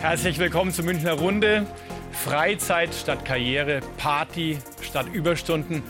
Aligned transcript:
Herzlich 0.00 0.38
willkommen 0.38 0.72
zur 0.72 0.86
Münchner 0.86 1.12
Runde. 1.12 1.66
Freizeit 2.10 2.94
statt 2.94 3.26
Karriere, 3.26 3.80
Party 3.98 4.56
statt 4.80 5.04
Überstunden. 5.12 5.82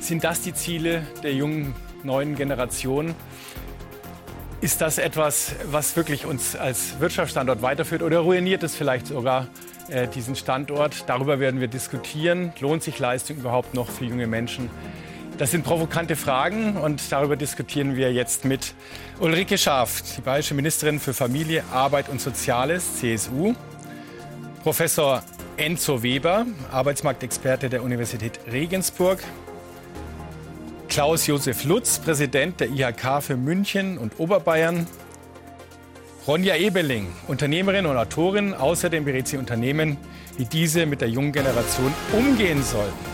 Sind 0.00 0.22
das 0.22 0.42
die 0.42 0.54
Ziele 0.54 1.02
der 1.24 1.34
jungen 1.34 1.74
neuen 2.04 2.36
Generation? 2.36 3.12
Ist 4.60 4.80
das 4.80 4.98
etwas, 4.98 5.56
was 5.64 5.96
wirklich 5.96 6.26
uns 6.26 6.54
als 6.54 7.00
Wirtschaftsstandort 7.00 7.60
weiterführt 7.60 8.02
oder 8.02 8.20
ruiniert 8.20 8.62
es 8.62 8.76
vielleicht 8.76 9.08
sogar 9.08 9.48
äh, 9.88 10.06
diesen 10.06 10.36
Standort? 10.36 11.08
Darüber 11.08 11.40
werden 11.40 11.58
wir 11.58 11.68
diskutieren. 11.68 12.52
Lohnt 12.60 12.84
sich 12.84 13.00
Leistung 13.00 13.38
überhaupt 13.38 13.74
noch 13.74 13.88
für 13.90 14.04
junge 14.04 14.28
Menschen? 14.28 14.70
Das 15.40 15.52
sind 15.52 15.64
provokante 15.64 16.16
Fragen 16.16 16.76
und 16.76 17.10
darüber 17.10 17.34
diskutieren 17.34 17.96
wir 17.96 18.12
jetzt 18.12 18.44
mit 18.44 18.74
Ulrike 19.20 19.56
Schaaf, 19.56 20.02
die 20.02 20.20
bayerische 20.20 20.52
Ministerin 20.52 21.00
für 21.00 21.14
Familie, 21.14 21.64
Arbeit 21.72 22.10
und 22.10 22.20
Soziales, 22.20 22.98
CSU. 22.98 23.54
Professor 24.62 25.22
Enzo 25.56 26.02
Weber, 26.02 26.44
Arbeitsmarktexperte 26.70 27.70
der 27.70 27.82
Universität 27.82 28.38
Regensburg. 28.52 29.20
Klaus-Josef 30.90 31.64
Lutz, 31.64 31.98
Präsident 32.00 32.60
der 32.60 32.68
IHK 32.68 33.22
für 33.22 33.38
München 33.38 33.96
und 33.96 34.20
Oberbayern. 34.20 34.86
Ronja 36.26 36.54
Ebeling, 36.56 37.06
Unternehmerin 37.28 37.86
und 37.86 37.96
Autorin. 37.96 38.52
Außerdem 38.52 39.06
berät 39.06 39.26
sie 39.26 39.38
Unternehmen, 39.38 39.96
wie 40.36 40.44
diese 40.44 40.84
mit 40.84 41.00
der 41.00 41.08
jungen 41.08 41.32
Generation 41.32 41.94
umgehen 42.12 42.62
sollen. 42.62 43.09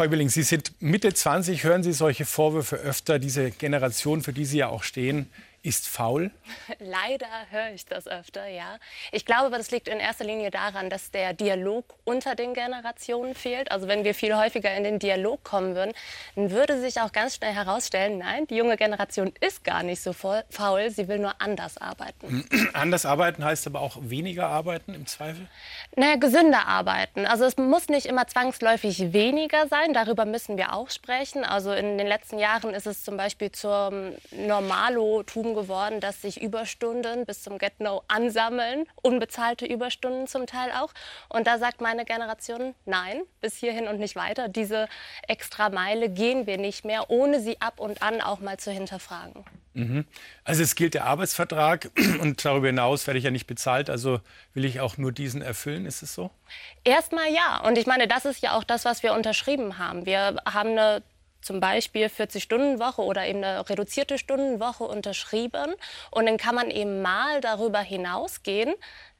Frau 0.00 0.06
Ebeling, 0.06 0.30
Sie 0.30 0.44
sind 0.44 0.72
Mitte 0.80 1.12
20. 1.12 1.62
Hören 1.62 1.82
Sie 1.82 1.92
solche 1.92 2.24
Vorwürfe 2.24 2.76
öfter? 2.76 3.18
Diese 3.18 3.50
Generation, 3.50 4.22
für 4.22 4.32
die 4.32 4.46
Sie 4.46 4.56
ja 4.56 4.68
auch 4.68 4.82
stehen, 4.82 5.26
ist 5.62 5.86
faul? 5.86 6.30
Leider 6.78 7.26
höre 7.50 7.72
ich 7.74 7.84
das 7.84 8.06
öfter, 8.06 8.46
ja. 8.46 8.78
Ich 9.12 9.26
glaube 9.26 9.46
aber, 9.46 9.58
das 9.58 9.70
liegt 9.70 9.88
in 9.88 10.00
erster 10.00 10.24
Linie 10.24 10.50
daran, 10.50 10.88
dass 10.88 11.10
der 11.10 11.34
Dialog 11.34 11.84
unter 12.04 12.34
den 12.34 12.54
Generationen 12.54 13.34
fehlt. 13.34 13.70
Also 13.70 13.86
wenn 13.86 14.04
wir 14.04 14.14
viel 14.14 14.36
häufiger 14.36 14.74
in 14.74 14.84
den 14.84 14.98
Dialog 14.98 15.44
kommen 15.44 15.74
würden, 15.74 15.92
dann 16.34 16.50
würde 16.50 16.80
sich 16.80 17.00
auch 17.00 17.12
ganz 17.12 17.36
schnell 17.36 17.52
herausstellen, 17.52 18.18
nein, 18.18 18.46
die 18.46 18.56
junge 18.56 18.76
Generation 18.76 19.32
ist 19.40 19.64
gar 19.64 19.82
nicht 19.82 20.02
so 20.02 20.12
faul, 20.12 20.90
sie 20.90 21.08
will 21.08 21.18
nur 21.18 21.40
anders 21.40 21.76
arbeiten. 21.78 22.48
anders 22.72 23.04
arbeiten 23.04 23.44
heißt 23.44 23.66
aber 23.66 23.80
auch 23.80 23.98
weniger 24.00 24.46
arbeiten 24.48 24.94
im 24.94 25.06
Zweifel? 25.06 25.46
Naja, 25.94 26.16
gesünder 26.16 26.66
arbeiten. 26.66 27.26
Also 27.26 27.44
es 27.44 27.56
muss 27.58 27.88
nicht 27.88 28.06
immer 28.06 28.26
zwangsläufig 28.26 29.12
weniger 29.12 29.68
sein, 29.68 29.92
darüber 29.92 30.24
müssen 30.24 30.56
wir 30.56 30.72
auch 30.72 30.88
sprechen. 30.90 31.44
Also 31.44 31.72
in 31.72 31.98
den 31.98 32.06
letzten 32.06 32.38
Jahren 32.38 32.72
ist 32.72 32.86
es 32.86 33.04
zum 33.04 33.16
Beispiel 33.16 33.52
zum 33.52 34.14
Normalo-Tum 34.30 35.49
geworden, 35.54 36.00
dass 36.00 36.22
sich 36.22 36.40
Überstunden 36.40 37.26
bis 37.26 37.42
zum 37.42 37.58
Get-No 37.58 38.02
ansammeln, 38.08 38.86
unbezahlte 39.02 39.66
Überstunden 39.66 40.26
zum 40.26 40.46
Teil 40.46 40.70
auch. 40.72 40.92
Und 41.28 41.46
da 41.46 41.58
sagt 41.58 41.80
meine 41.80 42.04
Generation, 42.04 42.74
nein, 42.84 43.22
bis 43.40 43.56
hierhin 43.56 43.88
und 43.88 43.98
nicht 43.98 44.16
weiter. 44.16 44.48
Diese 44.48 44.88
extra 45.26 45.70
Meile 45.70 46.08
gehen 46.08 46.46
wir 46.46 46.58
nicht 46.58 46.84
mehr, 46.84 47.10
ohne 47.10 47.40
sie 47.40 47.60
ab 47.60 47.80
und 47.80 48.02
an 48.02 48.20
auch 48.20 48.40
mal 48.40 48.58
zu 48.58 48.70
hinterfragen. 48.70 49.44
Mhm. 49.74 50.04
Also 50.44 50.62
es 50.62 50.74
gilt 50.74 50.94
der 50.94 51.04
Arbeitsvertrag 51.04 51.90
und 52.20 52.44
darüber 52.44 52.66
hinaus 52.66 53.06
werde 53.06 53.18
ich 53.18 53.24
ja 53.24 53.30
nicht 53.30 53.46
bezahlt, 53.46 53.88
also 53.88 54.20
will 54.52 54.64
ich 54.64 54.80
auch 54.80 54.96
nur 54.96 55.12
diesen 55.12 55.42
erfüllen, 55.42 55.86
ist 55.86 56.02
es 56.02 56.14
so? 56.14 56.30
Erstmal 56.82 57.32
ja. 57.32 57.60
Und 57.64 57.78
ich 57.78 57.86
meine, 57.86 58.08
das 58.08 58.24
ist 58.24 58.42
ja 58.42 58.56
auch 58.56 58.64
das, 58.64 58.84
was 58.84 59.02
wir 59.02 59.14
unterschrieben 59.14 59.78
haben. 59.78 60.06
Wir 60.06 60.36
haben 60.44 60.70
eine 60.70 61.02
zum 61.40 61.60
Beispiel 61.60 62.06
40-Stunden-Woche 62.06 63.02
oder 63.02 63.26
eben 63.26 63.42
eine 63.44 63.68
reduzierte 63.68 64.18
Stundenwoche 64.18 64.84
unterschrieben. 64.84 65.74
Und 66.10 66.26
dann 66.26 66.36
kann 66.36 66.54
man 66.54 66.70
eben 66.70 67.02
mal 67.02 67.40
darüber 67.40 67.80
hinausgehen. 67.80 68.74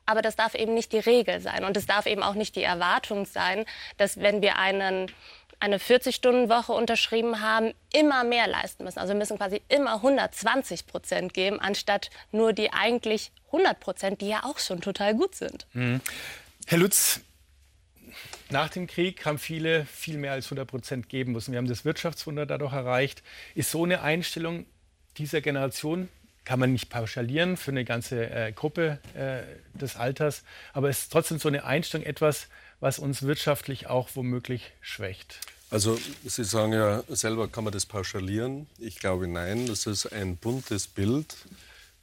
Aber 0.07 0.23
das 0.23 0.37
darf 0.37 0.55
eben 0.55 0.75
nicht 0.75 0.93
die 0.93 0.99
Regel 0.99 1.41
sein. 1.41 1.65
Und 1.65 1.77
es 1.77 1.87
darf 1.87 2.07
eben 2.07 2.23
auch 2.23 2.35
nicht 2.35 2.57
die 2.57 2.65
Erwartung 2.65 3.27
sein, 3.27 3.65
dass 3.97 4.19
wenn 4.19 4.43
wir 4.43 4.57
einen 4.57 5.11
eine 5.61 5.77
40-Stunden-Woche 5.77 6.73
unterschrieben 6.73 7.41
haben, 7.41 7.75
immer 7.93 8.25
mehr 8.25 8.49
leisten 8.49 8.83
müssen. 8.83 8.99
Also 8.99 9.13
wir 9.13 9.19
müssen 9.19 9.37
quasi 9.37 9.61
immer 9.69 9.97
120 9.97 10.87
Prozent 10.87 11.35
geben, 11.35 11.61
anstatt 11.61 12.09
nur 12.33 12.55
die 12.55 12.73
eigentlich 12.73 13.31
100 13.49 13.79
Prozent, 13.79 14.21
die 14.23 14.29
ja 14.29 14.45
auch 14.45 14.59
schon 14.59 14.81
total 14.81 15.15
gut 15.15 15.35
sind. 15.35 15.67
Mhm. 15.75 16.01
Herr 16.67 16.79
Lutz, 16.79 17.21
nach 18.51 18.69
dem 18.69 18.87
Krieg 18.87 19.25
haben 19.25 19.39
viele 19.39 19.85
viel 19.87 20.19
mehr 20.19 20.33
als 20.33 20.47
100 20.47 20.69
Prozent 20.69 21.09
geben 21.09 21.33
müssen. 21.33 21.53
Wir 21.53 21.59
haben 21.59 21.69
das 21.69 21.85
Wirtschaftswunder 21.85 22.47
dadurch 22.47 22.73
erreicht. 22.73 23.23
Ist 23.55 23.71
so 23.71 23.85
eine 23.85 24.03
Einstellung 24.03 24.67
dieser 25.19 25.41
Generation, 25.41 26.09
kann 26.45 26.59
man 26.59 26.73
nicht 26.73 26.91
pauschalieren 26.91 27.57
für 27.57 27.71
eine 27.71 27.85
ganze 27.85 28.29
äh, 28.31 28.53
Gruppe 28.53 28.99
äh, 29.15 29.43
des 29.79 29.97
Alters, 29.97 30.43
aber 30.73 30.89
ist 30.89 31.13
trotzdem 31.13 31.39
so 31.39 31.49
eine 31.49 31.65
Einstellung 31.65 32.07
etwas, 32.07 32.49
was 32.81 32.99
uns 32.99 33.23
wirtschaftlich 33.23 33.87
auch 33.87 34.09
womöglich 34.15 34.73
schwächt? 34.81 35.39
Also 35.71 35.99
Sie 36.25 36.45
sagen 36.45 36.73
ja 36.73 37.05
selber, 37.09 37.47
kann 37.47 37.63
man 37.63 37.73
das 37.73 37.87
pauschalieren? 37.87 38.67
Ich 38.79 38.97
glaube 38.97 39.29
nein, 39.29 39.67
das 39.67 39.87
ist 39.87 40.07
ein 40.07 40.37
buntes 40.37 40.89
Bild. 40.89 41.37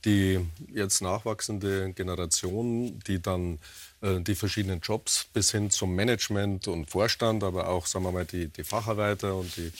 Die 0.07 0.39
jetzt 0.73 1.01
nachwachsende 1.01 1.93
Generation, 1.93 2.99
die 3.05 3.21
dann 3.21 3.59
äh, 4.01 4.19
die 4.21 4.35
verschiedenen 4.35 4.79
Jobs 4.79 5.27
bis 5.33 5.51
hin 5.51 5.69
zum 5.69 5.93
Management 5.95 6.67
und 6.67 6.89
Vorstand, 6.89 7.43
aber 7.43 7.67
auch 7.67 7.85
sagen 7.85 8.05
wir 8.05 8.11
mal, 8.11 8.25
die, 8.25 8.47
die 8.47 8.63
Facharbeiter 8.63 9.35
und 9.35 9.55
die 9.57 9.71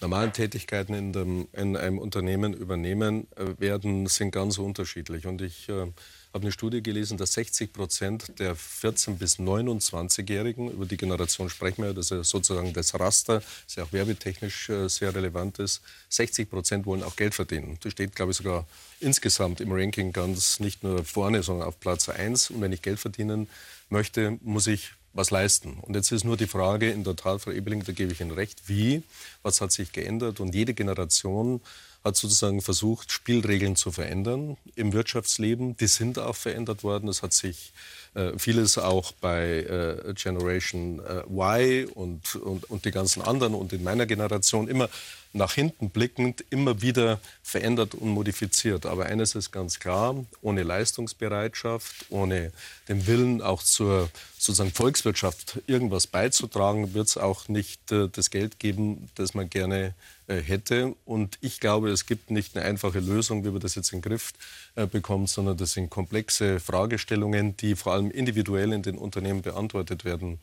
normalen 0.00 0.32
Tätigkeiten 0.32 0.94
in, 0.94 1.12
dem, 1.12 1.48
in 1.52 1.76
einem 1.76 1.98
Unternehmen 1.98 2.54
übernehmen 2.54 3.26
äh, 3.36 3.60
werden, 3.60 4.06
sind 4.06 4.30
ganz 4.30 4.58
unterschiedlich. 4.58 5.26
Und 5.26 5.42
ich 5.42 5.68
äh, 5.68 5.86
habe 6.34 6.42
eine 6.42 6.52
Studie 6.52 6.82
gelesen, 6.82 7.16
dass 7.16 7.34
60 7.34 7.72
Prozent 7.72 8.40
der 8.40 8.56
14- 8.56 9.14
bis 9.18 9.38
29-Jährigen, 9.38 10.68
über 10.68 10.84
die 10.84 10.96
Generation 10.96 11.48
sprechen 11.48 11.84
wir, 11.84 11.94
das 11.94 12.10
ist 12.10 12.28
sozusagen 12.28 12.72
das 12.72 12.98
Raster, 12.98 13.40
das 13.66 13.76
ja 13.76 13.84
auch 13.84 13.92
werbetechnisch 13.92 14.68
äh, 14.68 14.88
sehr 14.88 15.14
relevant 15.14 15.60
ist, 15.60 15.80
60 16.08 16.50
Prozent 16.50 16.86
wollen 16.86 17.04
auch 17.04 17.14
Geld 17.14 17.34
verdienen. 17.34 17.78
Das 17.82 17.92
steht, 17.92 18.16
glaube 18.16 18.32
ich, 18.32 18.38
sogar 18.38 18.66
insgesamt 18.98 19.60
im 19.60 19.70
Ranking 19.70 20.12
ganz 20.12 20.58
nicht 20.58 20.82
nur 20.82 21.04
vorne, 21.04 21.44
sondern 21.44 21.68
auf 21.68 21.78
Platz 21.78 22.08
1. 22.08 22.50
Und 22.50 22.60
wenn 22.60 22.72
ich 22.72 22.82
Geld 22.82 22.98
verdienen 22.98 23.48
möchte, 23.88 24.36
muss 24.42 24.66
ich 24.66 24.90
was 25.12 25.30
leisten. 25.30 25.78
Und 25.82 25.94
jetzt 25.94 26.10
ist 26.10 26.24
nur 26.24 26.36
die 26.36 26.48
Frage, 26.48 26.90
in 26.90 27.04
der 27.04 27.14
Tat, 27.14 27.42
Frau 27.42 27.52
Ebeling, 27.52 27.84
da 27.84 27.92
gebe 27.92 28.10
ich 28.10 28.20
Ihnen 28.20 28.32
recht, 28.32 28.62
wie, 28.66 29.04
was 29.44 29.60
hat 29.60 29.70
sich 29.70 29.92
geändert? 29.92 30.40
Und 30.40 30.52
jede 30.52 30.74
Generation 30.74 31.60
hat 32.04 32.16
sozusagen 32.16 32.60
versucht, 32.60 33.10
Spielregeln 33.12 33.76
zu 33.76 33.90
verändern 33.90 34.58
im 34.76 34.92
Wirtschaftsleben. 34.92 35.76
Die 35.78 35.86
sind 35.86 36.18
auch 36.18 36.36
verändert 36.36 36.84
worden. 36.84 37.08
Es 37.08 37.22
hat 37.22 37.32
sich 37.32 37.72
äh, 38.14 38.38
vieles 38.38 38.78
auch 38.78 39.12
bei 39.12 39.60
äh, 39.60 40.14
Generation 40.14 41.00
äh, 41.00 41.22
Y 41.28 41.86
und, 41.94 42.36
und, 42.36 42.70
und 42.70 42.84
die 42.84 42.90
ganzen 42.90 43.22
anderen 43.22 43.54
und 43.54 43.72
in 43.72 43.82
meiner 43.82 44.06
Generation 44.06 44.68
immer 44.68 44.88
nach 45.34 45.54
hinten 45.54 45.90
blickend 45.90 46.44
immer 46.50 46.80
wieder 46.80 47.20
verändert 47.42 47.94
und 47.94 48.08
modifiziert. 48.08 48.86
Aber 48.86 49.06
eines 49.06 49.34
ist 49.34 49.50
ganz 49.50 49.80
klar, 49.80 50.24
ohne 50.42 50.62
Leistungsbereitschaft, 50.62 52.06
ohne 52.08 52.52
den 52.88 53.06
Willen 53.06 53.42
auch 53.42 53.62
zur 53.62 54.08
sozusagen 54.38 54.70
Volkswirtschaft 54.70 55.60
irgendwas 55.66 56.06
beizutragen, 56.06 56.94
wird 56.94 57.08
es 57.08 57.16
auch 57.16 57.48
nicht 57.48 57.90
äh, 57.90 58.08
das 58.08 58.30
Geld 58.30 58.60
geben, 58.60 59.08
das 59.16 59.34
man 59.34 59.50
gerne 59.50 59.94
äh, 60.28 60.36
hätte. 60.36 60.94
Und 61.04 61.38
ich 61.40 61.60
glaube, 61.60 61.90
es 61.90 62.06
gibt 62.06 62.30
nicht 62.30 62.56
eine 62.56 62.64
einfache 62.64 63.00
Lösung, 63.00 63.44
wie 63.44 63.50
man 63.50 63.60
das 63.60 63.74
jetzt 63.74 63.92
in 63.92 64.00
den 64.00 64.08
Griff 64.08 64.32
äh, 64.76 64.86
bekommt, 64.86 65.30
sondern 65.30 65.56
das 65.56 65.72
sind 65.72 65.90
komplexe 65.90 66.60
Fragestellungen, 66.60 67.56
die 67.56 67.74
vor 67.74 67.94
allem 67.94 68.03
individuell 68.10 68.72
in 68.72 68.82
den 68.82 68.98
Unternehmen 68.98 69.42
beantwortet 69.42 70.04
werden 70.04 70.38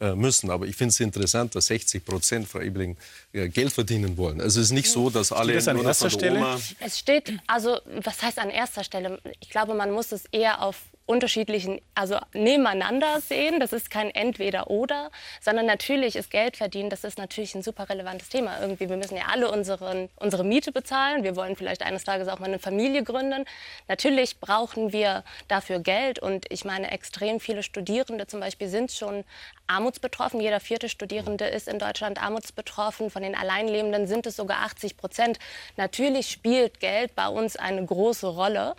äh, 0.00 0.14
müssen. 0.14 0.50
Aber 0.50 0.66
ich 0.66 0.76
finde 0.76 0.90
es 0.90 1.00
interessant, 1.00 1.54
dass 1.54 1.66
60 1.66 2.04
Prozent, 2.04 2.48
Frau 2.48 2.60
Ebling, 2.60 2.96
Geld 3.32 3.72
verdienen 3.72 4.16
wollen. 4.16 4.40
Also 4.40 4.60
es 4.60 4.66
ist 4.66 4.72
nicht 4.72 4.90
so, 4.90 5.10
dass 5.10 5.32
alle... 5.32 5.52
Steht 5.52 5.56
das 5.56 5.68
an 5.68 5.84
erster 5.84 6.10
Stelle? 6.10 6.60
Es 6.80 6.98
steht, 6.98 7.38
also 7.46 7.78
was 8.02 8.22
heißt 8.22 8.38
an 8.38 8.50
erster 8.50 8.84
Stelle? 8.84 9.20
Ich 9.40 9.50
glaube, 9.50 9.74
man 9.74 9.90
muss 9.90 10.12
es 10.12 10.24
eher 10.32 10.62
auf 10.62 10.76
unterschiedlichen, 11.06 11.80
also 11.94 12.18
nebeneinander 12.32 13.20
sehen. 13.20 13.60
Das 13.60 13.72
ist 13.72 13.90
kein 13.90 14.10
Entweder-Oder, 14.10 15.10
sondern 15.40 15.66
natürlich 15.66 16.16
ist 16.16 16.30
Geld 16.30 16.56
verdienen, 16.56 16.90
das 16.90 17.04
ist 17.04 17.18
natürlich 17.18 17.54
ein 17.54 17.62
super 17.62 17.88
relevantes 17.88 18.28
Thema. 18.28 18.60
Irgendwie, 18.60 18.88
wir 18.88 18.96
müssen 18.96 19.16
ja 19.16 19.24
alle 19.30 19.50
unseren, 19.50 20.08
unsere 20.16 20.44
Miete 20.44 20.72
bezahlen. 20.72 21.24
Wir 21.24 21.36
wollen 21.36 21.56
vielleicht 21.56 21.82
eines 21.82 22.04
Tages 22.04 22.28
auch 22.28 22.38
mal 22.38 22.46
eine 22.46 22.58
Familie 22.58 23.02
gründen. 23.02 23.44
Natürlich 23.88 24.38
brauchen 24.40 24.92
wir 24.92 25.24
dafür 25.48 25.80
Geld 25.80 26.18
und 26.18 26.46
ich 26.50 26.64
meine, 26.64 26.90
extrem 26.90 27.40
viele 27.40 27.62
Studierende 27.62 28.26
zum 28.26 28.40
Beispiel 28.40 28.68
sind 28.68 28.92
schon 28.92 29.24
armutsbetroffen. 29.66 30.40
Jeder 30.40 30.60
vierte 30.60 30.88
Studierende 30.88 31.46
ist 31.46 31.68
in 31.68 31.78
Deutschland 31.78 32.22
armutsbetroffen. 32.22 33.10
Von 33.10 33.22
den 33.22 33.34
Alleinlebenden 33.34 34.06
sind 34.06 34.26
es 34.26 34.36
sogar 34.36 34.62
80 34.62 34.96
Prozent. 34.96 35.38
Natürlich 35.76 36.30
spielt 36.30 36.80
Geld 36.80 37.14
bei 37.14 37.28
uns 37.28 37.56
eine 37.56 37.84
große 37.84 38.26
Rolle. 38.26 38.76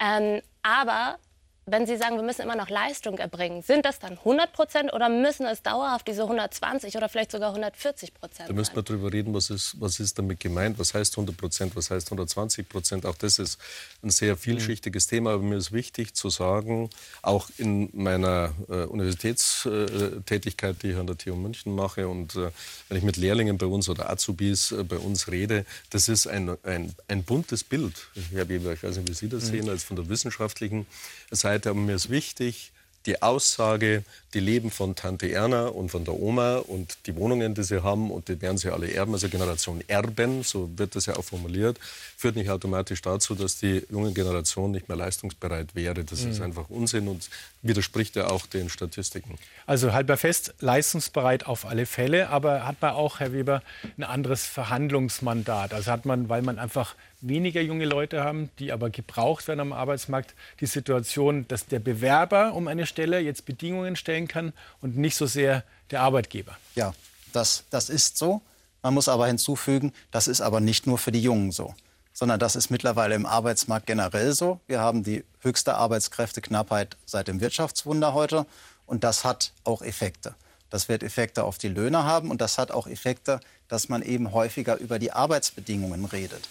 Ähm, 0.00 0.40
aber 0.62 1.18
wenn 1.66 1.86
Sie 1.86 1.96
sagen, 1.96 2.16
wir 2.16 2.22
müssen 2.22 2.42
immer 2.42 2.56
noch 2.56 2.68
Leistung 2.68 3.18
erbringen, 3.18 3.62
sind 3.62 3.84
das 3.84 3.98
dann 3.98 4.12
100 4.12 4.52
Prozent 4.52 4.92
oder 4.92 5.08
müssen 5.08 5.46
es 5.46 5.62
dauerhaft 5.62 6.06
diese 6.06 6.22
120 6.22 6.96
oder 6.96 7.08
vielleicht 7.08 7.32
sogar 7.32 7.50
140 7.50 8.12
Prozent? 8.12 8.48
Da 8.48 8.52
müssen 8.52 8.74
wir 8.74 8.82
darüber 8.82 9.12
reden, 9.12 9.32
was 9.32 9.50
ist, 9.50 9.80
was 9.80 9.98
ist 9.98 10.18
damit 10.18 10.40
gemeint, 10.40 10.78
was 10.78 10.92
heißt 10.92 11.14
100 11.14 11.36
Prozent, 11.36 11.74
was 11.74 11.90
heißt 11.90 12.08
120 12.08 12.68
Prozent. 12.68 13.06
Auch 13.06 13.16
das 13.16 13.38
ist 13.38 13.58
ein 14.02 14.10
sehr 14.10 14.36
vielschichtiges 14.36 15.06
mhm. 15.06 15.10
Thema, 15.10 15.32
aber 15.32 15.42
mir 15.42 15.56
ist 15.56 15.72
wichtig 15.72 16.14
zu 16.14 16.28
sagen, 16.28 16.90
auch 17.22 17.48
in 17.56 17.88
meiner 17.92 18.52
äh, 18.68 18.84
Universitätstätigkeit, 18.84 20.82
die 20.82 20.90
ich 20.90 20.96
an 20.96 21.06
der 21.06 21.16
TU 21.16 21.34
München 21.34 21.74
mache 21.74 22.08
und 22.08 22.36
äh, 22.36 22.50
wenn 22.88 22.98
ich 22.98 23.04
mit 23.04 23.16
Lehrlingen 23.16 23.56
bei 23.56 23.66
uns 23.66 23.88
oder 23.88 24.10
Azubis 24.10 24.72
äh, 24.72 24.84
bei 24.84 24.96
uns 24.96 25.28
rede, 25.28 25.64
das 25.90 26.08
ist 26.08 26.26
ein, 26.26 26.56
ein, 26.62 26.94
ein 27.08 27.22
buntes 27.22 27.64
Bild. 27.64 28.08
Herr 28.32 28.48
Weber, 28.48 28.74
ich 28.74 28.82
weiß 28.82 28.96
nicht, 28.98 29.08
wie 29.08 29.14
Sie 29.14 29.28
das 29.28 29.44
mhm. 29.44 29.48
sehen, 29.48 29.68
als 29.70 29.84
von 29.84 29.96
der 29.96 30.08
wissenschaftlichen 30.08 30.86
Seite, 31.30 31.53
aber 31.66 31.74
mir 31.80 31.94
ist 31.94 32.10
wichtig, 32.10 32.72
die 33.06 33.22
Aussage, 33.22 34.04
die 34.34 34.40
leben 34.40 34.70
von 34.70 34.94
Tante 34.94 35.30
Erna 35.30 35.68
und 35.68 35.90
von 35.90 36.04
der 36.04 36.14
Oma 36.14 36.56
und 36.56 36.98
die 37.06 37.16
Wohnungen, 37.16 37.54
die 37.54 37.62
sie 37.62 37.82
haben 37.82 38.10
und 38.10 38.28
die 38.28 38.40
werden 38.42 38.58
sie 38.58 38.70
alle 38.70 38.90
erben, 38.90 39.12
also 39.12 39.28
Generation 39.28 39.82
Erben, 39.86 40.42
so 40.42 40.70
wird 40.76 40.96
das 40.96 41.06
ja 41.06 41.16
auch 41.16 41.24
formuliert, 41.24 41.78
führt 42.16 42.36
nicht 42.36 42.50
automatisch 42.50 43.00
dazu, 43.00 43.34
dass 43.34 43.58
die 43.58 43.82
junge 43.90 44.12
Generation 44.12 44.70
nicht 44.72 44.88
mehr 44.88 44.96
leistungsbereit 44.96 45.74
wäre. 45.74 46.04
Das 46.04 46.24
mhm. 46.24 46.30
ist 46.32 46.40
einfach 46.40 46.68
Unsinn 46.68 47.08
und 47.08 47.28
widerspricht 47.62 48.16
ja 48.16 48.28
auch 48.28 48.46
den 48.46 48.68
Statistiken. 48.68 49.38
Also 49.66 49.92
halber 49.92 50.16
fest, 50.16 50.54
leistungsbereit 50.60 51.46
auf 51.46 51.64
alle 51.64 51.86
Fälle, 51.86 52.28
aber 52.28 52.66
hat 52.66 52.82
man 52.82 52.92
auch, 52.92 53.20
Herr 53.20 53.32
Weber, 53.32 53.62
ein 53.96 54.04
anderes 54.04 54.44
Verhandlungsmandat? 54.46 55.72
Also 55.72 55.90
hat 55.90 56.04
man, 56.04 56.28
weil 56.28 56.42
man 56.42 56.58
einfach 56.58 56.94
weniger 57.28 57.60
junge 57.60 57.86
Leute 57.86 58.22
haben, 58.22 58.50
die 58.58 58.72
aber 58.72 58.90
gebraucht 58.90 59.48
werden 59.48 59.60
am 59.60 59.72
Arbeitsmarkt, 59.72 60.34
die 60.60 60.66
Situation, 60.66 61.48
dass 61.48 61.66
der 61.66 61.78
Bewerber 61.78 62.54
um 62.54 62.68
eine 62.68 62.86
Stelle 62.86 63.18
jetzt 63.20 63.46
Bedingungen 63.46 63.96
stellen 63.96 64.23
kann 64.28 64.52
und 64.80 64.96
nicht 64.96 65.16
so 65.16 65.26
sehr 65.26 65.64
der 65.90 66.02
Arbeitgeber. 66.02 66.56
Ja, 66.74 66.94
das, 67.32 67.64
das 67.70 67.88
ist 67.88 68.18
so. 68.18 68.42
Man 68.82 68.94
muss 68.94 69.08
aber 69.08 69.26
hinzufügen, 69.26 69.92
das 70.10 70.28
ist 70.28 70.40
aber 70.40 70.60
nicht 70.60 70.86
nur 70.86 70.98
für 70.98 71.12
die 71.12 71.22
Jungen 71.22 71.52
so, 71.52 71.74
sondern 72.12 72.38
das 72.38 72.54
ist 72.54 72.70
mittlerweile 72.70 73.14
im 73.14 73.24
Arbeitsmarkt 73.24 73.86
generell 73.86 74.34
so. 74.34 74.60
Wir 74.66 74.80
haben 74.80 75.02
die 75.02 75.24
höchste 75.40 75.74
Arbeitskräfteknappheit 75.74 76.96
seit 77.06 77.28
dem 77.28 77.40
Wirtschaftswunder 77.40 78.12
heute 78.12 78.46
und 78.86 79.02
das 79.02 79.24
hat 79.24 79.52
auch 79.64 79.80
Effekte. 79.80 80.34
Das 80.68 80.88
wird 80.88 81.02
Effekte 81.02 81.44
auf 81.44 81.56
die 81.56 81.68
Löhne 81.68 82.04
haben 82.04 82.30
und 82.30 82.40
das 82.40 82.58
hat 82.58 82.72
auch 82.72 82.86
Effekte, 82.86 83.40
dass 83.68 83.88
man 83.88 84.02
eben 84.02 84.32
häufiger 84.32 84.76
über 84.78 84.98
die 84.98 85.12
Arbeitsbedingungen 85.12 86.04
redet. 86.04 86.48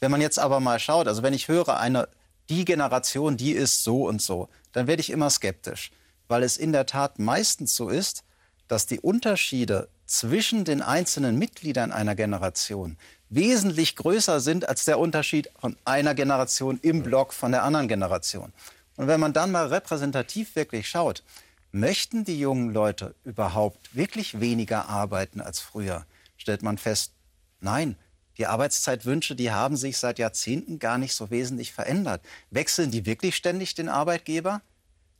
Wenn 0.00 0.10
man 0.10 0.20
jetzt 0.20 0.38
aber 0.38 0.60
mal 0.60 0.78
schaut, 0.78 1.06
also 1.06 1.22
wenn 1.22 1.34
ich 1.34 1.48
höre, 1.48 1.78
eine, 1.78 2.08
die 2.48 2.64
Generation, 2.64 3.36
die 3.36 3.52
ist 3.52 3.84
so 3.84 4.06
und 4.06 4.20
so, 4.20 4.48
dann 4.72 4.86
werde 4.86 5.00
ich 5.00 5.10
immer 5.10 5.30
skeptisch, 5.30 5.92
weil 6.30 6.44
es 6.44 6.56
in 6.56 6.72
der 6.72 6.86
Tat 6.86 7.18
meistens 7.18 7.74
so 7.74 7.88
ist, 7.88 8.22
dass 8.68 8.86
die 8.86 9.00
Unterschiede 9.00 9.88
zwischen 10.06 10.64
den 10.64 10.80
einzelnen 10.80 11.36
Mitgliedern 11.36 11.90
einer 11.90 12.14
Generation 12.14 12.96
wesentlich 13.30 13.96
größer 13.96 14.38
sind 14.38 14.68
als 14.68 14.84
der 14.84 15.00
Unterschied 15.00 15.50
von 15.58 15.76
einer 15.84 16.14
Generation 16.14 16.78
im 16.82 17.02
Block 17.02 17.32
von 17.32 17.50
der 17.50 17.64
anderen 17.64 17.88
Generation. 17.88 18.52
Und 18.96 19.08
wenn 19.08 19.18
man 19.18 19.32
dann 19.32 19.50
mal 19.50 19.66
repräsentativ 19.66 20.54
wirklich 20.54 20.88
schaut, 20.88 21.24
möchten 21.72 22.24
die 22.24 22.38
jungen 22.38 22.72
Leute 22.72 23.14
überhaupt 23.24 23.94
wirklich 23.96 24.38
weniger 24.38 24.88
arbeiten 24.88 25.40
als 25.40 25.58
früher, 25.58 26.06
stellt 26.36 26.62
man 26.62 26.78
fest, 26.78 27.12
nein, 27.60 27.96
die 28.38 28.46
Arbeitszeitwünsche, 28.46 29.34
die 29.34 29.50
haben 29.50 29.76
sich 29.76 29.98
seit 29.98 30.20
Jahrzehnten 30.20 30.78
gar 30.78 30.96
nicht 30.96 31.14
so 31.14 31.30
wesentlich 31.30 31.72
verändert. 31.72 32.22
Wechseln 32.50 32.92
die 32.92 33.04
wirklich 33.04 33.34
ständig 33.34 33.74
den 33.74 33.88
Arbeitgeber? 33.88 34.62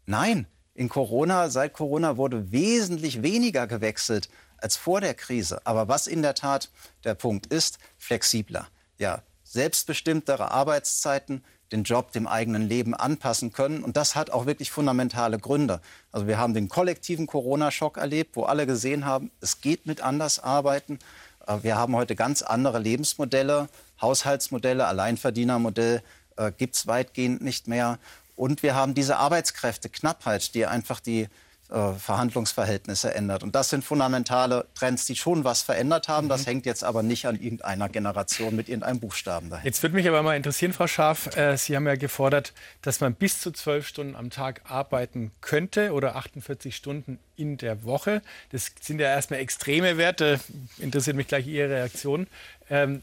Nein. 0.07 0.47
In 0.75 0.89
Corona, 0.89 1.51
seit 1.51 1.73
Corona 1.73 2.17
wurde 2.17 2.53
wesentlich 2.53 3.23
weniger 3.23 3.67
gewechselt 3.67 4.29
als 4.59 4.77
vor 4.77 5.01
der 5.01 5.15
Krise. 5.15 5.61
Aber 5.65 5.89
was 5.89 6.07
in 6.07 6.23
der 6.23 6.35
Tat 6.35 6.71
der 7.05 7.15
Punkt 7.15 7.47
ist, 7.47 7.79
flexibler. 7.99 8.69
Ja, 8.99 9.23
selbstbestimmtere 9.45 10.51
Arbeitszeiten, 10.51 11.43
den 11.73 11.85
Job 11.85 12.13
dem 12.13 12.27
eigenen 12.27 12.69
Leben 12.69 12.95
anpassen 12.95 13.53
können. 13.53 13.83
Und 13.83 13.97
das 13.97 14.17
hat 14.17 14.31
auch 14.31 14.47
wirklich 14.47 14.71
fundamentale 14.71 15.39
Gründe. 15.39 15.81
Also 16.13 16.27
wir 16.27 16.39
haben 16.39 16.55
den 16.55 16.69
kollektiven 16.69 17.27
Corona-Schock 17.27 17.97
erlebt, 17.97 18.37
wo 18.37 18.45
alle 18.45 18.67
gesehen 18.67 19.07
haben, 19.07 19.31
es 19.41 19.61
geht 19.61 19.87
mit 19.87 20.01
anders 20.01 20.39
arbeiten. 20.41 20.99
Äh, 21.47 21.59
wir 21.63 21.77
haben 21.77 21.95
heute 21.97 22.17
ganz 22.17 22.43
andere 22.43 22.79
Lebensmodelle, 22.79 23.69
Haushaltsmodelle, 24.01 24.87
Alleinverdienermodell 24.87 26.03
äh, 26.37 26.53
gibt 26.57 26.75
es 26.75 26.87
weitgehend 26.87 27.43
nicht 27.43 27.69
mehr. 27.69 27.99
Und 28.41 28.63
wir 28.63 28.75
haben 28.75 28.95
diese 28.95 29.19
Arbeitskräfteknappheit, 29.19 30.55
die 30.55 30.65
einfach 30.65 30.99
die 30.99 31.29
äh, 31.69 31.93
Verhandlungsverhältnisse 31.93 33.15
ändert. 33.15 33.43
Und 33.43 33.55
das 33.55 33.69
sind 33.69 33.85
fundamentale 33.85 34.67
Trends, 34.75 35.05
die 35.05 35.15
schon 35.15 35.45
was 35.45 35.61
verändert 35.61 36.09
haben. 36.09 36.31
Das 36.31 36.41
mhm. 36.41 36.47
hängt 36.47 36.65
jetzt 36.65 36.83
aber 36.83 37.03
nicht 37.03 37.27
an 37.27 37.39
irgendeiner 37.39 37.91
Generation 37.91 38.57
mit 38.57 38.71
irgendeinem 38.71 38.99
Buchstaben 38.99 39.51
dahin. 39.51 39.67
Jetzt 39.67 39.83
würde 39.83 39.95
mich 39.95 40.09
aber 40.09 40.23
mal 40.23 40.37
interessieren, 40.37 40.73
Frau 40.73 40.87
Schaaf, 40.87 41.37
äh, 41.37 41.59
Sie 41.59 41.77
haben 41.77 41.87
ja 41.87 41.97
gefordert, 41.97 42.55
dass 42.81 43.01
man 43.01 43.15
bis 43.15 43.43
zu 43.43 43.51
zwölf 43.51 43.87
Stunden 43.87 44.17
am 44.17 44.31
Tag 44.31 44.63
arbeiten 44.65 45.33
könnte 45.43 45.93
oder 45.93 46.17
48 46.17 46.75
Stunden 46.75 47.19
in 47.37 47.59
der 47.59 47.85
Woche. 47.85 48.23
Das 48.53 48.73
sind 48.81 49.03
ja 49.03 49.09
erstmal 49.09 49.41
extreme 49.41 49.99
Werte. 49.99 50.41
Interessiert 50.79 51.15
mich 51.15 51.29
gleich 51.29 51.47
Ihre 51.47 51.69
Reaktion. 51.69 52.27
Ähm, 52.71 53.03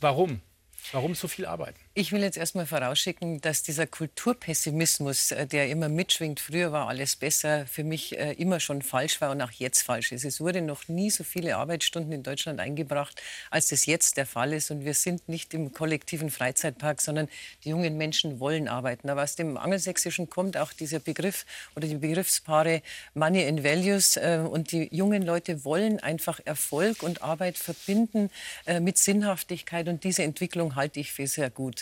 warum? 0.00 0.40
Warum 0.92 1.14
so 1.14 1.28
viel 1.28 1.44
arbeiten? 1.44 1.78
Ich 1.94 2.10
will 2.10 2.22
jetzt 2.22 2.38
erstmal 2.38 2.64
vorausschicken, 2.64 3.42
dass 3.42 3.62
dieser 3.62 3.86
Kulturpessimismus, 3.86 5.30
äh, 5.30 5.46
der 5.46 5.68
immer 5.68 5.90
mitschwingt, 5.90 6.40
früher 6.40 6.72
war 6.72 6.88
alles 6.88 7.16
besser, 7.16 7.66
für 7.66 7.84
mich 7.84 8.18
äh, 8.18 8.32
immer 8.32 8.60
schon 8.60 8.80
falsch 8.80 9.20
war 9.20 9.30
und 9.30 9.42
auch 9.42 9.50
jetzt 9.50 9.82
falsch 9.82 10.10
ist. 10.10 10.24
Es 10.24 10.40
wurde 10.40 10.62
noch 10.62 10.88
nie 10.88 11.10
so 11.10 11.22
viele 11.22 11.58
Arbeitsstunden 11.58 12.10
in 12.10 12.22
Deutschland 12.22 12.60
eingebracht, 12.60 13.20
als 13.50 13.68
das 13.68 13.84
jetzt 13.84 14.16
der 14.16 14.24
Fall 14.24 14.54
ist. 14.54 14.70
Und 14.70 14.86
wir 14.86 14.94
sind 14.94 15.28
nicht 15.28 15.52
im 15.52 15.74
kollektiven 15.74 16.30
Freizeitpark, 16.30 17.02
sondern 17.02 17.28
die 17.62 17.68
jungen 17.68 17.98
Menschen 17.98 18.40
wollen 18.40 18.68
arbeiten. 18.68 19.10
Aber 19.10 19.22
aus 19.22 19.36
dem 19.36 19.58
Angelsächsischen 19.58 20.30
kommt 20.30 20.56
auch 20.56 20.72
dieser 20.72 20.98
Begriff 20.98 21.44
oder 21.76 21.86
die 21.86 21.96
Begriffspaare 21.96 22.80
Money 23.12 23.46
and 23.46 23.64
Values. 23.64 24.16
Äh, 24.16 24.38
und 24.38 24.72
die 24.72 24.88
jungen 24.96 25.20
Leute 25.20 25.62
wollen 25.66 26.00
einfach 26.00 26.40
Erfolg 26.46 27.02
und 27.02 27.20
Arbeit 27.20 27.58
verbinden 27.58 28.30
mit 28.80 28.96
Sinnhaftigkeit. 28.96 29.88
Und 29.88 30.04
diese 30.04 30.22
Entwicklung 30.22 30.74
halte 30.74 30.98
ich 30.98 31.12
für 31.12 31.26
sehr 31.26 31.50
gut. 31.50 31.81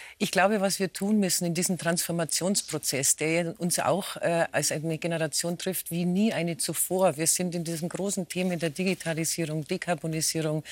Ich 0.23 0.29
glaube, 0.29 0.61
was 0.61 0.77
wir 0.77 0.93
tun 0.93 1.19
müssen 1.19 1.45
in 1.45 1.55
diesem 1.55 1.79
Transformationsprozess, 1.79 3.15
der 3.15 3.59
uns 3.59 3.79
auch 3.79 4.17
äh, 4.17 4.45
als 4.51 4.71
eine 4.71 4.99
Generation 4.99 5.57
trifft 5.57 5.89
wie 5.89 6.05
nie 6.05 6.31
eine 6.31 6.57
zuvor. 6.57 7.17
Wir 7.17 7.25
sind 7.25 7.55
in 7.55 7.63
diesen 7.63 7.89
großen 7.89 8.27
Themen 8.27 8.59
der 8.59 8.69
Digitalisierung, 8.69 9.65
Dekarbonisierung 9.65 10.63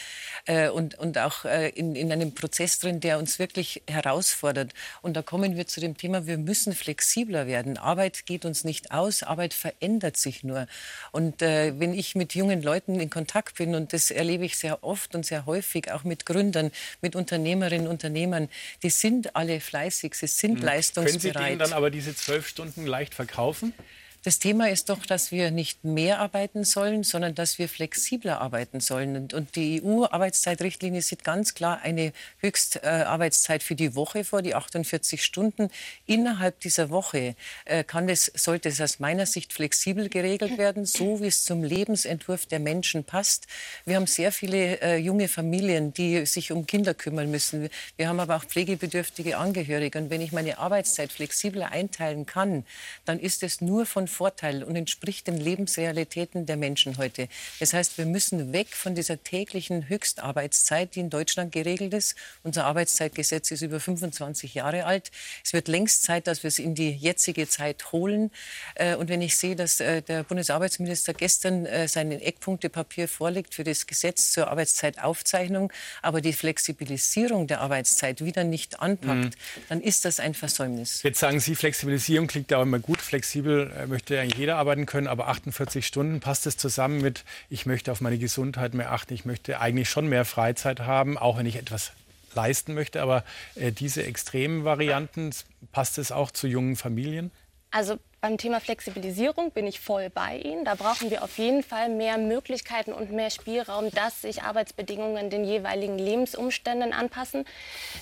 äh, 0.46 0.70
und, 0.70 1.00
und 1.00 1.18
auch 1.18 1.46
äh, 1.46 1.70
in, 1.70 1.96
in 1.96 2.12
einem 2.12 2.36
Prozess 2.36 2.78
drin, 2.78 3.00
der 3.00 3.18
uns 3.18 3.40
wirklich 3.40 3.82
herausfordert. 3.90 4.72
Und 5.02 5.16
da 5.16 5.24
kommen 5.24 5.58
wir 5.58 5.66
zu 5.66 5.80
dem 5.80 5.98
Thema, 5.98 6.28
wir 6.28 6.38
müssen 6.38 6.74
flexibler 6.74 7.48
werden. 7.48 7.80
Arbeit 7.80 8.28
geht 8.28 8.46
uns 8.46 8.64
nicht 8.64 8.92
aus, 8.92 9.24
Arbeit 9.24 9.56
verändert 9.56 10.18
sich 10.18 10.44
nur. 10.44 10.68
Und 11.12 11.42
äh, 11.42 11.74
wenn 11.80 11.96
ich 11.96 12.14
mit 12.14 12.36
jungen 12.36 12.62
Leuten 12.62 13.00
in 13.00 13.10
Kontakt 13.10 13.58
bin, 13.58 13.74
und 13.74 13.94
das 13.94 14.12
erlebe 14.12 14.46
ich 14.46 14.58
sehr 14.58 14.84
oft 14.84 15.16
und 15.16 15.26
sehr 15.26 15.48
häufig, 15.48 15.92
auch 15.92 16.04
mit 16.04 16.28
Gründern, 16.28 16.70
mit 17.02 17.16
Unternehmerinnen, 17.16 17.88
Unternehmern, 17.88 18.48
die 18.84 18.92
sind 18.92 19.39
alle 19.40 19.60
fleißig, 19.62 20.14
sie 20.16 20.28
sind 20.28 20.62
leistungsbereit. 20.62 21.22
Können 21.22 21.34
Sie 21.34 21.50
denen 21.50 21.60
dann 21.60 21.74
aber 21.74 21.90
diese 21.90 22.14
zwölf 22.14 22.48
Stunden 22.48 22.86
leicht 22.86 23.16
verkaufen? 23.16 23.74
Das 24.24 24.38
Thema 24.38 24.70
ist 24.70 24.90
doch, 24.90 25.06
dass 25.06 25.32
wir 25.32 25.50
nicht 25.50 25.86
mehr 25.86 26.20
arbeiten 26.20 26.66
sollen, 26.66 27.04
sondern 27.04 27.36
dass 27.36 27.58
wir 27.58 27.70
flexibler 27.70 28.42
arbeiten 28.42 28.82
sollen. 28.82 29.30
Und, 29.32 29.56
die 29.56 29.82
EU-Arbeitszeitrichtlinie 29.82 31.02
sieht 31.02 31.24
ganz 31.24 31.54
klar 31.54 31.80
eine 31.84 32.12
Höchstarbeitszeit 32.40 33.62
äh, 33.62 33.64
für 33.64 33.76
die 33.76 33.96
Woche 33.96 34.26
vor, 34.26 34.42
die 34.42 34.56
48 34.56 35.24
Stunden. 35.24 35.70
Innerhalb 36.06 36.60
dieser 36.60 36.90
Woche 36.90 37.36
äh, 37.64 37.86
kann 37.86 38.10
es, 38.10 38.26
sollte 38.36 38.68
es 38.68 38.82
aus 38.82 39.00
meiner 39.00 39.26
Sicht 39.26 39.54
flexibel 39.54 40.10
geregelt 40.10 40.58
werden, 40.58 40.86
so 40.86 41.22
wie 41.22 41.28
es 41.28 41.46
zum 41.46 41.64
Lebensentwurf 41.64 42.46
der 42.46 42.60
Menschen 42.60 43.06
passt. 43.06 43.48
Wir 43.86 43.96
haben 43.96 44.08
sehr 44.08 44.34
viele 44.34 44.82
äh, 44.82 44.98
junge 44.98 45.30
Familien, 45.30 45.94
die 45.94 46.26
sich 46.26 46.52
um 46.52 46.66
Kinder 46.66 46.94
kümmern 46.94 47.32
müssen. 47.32 47.70
Wir 47.96 48.10
haben 48.10 48.20
aber 48.20 48.36
auch 48.36 48.44
pflegebedürftige 48.44 49.38
Angehörige. 49.38 49.98
Und 49.98 50.10
wenn 50.10 50.20
ich 50.20 50.34
meine 50.34 50.58
Arbeitszeit 50.58 51.14
flexibler 51.14 51.72
einteilen 51.72 52.26
kann, 52.26 52.66
dann 53.06 53.18
ist 53.18 53.44
es 53.44 53.62
nur 53.62 53.86
von 53.86 54.09
Vorteil 54.10 54.64
und 54.64 54.76
entspricht 54.76 55.28
den 55.28 55.38
Lebensrealitäten 55.38 56.46
der 56.46 56.58
Menschen 56.58 56.98
heute. 56.98 57.30
Das 57.60 57.74
heißt, 57.74 57.98
wir 57.98 58.06
müssen 58.06 58.52
weg 58.52 58.68
von 58.70 58.96
dieser 58.96 59.24
täglichen 59.24 59.88
Höchstarbeitszeit, 59.88 60.96
die 60.96 61.00
in 61.00 61.10
Deutschland 61.10 61.52
geregelt 61.52 61.94
ist. 61.94 62.16
Unser 62.44 62.66
Arbeitszeitgesetz 62.66 63.52
ist 63.52 63.62
über 63.62 63.80
25 63.80 64.54
Jahre 64.56 64.86
alt. 64.86 65.12
Es 65.44 65.54
wird 65.54 65.68
längst 65.68 66.04
Zeit, 66.04 66.28
dass 66.28 66.44
wir 66.44 66.50
es 66.50 66.60
in 66.60 66.76
die 66.76 66.92
jetzige 66.92 67.48
Zeit 67.48 67.92
holen. 67.92 68.32
Äh, 68.76 68.96
und 68.96 69.10
wenn 69.10 69.22
ich 69.22 69.38
sehe, 69.38 69.56
dass 69.56 69.80
äh, 69.80 70.02
der 70.02 70.24
Bundesarbeitsminister 70.24 71.14
gestern 71.14 71.66
äh, 71.66 71.88
sein 71.88 72.12
Eckpunktepapier 72.12 73.08
vorlegt 73.08 73.54
für 73.54 73.64
das 73.64 73.88
Gesetz 73.88 74.32
zur 74.32 74.50
Arbeitszeitaufzeichnung, 74.50 75.72
aber 76.02 76.22
die 76.22 76.34
Flexibilisierung 76.34 77.48
der 77.48 77.62
Arbeitszeit 77.62 78.24
wieder 78.24 78.44
nicht 78.44 78.80
anpackt, 78.80 79.36
mhm. 79.36 79.62
dann 79.70 79.82
ist 79.82 80.06
das 80.06 80.20
ein 80.20 80.34
Versäumnis. 80.34 81.04
Jetzt 81.04 81.20
sagen 81.20 81.40
Sie, 81.40 81.56
Flexibilisierung 81.56 82.28
klingt 82.28 82.52
ja 82.52 82.58
auch 82.58 82.64
immer 82.64 82.80
gut. 82.80 83.02
Flexibel 83.02 83.72
möchte 84.00 84.18
eigentlich 84.18 84.40
jeder 84.40 84.56
arbeiten 84.56 84.86
können, 84.86 85.08
aber 85.08 85.28
48 85.28 85.86
Stunden 85.86 86.22
passt 86.22 86.48
es 86.48 86.56
zusammen 86.56 87.02
mit, 87.02 87.26
ich 87.50 87.66
möchte 87.66 87.92
auf 87.92 88.00
meine 88.00 88.18
Gesundheit 88.18 88.74
mehr 88.74 88.94
achten, 88.94 89.14
ich 89.14 89.26
möchte 89.26 89.60
eigentlich 89.60 89.90
schon 89.90 90.08
mehr 90.08 90.24
Freizeit 90.24 90.80
haben, 90.80 91.18
auch 91.18 91.38
wenn 91.38 91.46
ich 91.46 91.58
etwas 91.58 91.92
leisten 92.34 92.76
möchte. 92.76 93.02
Aber 93.02 93.26
äh, 93.56 93.74
diese 93.74 94.06
extremen 94.06 94.64
Varianten, 94.64 95.32
passt 95.74 95.98
es 95.98 96.14
auch 96.14 96.32
zu 96.32 96.48
jungen 96.48 96.78
Familien? 96.78 97.30
Also 97.72 98.00
beim 98.22 98.38
Thema 98.38 98.60
Flexibilisierung 98.60 99.52
bin 99.52 99.66
ich 99.66 99.80
voll 99.80 100.10
bei 100.10 100.38
Ihnen. 100.38 100.66
Da 100.66 100.76
brauchen 100.76 101.10
wir 101.10 101.24
auf 101.24 101.38
jeden 101.38 101.64
Fall 101.64 101.90
mehr 101.90 102.18
Möglichkeiten 102.18 102.92
und 102.92 103.12
mehr 103.12 103.30
Spielraum, 103.30 103.90
dass 103.92 104.22
sich 104.22 104.44
Arbeitsbedingungen 104.44 105.30
den 105.30 105.46
jeweiligen 105.46 105.98
Lebensumständen 105.98 106.92
anpassen. 106.92 107.46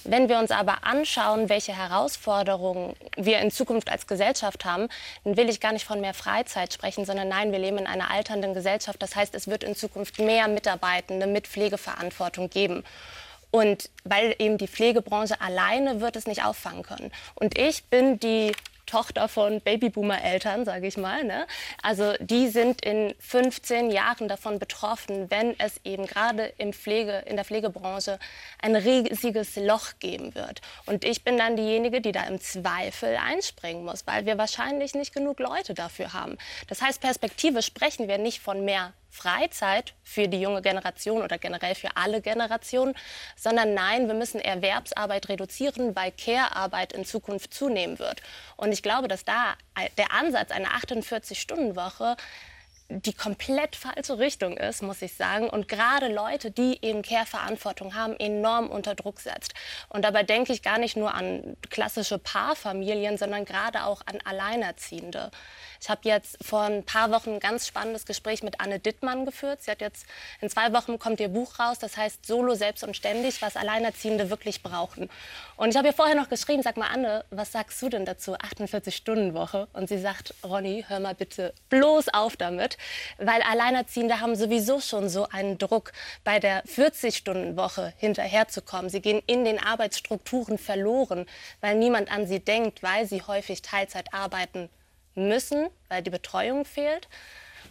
Wenn 0.04 0.28
wir 0.28 0.40
uns 0.40 0.52
aber 0.52 0.86
anschauen, 0.86 1.50
welche 1.50 1.78
Herausforderungen 1.78 2.96
wir 3.16 3.40
in 3.40 3.52
Zukunft 3.52 3.92
als 3.92 4.08
Gesellschaft 4.08 4.66
haben, 4.66 4.88
dann 5.24 5.38
will 5.38 5.50
ich 5.50 5.60
gar 5.60 5.74
nicht 5.74 5.86
von 5.86 6.02
mehr 6.02 6.16
Freizeit 6.16 6.74
sprechen, 6.74 7.06
sondern 7.06 7.28
nein, 7.28 7.52
wir 7.52 7.60
leben 7.60 7.78
in 7.78 7.88
einer 7.88 8.10
alternden 8.10 8.54
Gesellschaft. 8.54 9.02
Das 9.02 9.16
heißt, 9.16 9.36
es 9.36 9.48
wird 9.48 9.64
in 9.64 9.76
Zukunft 9.76 10.20
mehr 10.20 10.48
Mitarbeitende 10.48 11.28
mit 11.28 11.48
Pflegeverantwortung 11.48 12.50
geben. 12.50 12.84
Und 13.52 13.90
weil 14.04 14.36
eben 14.40 14.58
die 14.58 14.68
Pflegebranche 14.68 15.40
alleine 15.40 16.02
wird 16.02 16.16
es 16.16 16.28
nicht 16.28 16.44
auffangen 16.44 16.84
können. 16.84 17.12
Und 17.36 17.58
ich 17.58 17.86
bin 17.86 18.20
die 18.20 18.52
Tochter 18.88 19.28
von 19.28 19.62
Babyboomer-Eltern, 19.62 20.66
sage 20.66 20.88
ich 20.88 20.98
mal. 20.98 21.24
Ne? 21.24 21.46
Also 21.84 22.14
die 22.20 22.48
sind 22.48 22.82
in 22.84 23.14
15 23.20 23.92
Jahren 23.92 24.28
davon 24.28 24.58
betroffen, 24.58 25.30
wenn 25.30 25.58
es 25.60 25.80
eben 25.84 26.08
gerade 26.08 26.54
im 26.58 26.74
Pflege, 26.74 27.24
in 27.28 27.36
der 27.36 27.46
Pflegebranche 27.46 28.18
ein 28.62 28.76
riesiges 28.76 29.56
Loch 29.56 30.00
geben 30.00 30.34
wird. 30.34 30.62
Und 30.86 31.04
ich 31.04 31.24
bin 31.24 31.38
dann 31.38 31.56
diejenige, 31.56 32.02
die 32.02 32.12
da 32.12 32.24
im 32.24 32.40
Zweifel 32.42 33.18
einspringen 33.18 33.86
muss, 33.86 34.08
weil 34.08 34.26
wir 34.26 34.38
wahrscheinlich 34.38 34.96
nicht 34.96 35.14
genug 35.14 35.40
Leute 35.40 35.74
dafür 35.74 36.14
haben. 36.14 36.38
Das 36.68 36.82
heißt, 36.82 37.02
Perspektive 37.02 37.62
sprechen 37.62 38.08
wir 38.08 38.18
nicht 38.18 38.40
von 38.40 38.66
mehr 38.66 38.94
Freizeit 39.18 39.94
für 40.04 40.28
die 40.28 40.40
junge 40.40 40.62
Generation 40.62 41.22
oder 41.24 41.38
generell 41.38 41.76
für 41.76 41.98
alle 41.98 42.22
Generationen, 42.22 42.94
sondern 43.36 43.74
nein, 43.74 44.08
wir 44.08 44.14
müssen 44.14 44.40
Erwerbsarbeit 44.40 45.30
reduzieren, 45.30 45.96
weil 45.96 46.12
Care-Arbeit 46.12 46.94
in 46.94 47.04
Zukunft 47.04 47.54
zunehmen 47.54 48.00
wird. 48.00 48.22
Und 48.56 48.72
ich 48.72 48.84
glaube, 48.84 49.08
dass 49.08 49.26
da 49.26 49.56
der 49.98 50.14
Ansatz 50.14 50.52
einer 50.52 50.70
48-Stunden-Woche 50.70 52.16
die 52.90 53.14
komplett 53.14 53.76
falsche 53.76 54.18
Richtung 54.18 54.56
ist, 54.56 54.82
muss 54.82 55.02
ich 55.02 55.14
sagen. 55.14 55.50
Und 55.50 55.68
gerade 55.68 56.08
Leute, 56.08 56.52
die 56.52 56.80
eben 56.82 57.02
Care-Verantwortung 57.02 57.96
haben, 57.96 58.16
enorm 58.18 58.70
unter 58.70 58.96
Druck 58.96 59.20
setzt. 59.20 59.54
Und 59.90 60.06
dabei 60.06 60.24
denke 60.24 60.54
ich 60.54 60.62
gar 60.62 60.78
nicht 60.78 60.96
nur 60.96 61.14
an 61.14 61.58
klassische 61.70 62.18
Paarfamilien, 62.18 63.18
sondern 63.18 63.44
gerade 63.44 63.84
auch 63.84 64.02
an 64.06 64.20
Alleinerziehende. 64.24 65.32
Ich 65.82 65.90
habe 65.90 66.02
jetzt 66.04 66.38
vor 66.44 66.64
ein 66.64 66.84
paar 66.84 67.12
Wochen 67.12 67.36
ein 67.36 67.40
ganz 67.40 67.68
spannendes 67.68 68.06
Gespräch 68.06 68.44
mit 68.44 68.60
Anne 68.60 68.80
Dittmann 68.80 69.26
geführt. 69.26 69.62
Sie 69.64 69.72
hat 69.72 69.82
jetzt 69.82 70.06
in 70.42 70.50
zwei 70.50 70.74
Wochen 70.74 71.00
kommt 71.00 71.20
ihr 71.20 71.30
Buch 71.30 71.60
raus, 71.60 71.80
das 71.80 71.98
heißt 71.98 72.26
Solo, 72.26 72.56
selbst 72.56 72.84
und 72.84 72.96
ständig, 72.96 73.42
was 73.42 73.56
Alleinerziehende 73.56 74.30
wirklich 74.30 74.64
brauchen. 74.64 75.10
Und 75.56 75.70
ich 75.70 75.78
habe 75.78 75.88
ihr 75.88 75.94
vorher 75.94 76.16
noch 76.16 76.30
geschrieben, 76.30 76.62
sag 76.64 76.78
mal 76.78 76.90
Anne, 76.92 77.26
was 77.30 77.52
sagst 77.52 77.82
du 77.82 77.90
denn 77.90 78.06
dazu? 78.06 78.36
48-Stunden-Woche. 78.36 79.68
Und 79.74 79.90
sie 79.90 80.00
sagt, 80.00 80.34
Ronny, 80.44 80.86
hör 80.88 81.00
mal 81.00 81.16
bitte 81.16 81.54
bloß 81.70 82.10
auf 82.10 82.38
damit, 82.38 82.78
weil 83.18 83.42
Alleinerziehende 83.42 84.20
haben 84.20 84.36
sowieso 84.36 84.80
schon 84.80 85.10
so 85.10 85.28
einen 85.30 85.58
Druck, 85.58 85.94
bei 86.24 86.40
der 86.40 86.64
40-Stunden-Woche 86.66 87.94
hinterherzukommen. 87.98 88.90
Sie 88.90 89.02
gehen 89.02 89.22
in 89.26 89.46
den 89.46 89.64
Arbeitsstrukturen 89.64 90.58
verloren, 90.58 91.26
weil 91.62 91.76
niemand 91.76 92.12
an 92.12 92.28
sie 92.28 92.40
denkt, 92.40 92.84
weil 92.84 93.06
sie 93.08 93.22
häufig 93.22 93.62
Teilzeit 93.62 94.14
arbeiten 94.14 94.70
müssen, 95.18 95.70
weil 95.90 96.04
die 96.04 96.10
Betreuung 96.10 96.66
fehlt. 96.66 97.08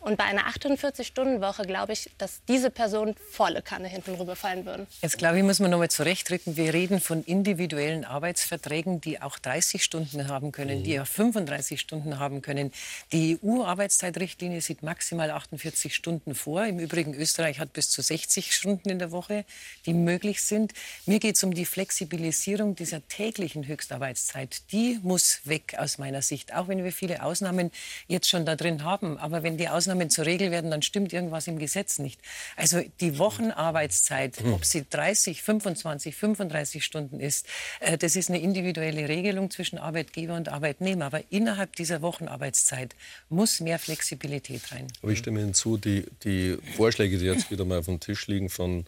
Und 0.00 0.16
bei 0.16 0.24
einer 0.24 0.48
48-Stunden-Woche 0.48 1.64
glaube 1.64 1.92
ich, 1.92 2.10
dass 2.18 2.40
diese 2.48 2.70
Personen 2.70 3.14
volle 3.30 3.62
Kanne 3.62 3.88
hinten 3.88 4.14
rüberfallen 4.14 4.64
würden. 4.66 4.86
Jetzt 5.02 5.18
glaube 5.18 5.38
ich, 5.38 5.44
muss 5.44 5.60
man 5.60 5.70
noch 5.70 5.78
mal 5.78 5.90
zurechtrücken. 5.90 6.56
Wir 6.56 6.72
reden 6.72 7.00
von 7.00 7.24
individuellen 7.24 8.04
Arbeitsverträgen, 8.04 9.00
die 9.00 9.20
auch 9.20 9.38
30 9.38 9.82
Stunden 9.82 10.28
haben 10.28 10.52
können, 10.52 10.80
mhm. 10.80 10.84
die 10.84 11.00
auch 11.00 11.06
35 11.06 11.80
Stunden 11.80 12.18
haben 12.18 12.42
können. 12.42 12.72
Die 13.12 13.38
EU-Arbeitszeitrichtlinie 13.42 14.60
sieht 14.60 14.82
maximal 14.82 15.30
48 15.30 15.94
Stunden 15.94 16.34
vor. 16.34 16.64
Im 16.64 16.78
Übrigen, 16.78 17.14
Österreich 17.14 17.58
hat 17.58 17.72
bis 17.72 17.90
zu 17.90 18.02
60 18.02 18.54
Stunden 18.54 18.88
in 18.88 18.98
der 18.98 19.10
Woche, 19.10 19.44
die 19.86 19.94
möglich 19.94 20.42
sind. 20.42 20.72
Mir 21.06 21.18
geht 21.18 21.36
es 21.36 21.44
um 21.44 21.54
die 21.54 21.64
Flexibilisierung 21.64 22.74
dieser 22.74 23.06
täglichen 23.08 23.66
Höchstarbeitszeit. 23.66 24.72
Die 24.72 24.98
muss 25.02 25.40
weg 25.44 25.76
aus 25.78 25.98
meiner 25.98 26.22
Sicht, 26.22 26.54
auch 26.54 26.68
wenn 26.68 26.84
wir 26.84 26.92
viele 26.92 27.22
Ausnahmen 27.22 27.70
jetzt 28.06 28.28
schon 28.28 28.44
da 28.44 28.56
drin 28.56 28.84
haben. 28.84 29.18
Aber 29.18 29.42
wenn 29.42 29.56
die 29.56 29.68
Ausnahmen 29.68 29.85
Ausnahmen 29.86 30.10
zur 30.10 30.26
Regel 30.26 30.50
werden, 30.50 30.72
dann 30.72 30.82
stimmt 30.82 31.12
irgendwas 31.12 31.46
im 31.46 31.58
Gesetz 31.60 32.00
nicht. 32.00 32.20
Also 32.56 32.82
die 33.00 33.18
Wochenarbeitszeit, 33.18 34.40
hm. 34.40 34.54
ob 34.54 34.64
sie 34.64 34.84
30, 34.88 35.42
25, 35.42 36.16
35 36.16 36.84
Stunden 36.84 37.20
ist, 37.20 37.46
äh, 37.78 37.96
das 37.96 38.16
ist 38.16 38.28
eine 38.28 38.40
individuelle 38.40 39.08
Regelung 39.08 39.50
zwischen 39.52 39.78
Arbeitgeber 39.78 40.34
und 40.34 40.48
Arbeitnehmer. 40.48 41.06
Aber 41.06 41.22
innerhalb 41.30 41.76
dieser 41.76 42.02
Wochenarbeitszeit 42.02 42.96
muss 43.28 43.60
mehr 43.60 43.78
Flexibilität 43.78 44.72
rein. 44.72 44.88
Aber 45.02 45.12
ich 45.12 45.18
stimme 45.20 45.38
hinzu, 45.38 45.76
die, 45.76 46.04
die 46.24 46.58
Vorschläge, 46.76 47.18
die 47.18 47.26
jetzt 47.26 47.52
wieder 47.52 47.64
mal 47.64 47.78
auf 47.78 47.86
dem 47.86 48.00
Tisch 48.00 48.26
liegen 48.26 48.48
von 48.48 48.86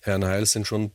Herrn 0.00 0.24
Heil, 0.24 0.44
sind 0.44 0.66
schon 0.66 0.92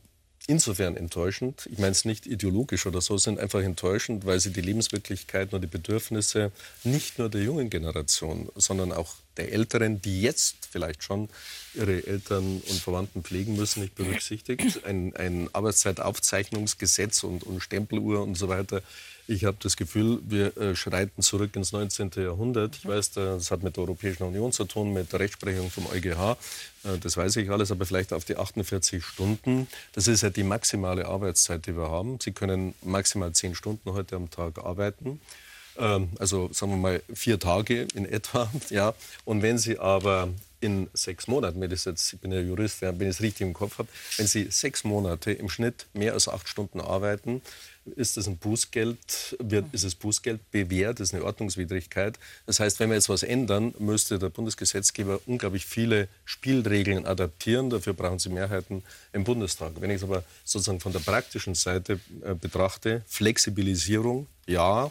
insofern 0.52 0.98
enttäuschend. 0.98 1.66
Ich 1.72 1.78
meine 1.78 1.92
es 1.92 2.04
nicht 2.04 2.26
ideologisch 2.26 2.84
oder 2.84 3.00
so, 3.00 3.16
sind 3.16 3.40
einfach 3.40 3.62
enttäuschend, 3.62 4.26
weil 4.26 4.38
sie 4.38 4.52
die 4.52 4.60
Lebenswirklichkeiten 4.60 5.54
und 5.54 5.62
die 5.62 5.66
Bedürfnisse 5.78 6.52
nicht 6.84 7.18
nur 7.18 7.30
der 7.30 7.42
jungen 7.42 7.70
Generation, 7.70 8.50
sondern 8.54 8.92
auch 8.92 9.14
der 9.38 9.50
Älteren, 9.50 10.02
die 10.02 10.20
jetzt 10.20 10.68
vielleicht 10.70 11.02
schon 11.02 11.30
ihre 11.72 12.06
Eltern 12.06 12.62
und 12.68 12.80
Verwandten 12.80 13.22
pflegen 13.22 13.56
müssen, 13.56 13.80
nicht 13.80 13.94
berücksichtigt. 13.94 14.84
Ein, 14.84 15.16
ein 15.16 15.48
Arbeitszeitaufzeichnungsgesetz 15.54 17.24
und, 17.24 17.44
und 17.44 17.62
Stempeluhr 17.62 18.22
und 18.22 18.36
so 18.36 18.48
weiter 18.48 18.82
ich 19.26 19.44
habe 19.44 19.56
das 19.60 19.76
Gefühl, 19.76 20.20
wir 20.24 20.56
äh, 20.56 20.74
schreiten 20.74 21.22
zurück 21.22 21.54
ins 21.56 21.72
19. 21.72 22.10
Jahrhundert. 22.16 22.76
Ich 22.76 22.86
weiß, 22.86 23.12
das 23.12 23.50
hat 23.50 23.62
mit 23.62 23.76
der 23.76 23.84
Europäischen 23.84 24.24
Union 24.24 24.52
zu 24.52 24.64
tun, 24.64 24.92
mit 24.92 25.12
der 25.12 25.20
Rechtsprechung 25.20 25.70
vom 25.70 25.86
EuGH. 25.86 26.36
Äh, 26.84 26.98
das 26.98 27.16
weiß 27.16 27.36
ich 27.36 27.50
alles, 27.50 27.70
aber 27.70 27.86
vielleicht 27.86 28.12
auf 28.12 28.24
die 28.24 28.36
48 28.36 29.04
Stunden. 29.04 29.68
Das 29.92 30.08
ist 30.08 30.22
ja 30.22 30.30
die 30.30 30.42
maximale 30.42 31.06
Arbeitszeit, 31.06 31.66
die 31.66 31.76
wir 31.76 31.90
haben. 31.90 32.18
Sie 32.20 32.32
können 32.32 32.74
maximal 32.82 33.32
10 33.32 33.54
Stunden 33.54 33.92
heute 33.92 34.16
am 34.16 34.30
Tag 34.30 34.58
arbeiten. 34.58 35.20
Ähm, 35.78 36.10
also 36.18 36.50
sagen 36.52 36.72
wir 36.72 36.78
mal 36.78 37.02
vier 37.14 37.38
Tage 37.38 37.86
in 37.94 38.04
etwa. 38.04 38.50
Ja. 38.70 38.94
Und 39.24 39.42
wenn 39.42 39.58
Sie 39.58 39.78
aber 39.78 40.28
in 40.60 40.88
sechs 40.94 41.26
Monaten, 41.26 41.60
wenn 41.60 41.70
das 41.70 41.84
jetzt, 41.84 42.12
ich 42.12 42.20
bin 42.20 42.32
ja 42.32 42.40
Jurist, 42.40 42.82
wenn 42.82 43.00
ich 43.00 43.08
es 43.08 43.20
richtig 43.20 43.46
im 43.46 43.52
Kopf 43.52 43.78
habe, 43.78 43.88
wenn 44.16 44.26
Sie 44.26 44.46
sechs 44.50 44.84
Monate 44.84 45.32
im 45.32 45.48
Schnitt 45.48 45.86
mehr 45.92 46.14
als 46.14 46.28
acht 46.28 46.48
Stunden 46.48 46.80
arbeiten, 46.80 47.42
ist 47.96 48.16
das 48.16 48.26
ein 48.26 48.38
Bußgeld, 48.38 49.36
wird, 49.40 49.66
ist 49.72 49.84
es 49.84 49.94
Bußgeld 49.94 50.50
bewährt, 50.50 51.00
ist 51.00 51.14
eine 51.14 51.24
Ordnungswidrigkeit. 51.24 52.18
Das 52.46 52.60
heißt, 52.60 52.80
wenn 52.80 52.90
wir 52.90 52.96
jetzt 52.96 53.08
was 53.08 53.22
ändern, 53.22 53.74
müsste 53.78 54.18
der 54.18 54.28
Bundesgesetzgeber 54.28 55.20
unglaublich 55.26 55.66
viele 55.66 56.08
Spielregeln 56.24 57.06
adaptieren. 57.06 57.70
Dafür 57.70 57.92
brauchen 57.94 58.18
sie 58.18 58.28
Mehrheiten 58.28 58.82
im 59.12 59.24
Bundestag. 59.24 59.72
Wenn 59.80 59.90
ich 59.90 59.96
es 59.96 60.02
aber 60.04 60.24
sozusagen 60.44 60.80
von 60.80 60.92
der 60.92 61.00
praktischen 61.00 61.54
Seite 61.54 62.00
äh, 62.24 62.34
betrachte, 62.34 63.02
Flexibilisierung, 63.06 64.26
ja, 64.46 64.90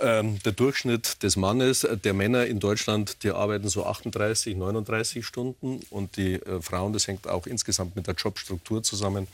ähm, 0.00 0.38
der 0.44 0.52
Durchschnitt 0.52 1.22
des 1.22 1.36
Mannes, 1.36 1.84
äh, 1.84 1.96
der 1.96 2.14
Männer 2.14 2.46
in 2.46 2.58
Deutschland, 2.58 3.22
die 3.22 3.30
arbeiten 3.30 3.68
so 3.68 3.84
38, 3.84 4.56
39 4.56 5.24
Stunden 5.24 5.80
und 5.90 6.16
die 6.16 6.34
äh, 6.34 6.60
Frauen, 6.60 6.92
das 6.92 7.06
hängt 7.06 7.28
auch 7.28 7.46
insgesamt 7.46 7.96
mit 7.96 8.06
der 8.06 8.14
Jobstruktur 8.14 8.82
zusammen, 8.82 9.26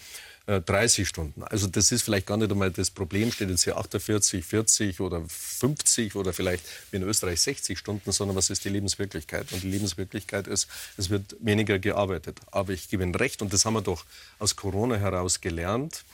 30 0.46 1.02
äh, 1.02 1.04
Stunden. 1.04 1.42
Also 1.42 1.66
das 1.66 1.90
ist 1.90 2.02
vielleicht 2.02 2.26
gar 2.26 2.36
nicht 2.36 2.52
einmal 2.52 2.70
das 2.70 2.90
Problem, 2.90 3.32
steht 3.32 3.50
jetzt 3.50 3.64
hier 3.64 3.76
48, 3.76 4.44
40 4.44 5.00
oder 5.00 5.22
50 5.28 6.14
oder 6.14 6.32
vielleicht 6.32 6.64
wie 6.90 6.98
in 6.98 7.02
Österreich 7.02 7.40
60 7.40 7.76
Stunden, 7.76 8.12
sondern 8.12 8.36
was 8.36 8.50
ist 8.50 8.64
die 8.64 8.68
Lebenswirklichkeit? 8.68 9.52
Und 9.52 9.62
die 9.62 9.70
Lebenswirklichkeit 9.70 10.46
ist, 10.46 10.68
es 10.96 11.10
wird 11.10 11.36
weniger 11.40 11.78
gearbeitet. 11.80 12.38
Aber 12.52 12.72
ich 12.72 12.88
gebe 12.88 13.02
Ihnen 13.02 13.14
recht, 13.14 13.42
und 13.42 13.52
das 13.52 13.64
haben 13.64 13.74
wir 13.74 13.82
doch 13.82 14.04
aus 14.38 14.54
Corona 14.54 14.96
heraus 14.96 15.40
gelernt, 15.40 16.04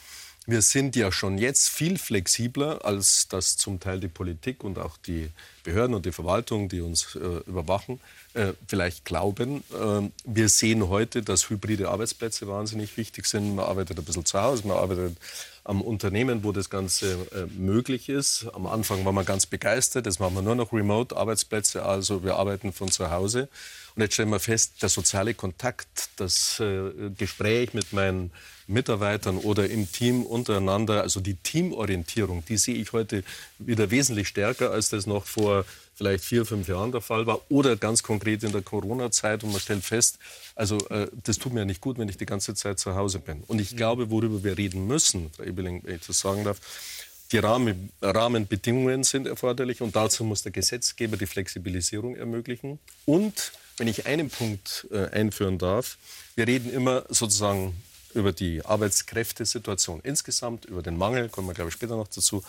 wir 0.47 0.63
sind 0.63 0.97
ja 0.97 1.13
schon 1.13 1.39
jetzt 1.39 1.69
viel 1.69 1.99
flexibler, 1.99 2.85
als 2.85 3.29
das 3.29 3.57
zum 3.57 3.79
Teil 3.79 4.01
die 4.01 4.09
Politik 4.09 4.65
und 4.65 4.79
auch 4.79 4.97
die 4.97 5.31
Behörden 5.63 5.95
und 5.95 6.05
die 6.05 6.13
Verwaltung, 6.13 6.69
die 6.69 6.81
uns 6.81 7.15
äh, 7.15 7.49
überwachen, 7.49 8.01
äh, 8.35 8.53
vielleicht 8.67 9.05
glauben. 9.05 9.63
Äh, 9.71 10.11
wir 10.25 10.49
sehen 10.49 10.89
heute, 10.89 11.23
dass 11.23 11.49
hybride 11.49 11.89
Arbeitsplätze 11.91 12.49
wahnsinnig 12.49 12.97
wichtig 12.97 13.27
sind. 13.27 13.55
Man 13.55 13.65
arbeitet 13.65 13.99
ein 13.99 14.05
bisschen 14.05 14.25
zu 14.25 14.41
Hause, 14.41 14.67
man 14.67 14.79
arbeitet 14.79 15.17
am 15.63 15.81
Unternehmen, 15.81 16.43
wo 16.43 16.51
das 16.51 16.71
Ganze 16.71 17.13
äh, 17.33 17.47
möglich 17.57 18.09
ist. 18.09 18.47
Am 18.53 18.67
Anfang 18.67 19.05
war 19.05 19.13
man 19.13 19.25
ganz 19.25 19.47
begeistert, 19.47 20.07
jetzt 20.07 20.19
machen 20.19 20.35
wir 20.35 20.43
nur 20.43 20.57
noch 20.57 20.73
Remote-Arbeitsplätze, 20.73 21.85
also 21.85 22.25
wir 22.25 22.35
arbeiten 22.35 22.73
von 22.73 22.91
zu 22.91 23.11
Hause. 23.11 23.49
Und 23.95 24.03
jetzt 24.03 24.15
stellen 24.15 24.31
wir 24.31 24.41
fest, 24.41 24.83
der 24.83 24.89
soziale 24.89 25.35
Kontakt, 25.35 26.11
das 26.17 26.61
äh, 26.61 27.11
Gespräch 27.17 27.75
mit 27.75 27.93
meinen 27.93 28.31
Mitarbeitern 28.67 29.39
oder 29.39 29.69
im 29.69 29.91
Team 29.91 30.23
untereinander, 30.23 31.03
also 31.03 31.21
die 31.21 31.35
Teamorientierung, 31.35 32.45
die 32.45 32.57
sehe 32.57 32.77
ich 32.77 32.93
heute 32.93 33.23
wieder 33.59 33.91
wesentlich 33.91 34.29
stärker, 34.29 34.71
als 34.71 34.89
das 34.89 35.07
noch 35.07 35.27
vor 35.27 35.65
vielleicht 35.95 36.25
vier, 36.25 36.47
fünf 36.47 36.69
Jahren 36.69 36.93
der 36.93 37.01
Fall 37.01 37.27
war. 37.27 37.41
Oder 37.49 37.77
ganz 37.77 38.03
konkret 38.03 38.43
in 38.43 38.53
der 38.53 38.63
Corona-Zeit 38.63 39.45
und 39.45 39.53
man 39.53 39.61
stellt 39.61 39.85
fest, 39.85 40.19
also 40.55 40.79
äh, 40.89 41.09
das 41.25 41.39
tut 41.39 41.53
mir 41.53 41.65
nicht 41.65 41.81
gut, 41.81 41.99
wenn 41.99 42.09
ich 42.09 42.17
die 42.17 42.27
ganze 42.27 42.55
Zeit 42.55 42.79
zu 42.79 42.95
Hause 42.95 43.19
bin. 43.19 43.45
Und 43.47 43.61
ich 43.61 43.77
glaube, 43.77 44.11
worüber 44.11 44.43
wir 44.43 44.57
reden 44.57 44.87
müssen, 44.87 45.31
Frau 45.37 45.45
Ebeling, 45.45 45.83
wenn 45.85 45.97
ich 45.97 46.07
das 46.07 46.21
sagen 46.21 46.45
darf, 46.45 46.61
die 47.31 47.39
Rahmen, 47.39 47.91
Rahmenbedingungen 48.03 49.05
sind 49.05 49.27
erforderlich 49.27 49.81
und 49.81 49.97
dazu 49.97 50.23
muss 50.23 50.43
der 50.43 50.53
Gesetzgeber 50.53 51.17
die 51.17 51.27
Flexibilisierung 51.27 52.15
ermöglichen. 52.15 52.79
Und 53.07 53.53
wenn 53.77 53.89
ich 53.89 54.07
einen 54.07 54.31
Punkt 54.31 54.87
äh, 54.91 55.07
einführen 55.09 55.59
darf, 55.59 55.99
wir 56.35 56.47
reden 56.47 56.73
immer 56.73 57.05
sozusagen 57.09 57.75
über 58.15 58.33
die 58.33 58.65
Arbeitskräftesituation 58.65 60.01
insgesamt, 60.03 60.65
über 60.65 60.83
den 60.83 60.97
Mangel, 60.97 61.29
kommen 61.29 61.49
wir, 61.49 61.55
glaube 61.55 61.69
ich, 61.69 61.75
später 61.75 61.97
noch 61.97 62.09
dazu. 62.09 62.43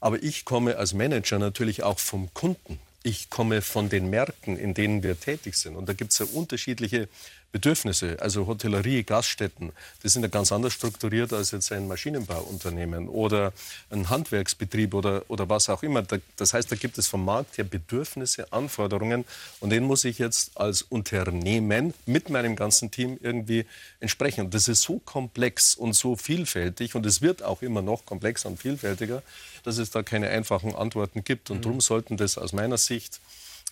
Aber 0.00 0.22
ich 0.22 0.44
komme 0.44 0.76
als 0.76 0.94
Manager 0.94 1.38
natürlich 1.38 1.82
auch 1.82 1.98
vom 1.98 2.32
Kunden. 2.34 2.78
Ich 3.02 3.30
komme 3.30 3.62
von 3.62 3.88
den 3.88 4.10
Märkten, 4.10 4.56
in 4.56 4.74
denen 4.74 5.02
wir 5.02 5.18
tätig 5.18 5.56
sind. 5.56 5.76
Und 5.76 5.88
da 5.88 5.92
gibt 5.92 6.12
es 6.12 6.18
ja 6.18 6.26
unterschiedliche 6.32 7.08
Bedürfnisse, 7.52 8.16
also 8.20 8.46
Hotellerie, 8.46 9.02
Gaststätten, 9.02 9.72
die 10.02 10.08
sind 10.08 10.22
ja 10.22 10.28
ganz 10.28 10.50
anders 10.52 10.72
strukturiert 10.72 11.34
als 11.34 11.50
jetzt 11.50 11.70
ein 11.70 11.86
Maschinenbauunternehmen 11.86 13.08
oder 13.08 13.52
ein 13.90 14.08
Handwerksbetrieb 14.08 14.94
oder, 14.94 15.22
oder 15.28 15.50
was 15.50 15.68
auch 15.68 15.82
immer. 15.82 16.02
Das 16.36 16.54
heißt, 16.54 16.72
da 16.72 16.76
gibt 16.76 16.96
es 16.96 17.08
vom 17.08 17.26
Markt 17.26 17.58
her 17.58 17.64
Bedürfnisse, 17.64 18.50
Anforderungen 18.52 19.26
und 19.60 19.68
denen 19.70 19.86
muss 19.86 20.04
ich 20.04 20.18
jetzt 20.18 20.56
als 20.56 20.80
Unternehmen 20.80 21.92
mit 22.06 22.30
meinem 22.30 22.56
ganzen 22.56 22.90
Team 22.90 23.18
irgendwie 23.20 23.66
entsprechen. 24.00 24.46
Und 24.46 24.54
das 24.54 24.66
ist 24.68 24.80
so 24.80 25.00
komplex 25.04 25.74
und 25.74 25.92
so 25.92 26.16
vielfältig 26.16 26.94
und 26.94 27.04
es 27.04 27.20
wird 27.20 27.42
auch 27.42 27.60
immer 27.60 27.82
noch 27.82 28.06
komplexer 28.06 28.48
und 28.48 28.58
vielfältiger, 28.58 29.22
dass 29.62 29.76
es 29.76 29.90
da 29.90 30.02
keine 30.02 30.30
einfachen 30.30 30.74
Antworten 30.74 31.22
gibt. 31.22 31.50
Und 31.50 31.58
mhm. 31.58 31.62
darum 31.62 31.80
sollten 31.82 32.16
das 32.16 32.38
aus 32.38 32.54
meiner 32.54 32.78
Sicht 32.78 33.20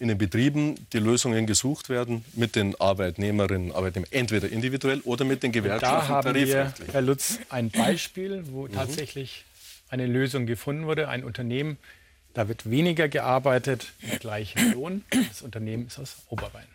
in 0.00 0.08
den 0.08 0.18
Betrieben 0.18 0.74
die 0.94 0.98
Lösungen 0.98 1.46
gesucht 1.46 1.90
werden 1.90 2.24
mit 2.32 2.56
den 2.56 2.74
Arbeitnehmerinnen 2.80 3.70
und 3.70 3.76
Arbeitnehmern, 3.76 4.08
entweder 4.10 4.48
individuell 4.48 5.00
oder 5.04 5.26
mit 5.26 5.42
den 5.42 5.52
Gewerkschaften 5.52 6.08
da 6.08 6.14
haben 6.14 6.34
wir, 6.34 6.72
Herr 6.90 7.02
Lutz, 7.02 7.38
ein 7.50 7.70
Beispiel, 7.70 8.42
wo 8.50 8.66
mhm. 8.66 8.72
tatsächlich 8.72 9.44
eine 9.90 10.06
Lösung 10.06 10.46
gefunden 10.46 10.86
wurde. 10.86 11.08
Ein 11.08 11.22
Unternehmen, 11.22 11.76
da 12.32 12.48
wird 12.48 12.70
weniger 12.70 13.08
gearbeitet, 13.08 13.92
gleichen 14.20 14.72
Lohn. 14.72 15.04
Das 15.28 15.42
Unternehmen 15.42 15.86
ist 15.86 15.98
aus 15.98 16.16
Oberbayern. 16.30 16.66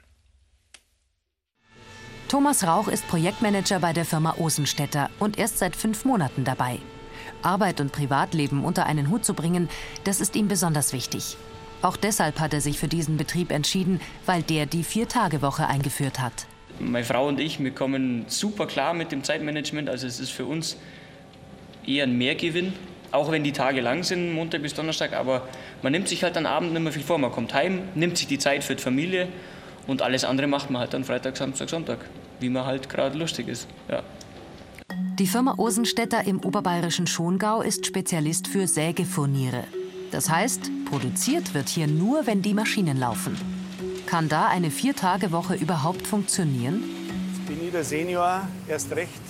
Thomas 2.28 2.64
Rauch 2.64 2.88
ist 2.88 3.08
Projektmanager 3.08 3.80
bei 3.80 3.94
der 3.94 4.06
Firma 4.06 4.36
Osenstädter 4.38 5.10
und 5.20 5.40
erst 5.40 5.58
seit 5.58 5.76
fünf 5.76 6.06
Monaten 6.06 6.44
dabei. 6.44 6.78
Arbeit 7.42 7.82
und 7.82 7.92
Privatleben 7.92 8.64
unter 8.64 8.86
einen 8.86 9.10
Hut 9.10 9.26
zu 9.26 9.34
bringen, 9.34 9.68
das 10.04 10.22
ist 10.22 10.36
ihm 10.36 10.48
besonders 10.48 10.94
wichtig. 10.94 11.38
Auch 11.86 11.98
deshalb 11.98 12.40
hat 12.40 12.52
er 12.52 12.62
sich 12.62 12.80
für 12.80 12.88
diesen 12.88 13.16
Betrieb 13.16 13.52
entschieden, 13.52 14.02
weil 14.26 14.42
der 14.42 14.66
die 14.66 14.84
Vier-Tage-Woche 14.84 15.68
eingeführt 15.68 16.20
hat. 16.20 16.48
Meine 16.80 17.06
Frau 17.06 17.28
und 17.28 17.40
ich, 17.40 17.64
wir 17.64 17.70
kommen 17.70 18.26
super 18.28 18.66
klar 18.66 18.96
mit 18.96 19.12
dem 19.12 19.24
Zeitmanagement. 19.24 19.88
Also 19.88 20.08
es 20.08 20.20
ist 20.20 20.32
für 20.32 20.46
uns 20.46 20.78
eher 21.86 22.06
ein 22.06 22.18
Mehrgewinn, 22.18 22.74
auch 23.12 23.30
wenn 23.30 23.44
die 23.44 23.52
Tage 23.52 23.82
lang 23.82 24.02
sind, 24.02 24.34
Montag 24.34 24.64
bis 24.64 24.74
Donnerstag. 24.74 25.14
Aber 25.14 25.48
man 25.84 25.92
nimmt 25.92 26.08
sich 26.08 26.24
halt 26.24 26.36
am 26.38 26.48
Abend 26.48 26.74
nicht 26.74 26.82
mehr 26.82 26.92
viel 26.92 27.04
vor. 27.04 27.20
Man 27.20 27.32
kommt 27.32 27.54
heim, 27.54 27.84
nimmt 27.94 28.18
sich 28.18 28.26
die 28.26 28.40
Zeit 28.40 28.64
für 28.64 28.74
die 28.74 28.82
Familie 28.82 29.28
und 29.86 30.02
alles 30.02 30.24
andere 30.24 30.48
macht 30.48 30.72
man 30.72 30.80
halt 30.80 30.96
dann 30.96 31.04
Freitag, 31.04 31.38
Samstag, 31.38 31.70
Sonntag, 31.70 32.00
wie 32.40 32.50
man 32.50 32.66
halt 32.66 32.90
gerade 32.90 33.16
lustig 33.16 33.48
ist. 33.48 33.68
Ja. 33.92 34.02
Die 35.20 35.28
Firma 35.28 35.54
Osenstädter 35.60 36.26
im 36.26 36.40
oberbayerischen 36.40 37.06
Schongau 37.06 37.62
ist 37.62 37.86
Spezialist 37.86 38.48
für 38.48 38.66
Sägefurniere. 38.66 39.66
Das 40.16 40.30
heißt, 40.30 40.72
produziert 40.90 41.54
wird 41.54 41.68
hier 41.68 41.88
nur, 41.88 42.26
wenn 42.26 42.42
die 42.42 42.54
Maschinen 42.54 42.98
laufen. 42.98 43.38
Kann 44.06 44.30
da 44.30 44.48
eine 44.48 44.72
Vier-Tage-Woche 44.72 45.56
überhaupt 45.56 46.08
funktionieren? 46.08 46.86
Ich 47.34 47.46
bin 47.46 47.66
ich 47.66 47.74
der 47.74 47.84
Senior, 47.84 48.48
erst 48.66 48.96
recht 48.96 49.22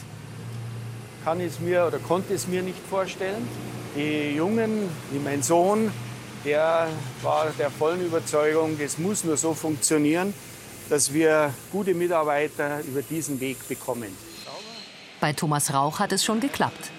kann 1.23 1.41
es 1.41 1.59
mir 1.59 1.87
oder 1.87 1.97
konnte 1.97 2.35
es 2.35 2.47
mir 2.47 2.61
nicht 2.61 2.77
vorstellen. 2.87 3.47
Die 3.95 4.35
Jungen, 4.35 4.87
wie 5.09 5.17
mein 5.17 5.41
Sohn, 5.41 5.91
der 6.45 6.87
war 7.23 7.47
der 7.57 7.71
vollen 7.71 8.05
Überzeugung, 8.05 8.77
es 8.79 8.99
muss 8.99 9.23
nur 9.23 9.37
so 9.37 9.55
funktionieren, 9.55 10.35
dass 10.87 11.11
wir 11.11 11.51
gute 11.71 11.95
Mitarbeiter 11.95 12.81
über 12.81 13.01
diesen 13.01 13.39
Weg 13.39 13.67
bekommen. 13.67 14.15
Bei 15.19 15.33
Thomas 15.33 15.73
Rauch 15.73 15.97
hat 15.97 16.11
es 16.11 16.23
schon 16.23 16.39
geklappt. 16.39 16.91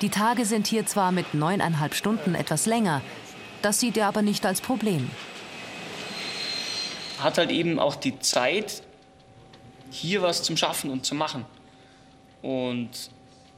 Die 0.00 0.08
Tage 0.08 0.46
sind 0.46 0.66
hier 0.66 0.86
zwar 0.86 1.12
mit 1.12 1.34
neuneinhalb 1.34 1.94
Stunden 1.94 2.34
etwas 2.34 2.64
länger, 2.64 3.02
das 3.60 3.80
sieht 3.80 3.98
er 3.98 4.06
aber 4.06 4.22
nicht 4.22 4.46
als 4.46 4.62
Problem. 4.62 5.10
Hat 7.18 7.36
halt 7.36 7.50
eben 7.50 7.78
auch 7.78 7.96
die 7.96 8.18
Zeit, 8.20 8.82
hier 9.90 10.22
was 10.22 10.42
zum 10.42 10.56
Schaffen 10.56 10.90
und 10.90 11.04
zu 11.04 11.14
machen. 11.14 11.44
Und 12.40 13.10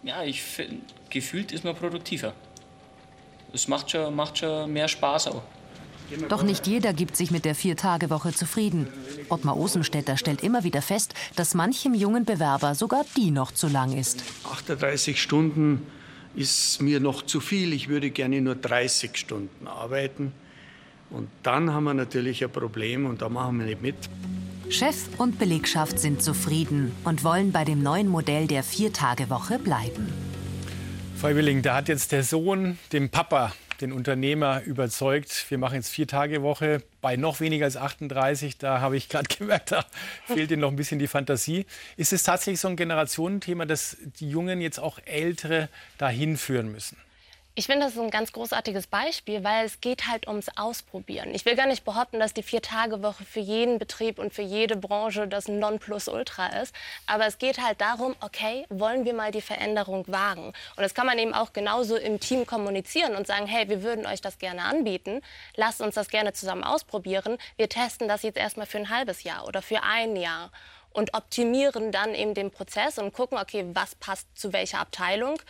ja, 0.02 0.24
ich 0.24 0.42
find, 0.42 0.82
gefühlt 1.10 1.52
ist 1.52 1.62
man 1.62 1.76
produktiver. 1.76 2.32
Es 3.52 3.68
macht 3.68 3.92
schon, 3.92 4.14
macht 4.16 4.38
schon 4.38 4.72
mehr 4.72 4.88
Spaß 4.88 5.28
auch. 5.28 5.42
Doch 6.28 6.42
nicht 6.42 6.66
jeder 6.66 6.92
gibt 6.92 7.16
sich 7.16 7.30
mit 7.30 7.44
der 7.44 7.54
Vier-Tage-Woche 7.54 8.32
zufrieden. 8.32 8.88
Ottmar 9.28 9.56
Osenstädter 9.56 10.16
stellt 10.16 10.42
immer 10.42 10.64
wieder 10.64 10.82
fest, 10.82 11.14
dass 11.36 11.54
manchem 11.54 11.94
jungen 11.94 12.24
Bewerber 12.24 12.74
sogar 12.74 13.04
die 13.16 13.30
noch 13.30 13.52
zu 13.52 13.68
lang 13.68 13.96
ist. 13.96 14.24
38 14.50 15.22
Stunden 15.22 15.86
ist 16.34 16.80
mir 16.80 17.00
noch 17.00 17.22
zu 17.22 17.40
viel. 17.40 17.72
Ich 17.72 17.88
würde 17.88 18.10
gerne 18.10 18.40
nur 18.40 18.54
30 18.54 19.16
Stunden 19.16 19.66
arbeiten. 19.66 20.32
Und 21.10 21.28
dann 21.42 21.72
haben 21.72 21.84
wir 21.84 21.94
natürlich 21.94 22.42
ein 22.42 22.50
Problem 22.50 23.06
und 23.06 23.20
da 23.20 23.28
machen 23.28 23.58
wir 23.58 23.66
nicht 23.66 23.82
mit. 23.82 23.96
Chef 24.70 24.96
und 25.18 25.38
Belegschaft 25.38 25.98
sind 25.98 26.22
zufrieden 26.22 26.92
und 27.04 27.24
wollen 27.24 27.52
bei 27.52 27.64
dem 27.64 27.82
neuen 27.82 28.08
Modell 28.08 28.46
der 28.46 28.62
Vier-Tage-Woche 28.62 29.58
bleiben. 29.58 30.10
Frau 31.16 31.28
Willing, 31.34 31.60
da 31.60 31.76
hat 31.76 31.88
jetzt 31.88 32.12
der 32.12 32.24
Sohn 32.24 32.78
dem 32.92 33.10
Papa 33.10 33.52
den 33.80 33.92
Unternehmer 33.92 34.62
überzeugt, 34.62 35.46
wir 35.48 35.58
machen 35.58 35.76
jetzt 35.76 35.88
vier 35.88 36.06
Tage 36.06 36.42
Woche 36.42 36.82
bei 37.00 37.16
noch 37.16 37.40
weniger 37.40 37.64
als 37.64 37.76
38. 37.76 38.58
Da 38.58 38.80
habe 38.80 38.96
ich 38.96 39.08
gerade 39.08 39.34
gemerkt, 39.38 39.72
da 39.72 39.84
fehlt 40.26 40.50
ihnen 40.50 40.60
noch 40.60 40.70
ein 40.70 40.76
bisschen 40.76 40.98
die 40.98 41.08
Fantasie. 41.08 41.66
Ist 41.96 42.12
es 42.12 42.22
tatsächlich 42.22 42.60
so 42.60 42.68
ein 42.68 42.76
Generationenthema, 42.76 43.66
dass 43.66 43.96
die 44.20 44.30
Jungen 44.30 44.60
jetzt 44.60 44.78
auch 44.78 44.98
Ältere 45.04 45.68
dahin 45.98 46.36
führen 46.36 46.70
müssen? 46.70 46.96
Ich 47.54 47.66
finde, 47.66 47.84
das 47.84 47.92
ist 47.92 48.00
ein 48.00 48.08
ganz 48.08 48.32
großartiges 48.32 48.86
Beispiel, 48.86 49.44
weil 49.44 49.66
es 49.66 49.82
geht 49.82 50.08
halt 50.08 50.26
ums 50.26 50.46
Ausprobieren. 50.56 51.34
Ich 51.34 51.44
will 51.44 51.54
gar 51.54 51.66
nicht 51.66 51.84
behaupten, 51.84 52.18
dass 52.18 52.32
die 52.32 52.42
Vier-Tage-Woche 52.42 53.26
für 53.26 53.40
jeden 53.40 53.78
Betrieb 53.78 54.18
und 54.18 54.32
für 54.32 54.40
jede 54.40 54.74
Branche 54.74 55.28
das 55.28 55.48
Nonplusultra 55.48 56.46
ist. 56.62 56.74
Aber 57.06 57.26
es 57.26 57.36
geht 57.36 57.60
halt 57.62 57.82
darum, 57.82 58.16
okay, 58.20 58.64
wollen 58.70 59.04
wir 59.04 59.12
mal 59.12 59.32
die 59.32 59.42
Veränderung 59.42 60.04
wagen? 60.08 60.46
Und 60.46 60.78
das 60.78 60.94
kann 60.94 61.04
man 61.04 61.18
eben 61.18 61.34
auch 61.34 61.52
genauso 61.52 61.96
im 61.96 62.20
Team 62.20 62.46
kommunizieren 62.46 63.16
und 63.16 63.26
sagen, 63.26 63.46
hey, 63.46 63.68
wir 63.68 63.82
würden 63.82 64.06
euch 64.06 64.22
das 64.22 64.38
gerne 64.38 64.62
anbieten. 64.62 65.20
Lasst 65.54 65.82
uns 65.82 65.94
das 65.94 66.08
gerne 66.08 66.32
zusammen 66.32 66.64
ausprobieren. 66.64 67.36
Wir 67.58 67.68
testen 67.68 68.08
das 68.08 68.22
jetzt 68.22 68.38
erstmal 68.38 68.66
für 68.66 68.78
ein 68.78 68.88
halbes 68.88 69.24
Jahr 69.24 69.46
oder 69.46 69.60
für 69.60 69.82
ein 69.82 70.16
Jahr 70.16 70.50
und 70.92 71.14
optimieren 71.14 71.92
dann 71.92 72.14
eben 72.14 72.34
den 72.34 72.50
Prozess 72.50 72.98
und 72.98 73.12
gucken, 73.12 73.38
okay, 73.38 73.64
was 73.72 73.94
passt 73.94 74.26
zu 74.34 74.52
welcher 74.52 74.80
Abteilung. 74.80 75.40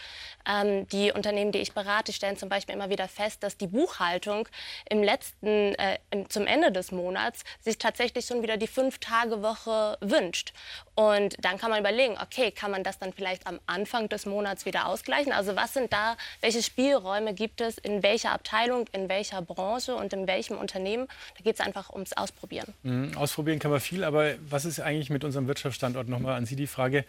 Ähm, 0.49 0.89
die 0.89 1.13
Unternehmen, 1.13 1.53
die 1.53 1.59
ich 1.59 1.73
berate, 1.73 2.13
stellen 2.13 2.37
zum 2.37 2.49
Beispiel 2.49 2.75
immer 2.75 2.91
wieder 2.91 3.09
fest, 3.09 3.43
dass 3.43 3.57
die 3.57 3.67
Buchhaltung 3.67 4.49
im 4.89 5.03
letzten, 5.03 5.75
äh, 5.77 5.99
zum 6.29 6.47
Ende 6.47 6.73
des 6.73 6.93
Monats 6.93 7.45
sich 7.61 7.79
tatsächlich 7.79 8.27
schon 8.27 8.43
wieder 8.43 8.57
die 8.57 8.67
Fünf-Tage-Woche 8.67 9.99
wünscht. 10.01 10.53
Und 10.95 11.37
dann 11.43 11.59
kann 11.59 11.71
man 11.71 11.81
überlegen, 11.81 12.17
okay, 12.21 12.51
kann 12.51 12.71
man 12.71 12.83
das 12.83 12.99
dann 12.99 13.13
vielleicht 13.13 13.47
am 13.47 13.61
Anfang 13.67 14.09
des 14.09 14.27
Monats 14.27 14.67
wieder 14.67 14.87
ausgleichen? 14.87 15.33
Also 15.33 15.57
was 15.57 15.73
sind 15.73 15.93
da, 15.93 16.17
welche 16.41 16.63
Spielräume 16.63 17.35
gibt 17.35 17.61
es 17.61 17.79
in 17.79 18.03
welcher 18.03 18.33
Abteilung, 18.33 18.87
in 18.93 19.09
welcher 19.09 19.41
Branche 19.41 19.95
und 19.95 20.13
in 20.13 20.27
welchem 20.27 20.59
Unternehmen? 20.59 21.09
Da 21.37 21.45
geht 21.45 21.55
es 21.55 21.61
einfach 21.61 21.91
ums 21.91 22.13
Ausprobieren. 22.13 22.75
Mhm, 22.83 23.17
ausprobieren 23.17 23.59
kann 23.59 23.71
man 23.71 23.81
viel, 23.81 24.05
aber 24.05 24.35
was 24.49 24.65
ist 24.65 24.81
eigentlich 24.81 25.11
mit 25.11 25.25
unserem 25.33 25.49
Wirtschaftsstandort? 25.49 26.09
Nochmal 26.09 26.37
an 26.37 26.47
Sie 26.47 26.57
die 26.57 26.67
Frage 26.67 27.05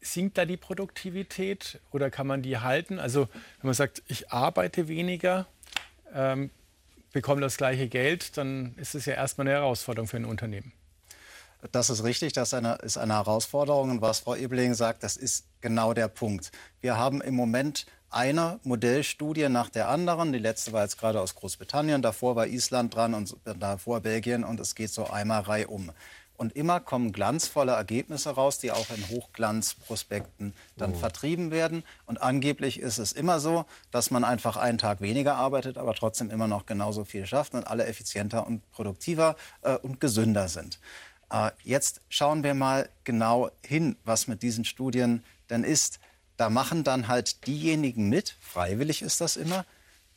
sinkt 0.00 0.38
da 0.38 0.44
die 0.44 0.56
Produktivität 0.56 1.80
oder 1.90 2.10
kann 2.10 2.26
man 2.26 2.42
die 2.42 2.58
halten? 2.58 2.98
Also 2.98 3.28
wenn 3.60 3.68
man 3.68 3.74
sagt, 3.74 4.02
ich 4.06 4.30
arbeite 4.30 4.88
weniger, 4.88 5.46
ähm, 6.14 6.50
bekomme 7.12 7.40
das 7.40 7.56
gleiche 7.56 7.88
Geld, 7.88 8.36
dann 8.36 8.74
ist 8.76 8.94
es 8.94 9.06
ja 9.06 9.14
erstmal 9.14 9.46
eine 9.46 9.56
Herausforderung 9.56 10.08
für 10.08 10.16
ein 10.16 10.24
Unternehmen. 10.24 10.72
Das 11.72 11.88
ist 11.88 12.04
richtig, 12.04 12.34
das 12.34 12.48
ist 12.48 12.54
eine, 12.54 12.74
ist 12.82 12.98
eine 12.98 13.14
Herausforderung. 13.14 13.90
Und 13.90 14.02
was 14.02 14.20
Frau 14.20 14.36
Ebeling 14.36 14.74
sagt, 14.74 15.02
das 15.02 15.16
ist 15.16 15.46
genau 15.62 15.94
der 15.94 16.08
Punkt. 16.08 16.52
Wir 16.82 16.98
haben 16.98 17.22
im 17.22 17.34
Moment 17.34 17.86
eine 18.10 18.60
Modellstudie 18.62 19.48
nach 19.48 19.70
der 19.70 19.88
anderen. 19.88 20.32
Die 20.32 20.38
letzte 20.38 20.72
war 20.72 20.82
jetzt 20.82 20.98
gerade 20.98 21.20
aus 21.20 21.34
Großbritannien, 21.34 22.02
davor 22.02 22.36
war 22.36 22.46
Island 22.46 22.94
dran 22.94 23.14
und 23.14 23.36
davor 23.44 24.00
Belgien 24.00 24.44
und 24.44 24.60
es 24.60 24.74
geht 24.74 24.90
so 24.90 25.06
einmal 25.08 25.40
reihum. 25.42 25.90
Und 26.36 26.56
immer 26.56 26.80
kommen 26.80 27.12
glanzvolle 27.12 27.72
Ergebnisse 27.72 28.30
raus, 28.30 28.58
die 28.58 28.72
auch 28.72 28.90
in 28.90 29.08
Hochglanzprospekten 29.08 30.52
dann 30.76 30.92
oh. 30.92 30.96
vertrieben 30.96 31.50
werden. 31.50 31.84
Und 32.06 32.20
angeblich 32.20 32.80
ist 32.80 32.98
es 32.98 33.12
immer 33.12 33.38
so, 33.38 33.66
dass 33.92 34.10
man 34.10 34.24
einfach 34.24 34.56
einen 34.56 34.78
Tag 34.78 35.00
weniger 35.00 35.36
arbeitet, 35.36 35.78
aber 35.78 35.94
trotzdem 35.94 36.30
immer 36.30 36.48
noch 36.48 36.66
genauso 36.66 37.04
viel 37.04 37.26
schafft 37.26 37.54
und 37.54 37.66
alle 37.66 37.86
effizienter 37.86 38.46
und 38.46 38.68
produktiver 38.72 39.36
äh, 39.62 39.76
und 39.76 40.00
gesünder 40.00 40.48
sind. 40.48 40.80
Äh, 41.30 41.50
jetzt 41.62 42.00
schauen 42.08 42.42
wir 42.42 42.54
mal 42.54 42.88
genau 43.04 43.50
hin, 43.64 43.96
was 44.04 44.26
mit 44.26 44.42
diesen 44.42 44.64
Studien 44.64 45.22
denn 45.50 45.62
ist. 45.62 46.00
Da 46.36 46.50
machen 46.50 46.82
dann 46.82 47.06
halt 47.06 47.46
diejenigen 47.46 48.08
mit, 48.08 48.36
freiwillig 48.40 49.02
ist 49.02 49.20
das 49.20 49.36
immer, 49.36 49.64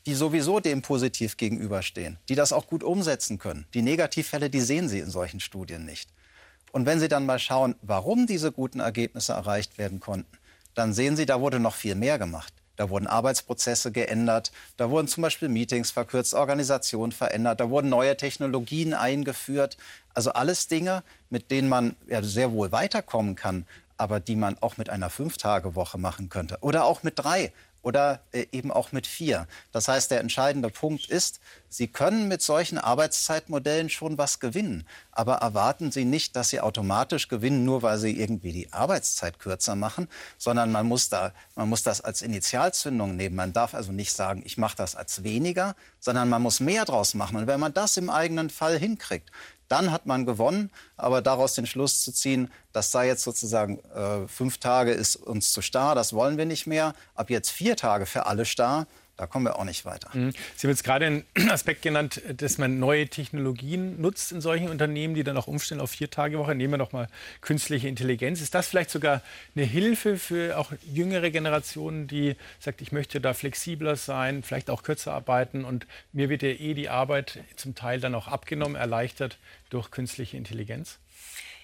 die 0.08 0.16
sowieso 0.16 0.62
dem 0.62 0.82
positiv 0.82 1.36
gegenüberstehen, 1.36 2.18
die 2.30 2.36
das 2.36 2.54
auch 2.54 2.68
gut 2.68 2.82
umsetzen 2.82 3.38
können. 3.38 3.66
Die 3.74 3.82
Negativfälle, 3.82 4.50
die 4.50 4.62
sehen 4.62 4.88
Sie 4.88 5.00
in 5.00 5.10
solchen 5.10 5.42
Studien 5.42 5.86
nicht. 5.86 6.10
Und 6.72 6.86
wenn 6.86 7.02
Sie 7.02 7.10
dann 7.10 7.26
mal 7.26 7.40
schauen, 7.40 7.76
warum 7.82 8.26
diese 8.26 8.54
guten 8.54 8.80
Ergebnisse 8.80 9.34
erreicht 9.34 9.78
werden 9.78 10.00
konnten, 10.00 10.38
dann 10.76 10.94
sehen 10.94 11.18
Sie, 11.18 11.26
da 11.26 11.42
wurde 11.42 11.60
noch 11.60 11.76
viel 11.76 11.96
mehr 11.96 12.18
gemacht. 12.18 12.54
Da 12.78 12.90
wurden 12.90 13.08
Arbeitsprozesse 13.08 13.92
geändert, 13.92 14.54
da 14.78 14.90
wurden 14.90 15.08
zum 15.10 15.24
Beispiel 15.24 15.50
Meetings 15.50 15.92
verkürzt, 15.92 16.34
Organisation 16.36 17.12
verändert, 17.12 17.60
da 17.60 17.70
wurden 17.70 17.90
neue 17.90 18.16
Technologien 18.16 18.94
eingeführt. 18.94 19.78
Also 20.14 20.32
alles 20.32 20.68
Dinge, 20.68 21.04
mit 21.30 21.52
denen 21.52 21.68
man 21.68 21.98
ja 22.08 22.24
sehr 22.24 22.54
wohl 22.54 22.72
weiterkommen 22.72 23.36
kann, 23.36 23.66
aber 23.98 24.20
die 24.20 24.36
man 24.36 24.58
auch 24.62 24.78
mit 24.78 24.90
einer 24.90 25.10
Fünf-Tage-Woche 25.10 25.98
machen 25.98 26.30
könnte 26.30 26.60
oder 26.62 26.86
auch 26.86 27.04
mit 27.04 27.20
drei 27.20 27.52
oder 27.88 28.20
äh, 28.34 28.46
eben 28.52 28.70
auch 28.70 28.92
mit 28.92 29.08
vier. 29.08 29.48
Das 29.72 29.88
heißt, 29.88 30.12
der 30.12 30.20
entscheidende 30.20 30.70
Punkt 30.70 31.10
ist, 31.10 31.40
Sie 31.70 31.88
können 31.88 32.28
mit 32.28 32.42
solchen 32.42 32.78
Arbeitszeitmodellen 32.78 33.90
schon 33.90 34.18
was 34.18 34.40
gewinnen, 34.40 34.86
aber 35.12 35.36
erwarten 35.36 35.90
Sie 35.92 36.04
nicht, 36.04 36.36
dass 36.36 36.50
Sie 36.50 36.60
automatisch 36.60 37.30
gewinnen, 37.30 37.64
nur 37.64 37.82
weil 37.84 37.98
Sie 37.98 38.20
irgendwie 38.20 38.52
die 38.52 38.74
Arbeitszeit 38.74 39.40
kürzer 39.40 39.76
machen, 39.76 40.10
sondern 40.38 40.72
man 40.72 40.86
muss, 40.86 41.08
da, 41.08 41.32
man 41.56 41.70
muss 41.70 41.84
das 41.84 42.02
als 42.02 42.22
Initialzündung 42.22 43.16
nehmen. 43.16 43.38
Man 43.38 43.54
darf 43.54 43.74
also 43.74 43.94
nicht 43.94 44.14
sagen, 44.14 44.42
ich 44.46 44.58
mache 44.58 44.76
das 44.76 44.96
als 44.96 45.24
weniger, 45.24 45.74
sondern 46.02 46.28
man 46.28 46.42
muss 46.42 46.60
mehr 46.60 46.84
draus 46.84 47.14
machen. 47.14 47.38
Und 47.38 47.48
wenn 47.48 47.60
man 47.60 47.74
das 47.74 47.96
im 47.96 48.10
eigenen 48.10 48.50
Fall 48.50 48.78
hinkriegt, 48.78 49.32
dann 49.68 49.92
hat 49.92 50.06
man 50.06 50.26
gewonnen. 50.26 50.72
Aber 50.96 51.22
daraus 51.22 51.54
den 51.54 51.66
Schluss 51.66 52.04
zu 52.04 52.12
ziehen, 52.12 52.52
das 52.74 52.92
sei 52.92 53.08
jetzt 53.08 53.24
sozusagen 53.24 53.80
äh, 53.96 54.28
fünf 54.28 54.58
Tage 54.58 54.92
ist 54.92 55.16
uns 55.16 55.52
zu 55.52 55.62
starr, 55.62 55.96
das 55.96 56.14
wollen 56.14 56.38
wir 56.38 56.46
nicht 56.46 56.68
mehr. 56.68 56.94
Ab 57.16 57.30
jetzt 57.30 57.50
vier 57.50 57.76
Tage 57.76 58.06
für 58.06 58.26
alle 58.26 58.46
starr, 58.46 58.88
da 59.18 59.26
kommen 59.26 59.46
wir 59.46 59.58
auch 59.58 59.66
nicht 59.66 59.84
weiter. 59.84 60.10
Mhm. 60.14 60.32
Sie 60.56 60.68
haben 60.68 60.72
jetzt 60.72 60.84
gerade 60.84 61.06
einen 61.08 61.26
Aspekt 61.50 61.82
genannt, 61.82 62.22
dass 62.36 62.58
man 62.58 62.80
neue 62.80 63.08
Technologien 63.08 64.00
nutzt 64.00 64.32
in 64.32 64.42
solchen 64.42 64.70
Unternehmen, 64.70 65.16
die 65.16 65.24
dann 65.24 65.36
auch 65.38 65.48
umstellen 65.48 65.82
auf 65.82 65.92
vier 65.92 66.10
Tage 66.10 66.38
Woche. 66.38 66.56
Nehmen 66.56 66.74
wir 66.74 66.78
noch 66.78 66.92
mal 66.92 67.08
künstliche 67.42 67.88
Intelligenz. 67.88 68.42
Ist 68.42 68.54
das 68.54 68.68
vielleicht 68.68 68.92
sogar 68.92 69.22
eine 69.56 69.66
Hilfe 69.66 70.18
für 70.18 70.58
auch 70.58 70.72
jüngere 70.86 71.32
Generationen, 71.32 72.08
die 72.08 72.36
sagt, 72.60 72.82
ich 72.82 72.92
möchte 72.92 73.20
da 73.20 73.34
flexibler 73.34 73.96
sein, 73.96 74.44
vielleicht 74.44 74.70
auch 74.70 74.84
kürzer 74.84 75.14
arbeiten 75.14 75.66
und 75.66 75.88
mir 76.14 76.30
wird 76.30 76.44
ja 76.44 76.50
eh 76.50 76.74
die 76.76 76.90
Arbeit 76.90 77.40
zum 77.56 77.76
Teil 77.76 78.00
dann 78.00 78.14
auch 78.14 78.28
abgenommen, 78.28 78.76
erleichtert 78.76 79.40
durch 79.70 79.92
künstliche 79.92 80.38
Intelligenz? 80.38 81.00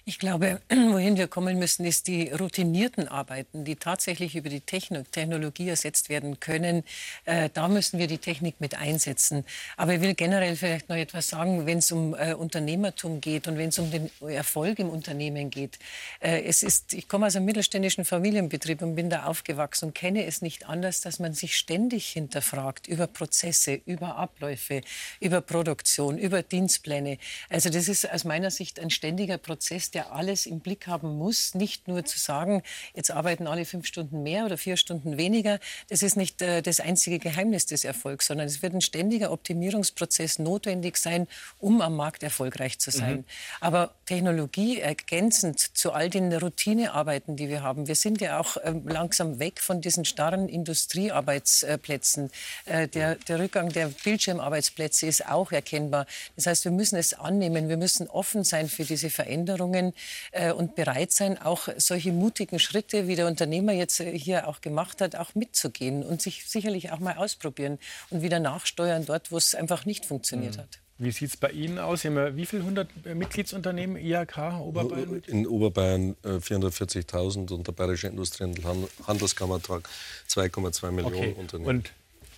Ich 0.06 0.18
glaube, 0.18 0.60
wohin 0.68 1.16
wir 1.16 1.28
kommen 1.28 1.58
müssen, 1.58 1.86
ist 1.86 2.08
die 2.08 2.28
routinierten 2.28 3.08
Arbeiten, 3.08 3.64
die 3.64 3.76
tatsächlich 3.76 4.36
über 4.36 4.50
die 4.50 4.60
Technologie 4.60 5.70
ersetzt 5.70 6.10
werden 6.10 6.40
können. 6.40 6.84
Äh, 7.24 7.48
da 7.54 7.68
müssen 7.68 7.98
wir 7.98 8.06
die 8.06 8.18
Technik 8.18 8.60
mit 8.60 8.74
einsetzen. 8.74 9.46
Aber 9.78 9.94
ich 9.94 10.02
will 10.02 10.12
generell 10.12 10.56
vielleicht 10.56 10.90
noch 10.90 10.96
etwas 10.96 11.30
sagen, 11.30 11.64
wenn 11.64 11.78
es 11.78 11.90
um 11.90 12.14
äh, 12.14 12.34
Unternehmertum 12.34 13.22
geht 13.22 13.48
und 13.48 13.56
wenn 13.56 13.70
es 13.70 13.78
um 13.78 13.90
den 13.90 14.10
Erfolg 14.20 14.78
im 14.78 14.90
Unternehmen 14.90 15.48
geht. 15.48 15.78
Äh, 16.20 16.42
es 16.42 16.62
ist, 16.62 16.92
ich 16.92 17.08
komme 17.08 17.26
aus 17.26 17.36
einem 17.36 17.46
mittelständischen 17.46 18.04
Familienbetrieb 18.04 18.82
und 18.82 18.96
bin 18.96 19.08
da 19.08 19.24
aufgewachsen 19.24 19.86
und 19.86 19.94
kenne 19.94 20.26
es 20.26 20.42
nicht 20.42 20.68
anders, 20.68 21.00
dass 21.00 21.18
man 21.18 21.32
sich 21.32 21.56
ständig 21.56 22.10
hinterfragt 22.10 22.88
über 22.88 23.06
Prozesse, 23.06 23.80
über 23.86 24.16
Abläufe, 24.16 24.82
über 25.20 25.40
Produktion, 25.40 26.18
über 26.18 26.42
Dienstpläne. 26.42 27.16
Also 27.48 27.70
das 27.70 27.88
ist 27.88 28.10
aus 28.10 28.24
meiner 28.24 28.50
Sicht 28.50 28.78
ein 28.78 28.90
ständiger 28.90 29.38
Prozess, 29.38 29.93
der 29.94 30.12
alles 30.12 30.46
im 30.46 30.60
Blick 30.60 30.86
haben 30.86 31.16
muss. 31.16 31.54
Nicht 31.54 31.88
nur 31.88 32.04
zu 32.04 32.18
sagen, 32.18 32.62
jetzt 32.94 33.10
arbeiten 33.10 33.46
alle 33.46 33.64
fünf 33.64 33.86
Stunden 33.86 34.22
mehr 34.22 34.44
oder 34.44 34.58
vier 34.58 34.76
Stunden 34.76 35.16
weniger. 35.16 35.60
Das 35.88 36.02
ist 36.02 36.16
nicht 36.16 36.42
äh, 36.42 36.62
das 36.62 36.80
einzige 36.80 37.18
Geheimnis 37.18 37.66
des 37.66 37.84
Erfolgs, 37.84 38.26
sondern 38.26 38.46
es 38.46 38.62
wird 38.62 38.74
ein 38.74 38.80
ständiger 38.80 39.30
Optimierungsprozess 39.30 40.38
notwendig 40.38 40.96
sein, 40.96 41.26
um 41.58 41.80
am 41.80 41.96
Markt 41.96 42.22
erfolgreich 42.22 42.78
zu 42.78 42.90
sein. 42.90 43.18
Mhm. 43.18 43.24
Aber 43.60 43.94
Technologie 44.06 44.80
ergänzend 44.80 45.58
zu 45.58 45.92
all 45.92 46.10
den 46.10 46.32
Routinearbeiten, 46.32 47.36
die 47.36 47.48
wir 47.48 47.62
haben. 47.62 47.86
Wir 47.86 47.94
sind 47.94 48.20
ja 48.20 48.40
auch 48.40 48.56
äh, 48.56 48.74
langsam 48.84 49.38
weg 49.38 49.60
von 49.60 49.80
diesen 49.80 50.04
starren 50.04 50.48
Industriearbeitsplätzen. 50.48 52.30
Äh, 52.66 52.88
der, 52.88 53.16
der 53.16 53.38
Rückgang 53.38 53.68
der 53.70 53.88
Bildschirmarbeitsplätze 53.88 55.06
ist 55.06 55.26
auch 55.26 55.52
erkennbar. 55.52 56.06
Das 56.36 56.46
heißt, 56.46 56.64
wir 56.64 56.72
müssen 56.72 56.96
es 56.96 57.14
annehmen. 57.14 57.68
Wir 57.68 57.76
müssen 57.76 58.08
offen 58.08 58.44
sein 58.44 58.68
für 58.68 58.84
diese 58.84 59.10
Veränderungen 59.10 59.83
können 59.84 59.92
äh, 60.32 60.52
und 60.52 60.74
bereit 60.74 61.12
sein, 61.12 61.40
auch 61.40 61.68
solche 61.76 62.12
mutigen 62.12 62.58
Schritte, 62.58 63.08
wie 63.08 63.16
der 63.16 63.26
Unternehmer 63.26 63.72
jetzt 63.72 64.00
äh, 64.00 64.16
hier 64.16 64.48
auch 64.48 64.60
gemacht 64.60 65.00
hat, 65.00 65.16
auch 65.16 65.34
mitzugehen 65.34 66.02
und 66.02 66.22
sich 66.22 66.46
sicherlich 66.46 66.92
auch 66.92 66.98
mal 66.98 67.16
ausprobieren 67.16 67.78
und 68.10 68.22
wieder 68.22 68.40
nachsteuern 68.40 69.06
dort, 69.06 69.32
wo 69.32 69.36
es 69.36 69.54
einfach 69.54 69.84
nicht 69.84 70.06
funktioniert 70.06 70.56
mhm. 70.56 70.60
hat. 70.60 70.78
Wie 70.96 71.10
sieht 71.10 71.30
es 71.30 71.36
bei 71.36 71.50
Ihnen 71.50 71.80
aus? 71.80 72.02
Sie 72.02 72.08
haben 72.08 72.16
ja 72.16 72.36
wie 72.36 72.46
viele 72.46 72.64
hundert 72.64 72.88
äh, 73.04 73.14
Mitgliedsunternehmen 73.16 73.96
IHK 73.96 74.60
Oberbayern? 74.60 75.22
In 75.26 75.46
Oberbayern 75.46 76.16
äh, 76.22 76.36
440.000 76.36 77.52
und 77.52 77.66
der 77.66 77.72
Bayerische 77.72 78.06
Industrie- 78.06 78.44
und 78.44 78.60
Handelskammertag 79.06 79.88
2,2 80.28 80.90
Millionen 80.92 81.16
okay. 81.16 81.34
Unternehmen. 81.36 81.68
Und 81.68 81.92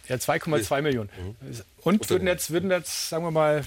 ja, 0.08 0.16
2,2 0.16 0.82
Millionen. 0.82 1.10
Mhm. 1.18 1.60
Und 1.82 2.08
würden 2.08 2.26
jetzt, 2.26 2.50
würden 2.50 2.70
jetzt, 2.70 3.10
sagen 3.10 3.24
wir 3.24 3.30
mal, 3.30 3.62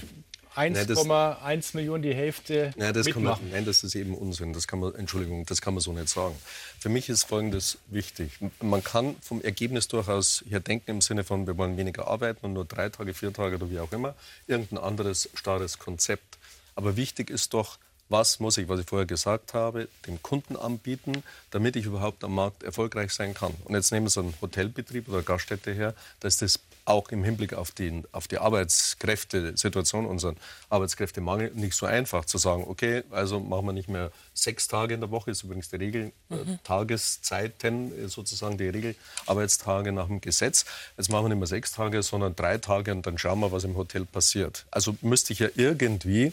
1,1 0.56 1.76
Millionen, 1.76 2.02
die 2.02 2.14
Hälfte 2.14 2.72
nein, 2.76 2.92
das 2.92 3.06
mitmachen. 3.06 3.44
Man, 3.44 3.52
nein, 3.52 3.64
das 3.64 3.84
ist 3.84 3.94
eben 3.94 4.14
Unsinn. 4.14 4.52
Das 4.52 4.66
kann 4.66 4.80
man, 4.80 4.94
Entschuldigung, 4.94 5.46
das 5.46 5.60
kann 5.60 5.74
man 5.74 5.80
so 5.80 5.92
nicht 5.92 6.08
sagen. 6.08 6.36
Für 6.78 6.88
mich 6.88 7.08
ist 7.08 7.24
Folgendes 7.24 7.78
wichtig. 7.86 8.32
Man 8.60 8.82
kann 8.82 9.16
vom 9.22 9.40
Ergebnis 9.42 9.88
durchaus 9.88 10.44
hier 10.48 10.60
denken 10.60 10.90
im 10.90 11.00
Sinne 11.00 11.24
von, 11.24 11.46
wir 11.46 11.56
wollen 11.56 11.76
weniger 11.76 12.08
arbeiten 12.08 12.46
und 12.46 12.52
nur 12.54 12.64
drei 12.64 12.88
Tage, 12.88 13.14
vier 13.14 13.32
Tage 13.32 13.56
oder 13.56 13.70
wie 13.70 13.78
auch 13.78 13.92
immer. 13.92 14.14
Irgendein 14.46 14.78
anderes 14.78 15.30
starres 15.34 15.78
Konzept. 15.78 16.38
Aber 16.74 16.96
wichtig 16.96 17.30
ist 17.30 17.54
doch, 17.54 17.78
was 18.08 18.40
muss 18.40 18.58
ich, 18.58 18.68
was 18.68 18.80
ich 18.80 18.86
vorher 18.86 19.06
gesagt 19.06 19.54
habe, 19.54 19.88
dem 20.06 20.20
Kunden 20.20 20.56
anbieten, 20.56 21.22
damit 21.52 21.76
ich 21.76 21.84
überhaupt 21.84 22.24
am 22.24 22.34
Markt 22.34 22.64
erfolgreich 22.64 23.12
sein 23.12 23.34
kann. 23.34 23.54
Und 23.64 23.74
jetzt 23.74 23.92
nehmen 23.92 24.08
Sie 24.08 24.20
einen 24.20 24.34
Hotelbetrieb 24.40 25.08
oder 25.08 25.22
Gaststätte 25.22 25.72
her, 25.72 25.94
da 26.18 26.28
ist 26.28 26.42
das 26.42 26.58
auch 26.90 27.08
im 27.10 27.24
Hinblick 27.24 27.54
auf 27.54 27.70
die, 27.70 28.02
auf 28.12 28.28
die 28.28 28.38
Arbeitskräftesituation, 28.38 30.06
unseren 30.06 30.36
Arbeitskräftemangel, 30.68 31.52
nicht 31.54 31.74
so 31.74 31.86
einfach 31.86 32.24
zu 32.24 32.36
sagen, 32.36 32.64
okay, 32.66 33.04
also 33.10 33.40
machen 33.40 33.66
wir 33.66 33.72
nicht 33.72 33.88
mehr 33.88 34.10
sechs 34.34 34.68
Tage 34.68 34.94
in 34.94 35.00
der 35.00 35.10
Woche, 35.10 35.30
ist 35.30 35.44
übrigens 35.44 35.70
die 35.70 35.76
Regel, 35.76 36.12
äh, 36.30 36.34
mhm. 36.34 36.58
Tageszeiten 36.64 38.04
äh, 38.04 38.08
sozusagen 38.08 38.58
die 38.58 38.68
Regel, 38.68 38.94
Arbeitstage 39.26 39.92
nach 39.92 40.08
dem 40.08 40.20
Gesetz. 40.20 40.64
Jetzt 40.96 41.10
machen 41.10 41.24
wir 41.24 41.28
nicht 41.30 41.38
mehr 41.38 41.46
sechs 41.46 41.72
Tage, 41.72 42.02
sondern 42.02 42.34
drei 42.34 42.58
Tage 42.58 42.92
und 42.92 43.06
dann 43.06 43.18
schauen 43.18 43.40
wir, 43.40 43.52
was 43.52 43.64
im 43.64 43.76
Hotel 43.76 44.04
passiert. 44.04 44.66
Also 44.70 44.96
müsste 45.00 45.32
ich 45.32 45.38
ja 45.38 45.48
irgendwie 45.54 46.32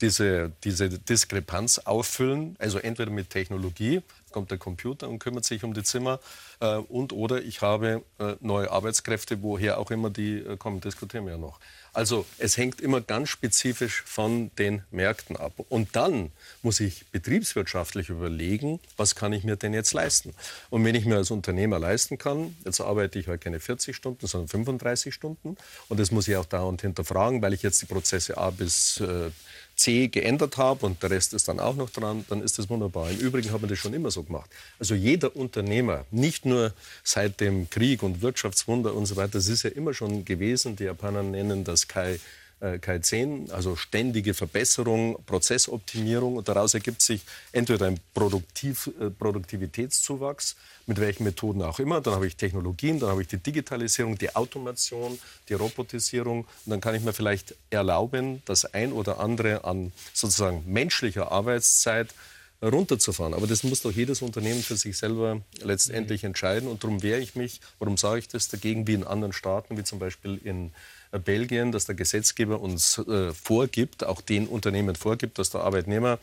diese, 0.00 0.52
diese 0.64 0.88
Diskrepanz 0.88 1.78
auffüllen, 1.78 2.56
also 2.58 2.78
entweder 2.78 3.10
mit 3.10 3.30
Technologie, 3.30 4.02
kommt 4.32 4.50
der 4.50 4.58
Computer 4.58 5.08
und 5.08 5.18
kümmert 5.18 5.44
sich 5.44 5.64
um 5.64 5.74
die 5.74 5.82
Zimmer, 5.82 6.20
äh, 6.60 6.76
und 6.76 7.12
oder 7.12 7.42
ich 7.42 7.62
habe 7.62 8.02
äh, 8.18 8.34
neue 8.40 8.70
Arbeitskräfte, 8.70 9.42
woher 9.42 9.78
auch 9.78 9.90
immer 9.90 10.10
die 10.10 10.38
äh, 10.38 10.56
kommen, 10.56 10.80
diskutieren 10.80 11.26
wir 11.26 11.32
ja 11.32 11.38
noch. 11.38 11.60
Also 11.92 12.26
es 12.38 12.56
hängt 12.56 12.80
immer 12.80 13.00
ganz 13.00 13.28
spezifisch 13.28 14.02
von 14.06 14.50
den 14.56 14.82
Märkten 14.90 15.36
ab. 15.36 15.54
Und 15.68 15.96
dann 15.96 16.30
muss 16.62 16.80
ich 16.80 17.06
betriebswirtschaftlich 17.10 18.08
überlegen, 18.08 18.78
was 18.96 19.14
kann 19.14 19.32
ich 19.32 19.42
mir 19.42 19.56
denn 19.56 19.74
jetzt 19.74 19.92
leisten? 19.94 20.34
Und 20.70 20.84
wenn 20.84 20.94
ich 20.94 21.06
mir 21.06 21.16
als 21.16 21.30
Unternehmer 21.30 21.78
leisten 21.78 22.18
kann, 22.18 22.56
jetzt 22.64 22.80
arbeite 22.80 23.18
ich 23.18 23.26
halt 23.26 23.40
keine 23.40 23.58
40 23.58 23.96
Stunden, 23.96 24.26
sondern 24.26 24.48
35 24.48 25.14
Stunden. 25.14 25.56
Und 25.88 25.98
das 25.98 26.10
muss 26.10 26.28
ich 26.28 26.36
auch 26.36 26.44
dauernd 26.44 26.82
hinterfragen, 26.82 27.42
weil 27.42 27.52
ich 27.52 27.62
jetzt 27.62 27.82
die 27.82 27.86
Prozesse 27.86 28.38
A 28.38 28.50
bis 28.50 29.00
äh, 29.00 29.30
C 29.78 30.08
geändert 30.08 30.56
habe 30.58 30.84
und 30.84 31.02
der 31.02 31.10
Rest 31.10 31.32
ist 31.32 31.48
dann 31.48 31.60
auch 31.60 31.76
noch 31.76 31.90
dran, 31.90 32.24
dann 32.28 32.42
ist 32.42 32.58
das 32.58 32.68
wunderbar. 32.68 33.10
Im 33.10 33.18
Übrigen 33.18 33.52
haben 33.52 33.62
wir 33.62 33.68
das 33.68 33.78
schon 33.78 33.94
immer 33.94 34.10
so 34.10 34.24
gemacht. 34.24 34.50
Also 34.78 34.94
jeder 34.94 35.34
Unternehmer, 35.36 36.04
nicht 36.10 36.44
nur 36.44 36.74
seit 37.04 37.40
dem 37.40 37.70
Krieg 37.70 38.02
und 38.02 38.20
Wirtschaftswunder 38.20 38.92
und 38.94 39.06
so 39.06 39.16
weiter, 39.16 39.32
das 39.32 39.48
ist 39.48 39.62
ja 39.62 39.70
immer 39.70 39.94
schon 39.94 40.24
gewesen. 40.24 40.76
Die 40.76 40.84
Japaner 40.84 41.22
nennen 41.22 41.64
das 41.64 41.86
Kai 41.88 42.18
K10, 42.60 43.50
also 43.52 43.76
ständige 43.76 44.34
Verbesserung, 44.34 45.18
Prozessoptimierung. 45.26 46.36
Und 46.36 46.48
daraus 46.48 46.74
ergibt 46.74 47.02
sich 47.02 47.22
entweder 47.52 47.86
ein 47.86 48.00
Produktiv, 48.14 48.90
äh, 49.00 49.10
Produktivitätszuwachs, 49.10 50.56
mit 50.86 51.00
welchen 51.00 51.24
Methoden 51.24 51.62
auch 51.62 51.78
immer. 51.78 52.00
Dann 52.00 52.14
habe 52.14 52.26
ich 52.26 52.36
Technologien, 52.36 52.98
dann 52.98 53.10
habe 53.10 53.22
ich 53.22 53.28
die 53.28 53.36
Digitalisierung, 53.36 54.18
die 54.18 54.34
Automation, 54.34 55.18
die 55.48 55.54
Robotisierung. 55.54 56.40
Und 56.40 56.70
dann 56.70 56.80
kann 56.80 56.94
ich 56.94 57.02
mir 57.02 57.12
vielleicht 57.12 57.54
erlauben, 57.70 58.42
das 58.44 58.64
ein 58.64 58.92
oder 58.92 59.20
andere 59.20 59.64
an 59.64 59.92
sozusagen 60.12 60.64
menschlicher 60.66 61.30
Arbeitszeit 61.30 62.12
runterzufahren. 62.60 63.34
Aber 63.34 63.46
das 63.46 63.62
muss 63.62 63.82
doch 63.82 63.92
jedes 63.92 64.20
Unternehmen 64.20 64.62
für 64.62 64.76
sich 64.76 64.98
selber 64.98 65.42
letztendlich 65.62 66.24
entscheiden. 66.24 66.68
Und 66.68 66.82
darum 66.82 67.02
wehre 67.02 67.20
ich 67.20 67.36
mich, 67.36 67.60
warum 67.78 67.96
sage 67.96 68.18
ich 68.18 68.28
das 68.28 68.48
dagegen, 68.48 68.86
wie 68.86 68.94
in 68.94 69.04
anderen 69.04 69.32
Staaten, 69.32 69.76
wie 69.76 69.84
zum 69.84 70.00
Beispiel 70.00 70.40
in 70.42 70.66
äh, 70.66 70.70
Belgien, 71.12 71.72
dass 71.72 71.86
der 71.86 71.94
Gesetzgeber 71.94 72.60
uns 72.60 72.98
äh, 72.98 73.32
vorgibt, 73.32 74.04
auch 74.04 74.20
den 74.20 74.46
Unternehmen 74.46 74.94
vorgibt, 74.94 75.38
dass 75.38 75.50
der 75.50 75.62
Arbeitnehmer 75.62 76.18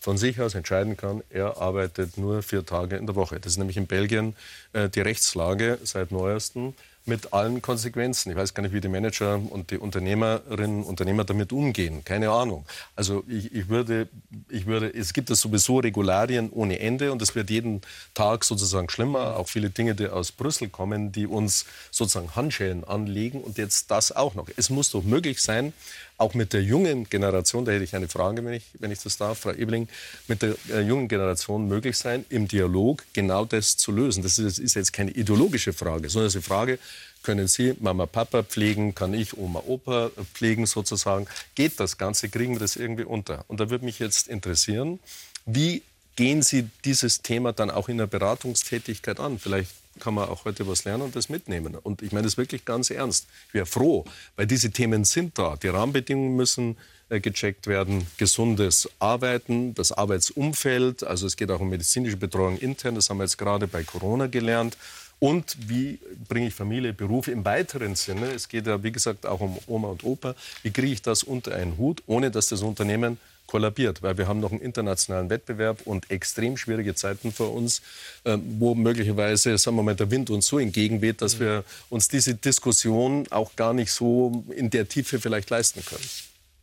von 0.00 0.16
sich 0.16 0.40
aus 0.40 0.54
entscheiden 0.54 0.96
kann, 0.96 1.22
er 1.28 1.58
arbeitet 1.58 2.16
nur 2.16 2.42
vier 2.42 2.64
Tage 2.64 2.96
in 2.96 3.06
der 3.06 3.14
Woche. 3.16 3.38
Das 3.38 3.52
ist 3.52 3.58
nämlich 3.58 3.76
in 3.76 3.86
Belgien 3.86 4.34
äh, 4.72 4.88
die 4.88 5.02
Rechtslage 5.02 5.78
seit 5.84 6.10
neuestem 6.10 6.74
mit 7.06 7.32
allen 7.32 7.62
Konsequenzen. 7.62 8.30
Ich 8.30 8.36
weiß 8.36 8.54
gar 8.54 8.62
nicht, 8.62 8.72
wie 8.72 8.80
die 8.80 8.88
Manager 8.88 9.40
und 9.50 9.70
die 9.70 9.78
Unternehmerinnen 9.78 10.82
und 10.82 10.88
Unternehmer 10.88 11.24
damit 11.24 11.52
umgehen. 11.52 12.04
Keine 12.04 12.30
Ahnung. 12.30 12.66
Also 12.94 13.24
ich, 13.26 13.54
ich, 13.54 13.68
würde, 13.68 14.08
ich 14.48 14.66
würde, 14.66 14.92
es 14.92 15.12
gibt 15.12 15.30
ja 15.30 15.34
sowieso 15.34 15.78
Regularien 15.78 16.50
ohne 16.50 16.78
Ende 16.78 17.10
und 17.10 17.22
es 17.22 17.34
wird 17.34 17.50
jeden 17.50 17.80
Tag 18.14 18.44
sozusagen 18.44 18.88
schlimmer. 18.90 19.36
Auch 19.36 19.48
viele 19.48 19.70
Dinge, 19.70 19.94
die 19.94 20.08
aus 20.08 20.30
Brüssel 20.30 20.68
kommen, 20.68 21.10
die 21.10 21.26
uns 21.26 21.64
sozusagen 21.90 22.36
Handschellen 22.36 22.84
anlegen 22.84 23.40
und 23.40 23.58
jetzt 23.58 23.90
das 23.90 24.14
auch 24.14 24.34
noch. 24.34 24.48
Es 24.56 24.70
muss 24.70 24.90
doch 24.90 25.02
möglich 25.02 25.40
sein, 25.40 25.72
auch 26.20 26.34
mit 26.34 26.52
der 26.52 26.62
jungen 26.62 27.08
Generation, 27.08 27.64
da 27.64 27.72
hätte 27.72 27.84
ich 27.84 27.96
eine 27.96 28.08
Frage, 28.08 28.44
wenn 28.44 28.52
ich, 28.52 28.64
wenn 28.78 28.90
ich 28.90 29.02
das 29.02 29.16
darf, 29.16 29.40
Frau 29.40 29.52
Ebling, 29.52 29.88
mit 30.28 30.42
der 30.42 30.54
äh, 30.70 30.80
jungen 30.80 31.08
Generation 31.08 31.66
möglich 31.66 31.96
sein, 31.96 32.24
im 32.28 32.46
Dialog 32.46 33.02
genau 33.12 33.44
das 33.44 33.76
zu 33.76 33.90
lösen. 33.90 34.22
Das 34.22 34.38
ist, 34.38 34.46
das 34.46 34.58
ist 34.58 34.74
jetzt 34.74 34.92
keine 34.92 35.12
ideologische 35.12 35.72
Frage, 35.72 36.10
sondern 36.10 36.28
es 36.28 36.34
ist 36.34 36.36
eine 36.36 36.54
Frage, 36.54 36.78
können 37.22 37.48
Sie 37.48 37.74
Mama, 37.80 38.06
Papa 38.06 38.42
pflegen? 38.42 38.94
Kann 38.94 39.14
ich 39.14 39.36
Oma, 39.36 39.62
Opa 39.66 40.10
pflegen 40.34 40.66
sozusagen? 40.66 41.26
Geht 41.54 41.78
das 41.78 41.98
Ganze? 41.98 42.28
Kriegen 42.28 42.54
wir 42.54 42.60
das 42.60 42.76
irgendwie 42.76 43.04
unter? 43.04 43.44
Und 43.48 43.60
da 43.60 43.68
würde 43.70 43.84
mich 43.84 43.98
jetzt 43.98 44.28
interessieren, 44.28 45.00
wie 45.44 45.82
gehen 46.16 46.42
Sie 46.42 46.68
dieses 46.84 47.22
Thema 47.22 47.52
dann 47.52 47.70
auch 47.70 47.88
in 47.88 47.98
der 47.98 48.06
Beratungstätigkeit 48.06 49.20
an? 49.20 49.38
Vielleicht 49.38 49.70
kann 49.98 50.14
man 50.14 50.28
auch 50.28 50.44
heute 50.44 50.66
was 50.66 50.84
lernen 50.84 51.02
und 51.02 51.16
das 51.16 51.28
mitnehmen. 51.28 51.74
Und 51.74 52.02
ich 52.02 52.12
meine 52.12 52.24
das 52.24 52.36
wirklich 52.36 52.64
ganz 52.64 52.90
ernst. 52.90 53.26
Ich 53.48 53.54
wäre 53.54 53.66
froh, 53.66 54.04
weil 54.36 54.46
diese 54.46 54.70
Themen 54.70 55.04
sind 55.04 55.38
da. 55.38 55.56
Die 55.56 55.68
Rahmenbedingungen 55.68 56.36
müssen 56.36 56.76
äh, 57.08 57.20
gecheckt 57.20 57.66
werden, 57.66 58.06
gesundes 58.18 58.88
Arbeiten, 59.00 59.74
das 59.74 59.90
Arbeitsumfeld, 59.90 61.02
also 61.02 61.26
es 61.26 61.36
geht 61.36 61.50
auch 61.50 61.60
um 61.60 61.68
medizinische 61.68 62.16
Betreuung 62.16 62.56
intern, 62.58 62.94
das 62.94 63.10
haben 63.10 63.18
wir 63.18 63.24
jetzt 63.24 63.36
gerade 63.36 63.66
bei 63.66 63.82
Corona 63.82 64.28
gelernt. 64.28 64.76
Und 65.18 65.56
wie 65.68 65.98
bringe 66.28 66.46
ich 66.46 66.54
Familie, 66.54 66.94
Beruf 66.94 67.28
im 67.28 67.44
weiteren 67.44 67.94
Sinne? 67.94 68.32
Es 68.32 68.48
geht 68.48 68.66
ja, 68.66 68.82
wie 68.82 68.92
gesagt, 68.92 69.26
auch 69.26 69.40
um 69.40 69.58
Oma 69.66 69.88
und 69.88 70.02
Opa. 70.02 70.34
Wie 70.62 70.70
kriege 70.70 70.92
ich 70.92 71.02
das 71.02 71.22
unter 71.22 71.54
einen 71.54 71.76
Hut, 71.76 72.02
ohne 72.06 72.30
dass 72.30 72.46
das 72.46 72.62
Unternehmen 72.62 73.18
kollabiert, 73.50 74.00
weil 74.02 74.16
wir 74.16 74.28
haben 74.28 74.40
noch 74.40 74.52
einen 74.52 74.60
internationalen 74.60 75.28
Wettbewerb 75.28 75.80
und 75.84 76.10
extrem 76.10 76.56
schwierige 76.56 76.94
Zeiten 76.94 77.32
vor 77.32 77.52
uns, 77.52 77.82
äh, 78.24 78.38
wo 78.58 78.76
möglicherweise, 78.76 79.58
sagen 79.58 79.76
wir 79.76 79.82
mal, 79.82 79.96
der 79.96 80.10
Wind 80.10 80.30
uns 80.30 80.46
so 80.46 80.58
entgegenweht, 80.58 81.20
dass 81.20 81.40
wir 81.40 81.64
uns 81.90 82.08
diese 82.08 82.34
Diskussion 82.34 83.26
auch 83.30 83.56
gar 83.56 83.72
nicht 83.74 83.90
so 83.92 84.44
in 84.54 84.70
der 84.70 84.88
Tiefe 84.88 85.18
vielleicht 85.18 85.50
leisten 85.50 85.84
können. 85.84 86.08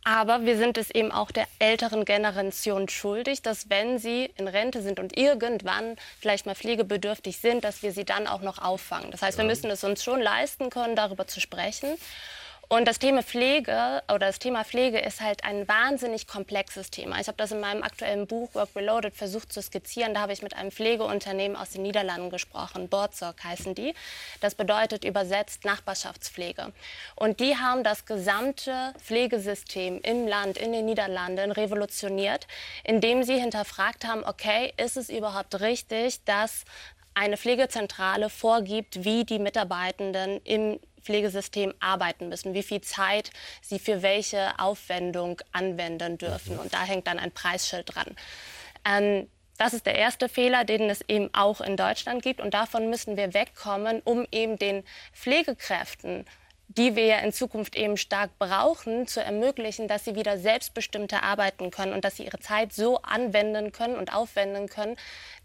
Aber 0.04 0.46
wir 0.46 0.56
sind 0.56 0.78
es 0.78 0.90
eben 0.90 1.12
auch 1.12 1.30
der 1.30 1.46
älteren 1.58 2.06
Generation 2.06 2.88
schuldig, 2.88 3.42
dass 3.42 3.68
wenn 3.68 3.98
sie 3.98 4.30
in 4.36 4.48
Rente 4.48 4.80
sind 4.80 4.98
und 4.98 5.18
irgendwann 5.18 5.96
vielleicht 6.18 6.46
mal 6.46 6.54
pflegebedürftig 6.54 7.36
sind, 7.36 7.62
dass 7.62 7.82
wir 7.82 7.92
sie 7.92 8.06
dann 8.06 8.26
auch 8.26 8.40
noch 8.40 8.56
auffangen. 8.56 9.10
Das 9.10 9.20
heißt, 9.20 9.36
wir 9.36 9.44
müssen 9.44 9.70
es 9.70 9.84
uns 9.84 10.02
schon 10.02 10.22
leisten 10.22 10.70
können, 10.70 10.96
darüber 10.96 11.26
zu 11.26 11.40
sprechen. 11.40 11.90
Und 12.70 12.86
das 12.86 12.98
Thema 12.98 13.22
Pflege 13.22 14.02
oder 14.08 14.26
das 14.26 14.38
Thema 14.38 14.62
Pflege 14.62 14.98
ist 14.98 15.22
halt 15.22 15.42
ein 15.42 15.66
wahnsinnig 15.66 16.26
komplexes 16.26 16.90
Thema. 16.90 17.18
Ich 17.18 17.26
habe 17.26 17.38
das 17.38 17.50
in 17.50 17.60
meinem 17.60 17.82
aktuellen 17.82 18.26
Buch 18.26 18.54
Work 18.54 18.76
Reloaded 18.76 19.16
versucht 19.16 19.54
zu 19.54 19.62
skizzieren. 19.62 20.12
Da 20.12 20.20
habe 20.20 20.34
ich 20.34 20.42
mit 20.42 20.54
einem 20.54 20.70
Pflegeunternehmen 20.70 21.56
aus 21.56 21.70
den 21.70 21.80
Niederlanden 21.80 22.28
gesprochen. 22.28 22.90
Borzog 22.90 23.42
heißen 23.42 23.74
die. 23.74 23.94
Das 24.42 24.54
bedeutet 24.54 25.04
übersetzt 25.04 25.64
Nachbarschaftspflege. 25.64 26.74
Und 27.16 27.40
die 27.40 27.56
haben 27.56 27.84
das 27.84 28.04
gesamte 28.04 28.92
Pflegesystem 28.98 30.02
im 30.02 30.26
Land, 30.26 30.58
in 30.58 30.72
den 30.72 30.84
Niederlanden 30.84 31.52
revolutioniert, 31.52 32.46
indem 32.84 33.22
sie 33.22 33.40
hinterfragt 33.40 34.04
haben, 34.06 34.24
okay, 34.26 34.74
ist 34.76 34.98
es 34.98 35.08
überhaupt 35.08 35.58
richtig, 35.62 36.22
dass 36.24 36.66
eine 37.14 37.38
Pflegezentrale 37.38 38.28
vorgibt, 38.28 39.04
wie 39.04 39.24
die 39.24 39.38
Mitarbeitenden 39.38 40.42
im 40.44 40.78
Pflegesystem 41.02 41.74
arbeiten 41.80 42.28
müssen, 42.28 42.54
wie 42.54 42.62
viel 42.62 42.80
Zeit 42.80 43.30
sie 43.62 43.78
für 43.78 44.02
welche 44.02 44.58
Aufwendung 44.58 45.40
anwenden 45.52 46.18
dürfen. 46.18 46.54
Mhm. 46.54 46.60
Und 46.60 46.74
da 46.74 46.82
hängt 46.82 47.06
dann 47.06 47.18
ein 47.18 47.32
Preisschild 47.32 47.94
dran. 47.94 48.16
Ähm, 48.84 49.28
das 49.58 49.74
ist 49.74 49.86
der 49.86 49.96
erste 49.96 50.28
Fehler, 50.28 50.64
den 50.64 50.88
es 50.88 51.00
eben 51.08 51.30
auch 51.34 51.60
in 51.60 51.76
Deutschland 51.76 52.22
gibt. 52.22 52.40
Und 52.40 52.54
davon 52.54 52.88
müssen 52.90 53.16
wir 53.16 53.34
wegkommen, 53.34 54.00
um 54.04 54.26
eben 54.30 54.56
den 54.56 54.84
Pflegekräften 55.12 56.24
die 56.68 56.96
wir 56.96 57.06
ja 57.06 57.18
in 57.20 57.32
Zukunft 57.32 57.76
eben 57.76 57.96
stark 57.96 58.38
brauchen, 58.38 59.06
zu 59.06 59.22
ermöglichen, 59.22 59.88
dass 59.88 60.04
sie 60.04 60.14
wieder 60.14 60.38
selbstbestimmter 60.38 61.22
arbeiten 61.22 61.70
können 61.70 61.94
und 61.94 62.04
dass 62.04 62.16
sie 62.16 62.24
ihre 62.24 62.40
Zeit 62.40 62.74
so 62.74 62.98
anwenden 62.98 63.72
können 63.72 63.96
und 63.96 64.14
aufwenden 64.14 64.68
können, 64.68 64.96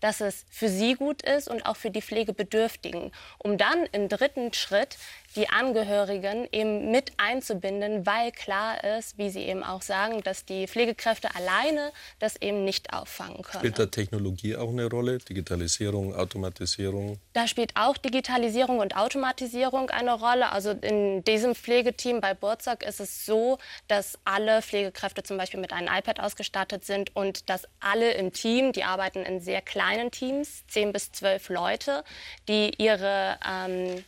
dass 0.02 0.20
es 0.20 0.46
für 0.50 0.68
sie 0.68 0.96
gut 0.96 1.22
ist 1.22 1.48
und 1.48 1.66
auch 1.66 1.78
für 1.78 1.92
die 1.92 2.02
Pflegebedürftigen, 2.02 3.12
um 3.38 3.58
dann 3.58 3.86
im 3.94 4.10
dritten 4.10 4.52
Schritt 4.54 4.98
die 5.36 5.50
Angehörigen 5.50 6.48
eben 6.52 6.92
mit 6.92 7.14
einzubinden, 7.18 8.06
weil 8.06 8.32
klar 8.32 8.84
ist, 8.84 9.18
wie 9.18 9.30
Sie 9.30 9.42
eben 9.42 9.64
auch 9.64 9.82
sagen, 9.82 10.22
dass 10.24 10.46
die 10.46 10.68
Pflegekräfte 10.68 11.36
alleine 11.36 11.92
das 12.20 12.36
eben 12.42 12.64
nicht 12.64 12.94
auffangen 12.94 13.42
können. 13.42 13.60
Spielt 13.60 13.80
da 13.80 13.86
Technologie 13.88 14.56
auch 14.56 14.70
eine 14.70 14.90
Rolle? 14.90 15.18
Digitalisierung, 15.18 16.16
Automatisierung? 16.16 17.20
Da 17.34 17.48
spielt 17.48 17.76
auch 17.76 17.98
Digitalisierung 17.98 18.80
und 18.80 18.96
Automatisierung 18.96 19.90
eine 19.90 20.14
Rolle. 20.14 20.52
Also 20.52 20.72
in 20.72 21.24
diesem 21.24 21.56
Pflegeteam 21.56 22.22
bei 22.22 22.34
Burzog 22.34 22.84
ist 22.84 23.00
es 23.00 23.26
so, 23.26 23.58
dass 23.88 24.20
alle 24.26 24.62
Pflegekräfte 24.62 25.24
zum 25.24 25.38
Beispiel 25.38 25.60
mit 25.60 25.74
einem 25.74 25.88
iPad 25.88 26.20
ausgestattet 26.20 26.86
sind 26.86 27.16
und 27.16 27.50
dass 27.50 27.68
alle 27.80 28.12
im 28.14 28.34
Team, 28.34 28.72
die 28.72 28.84
arbeiten 28.84 29.24
in 29.24 29.40
sehr 29.40 29.62
kleinen 29.62 30.12
Teams, 30.12 30.66
zehn 30.68 30.94
bis 30.94 31.12
zwölf 31.12 31.50
Leute, 31.50 32.04
die 32.48 32.72
ihre 32.78 33.38
ähm, 33.48 34.04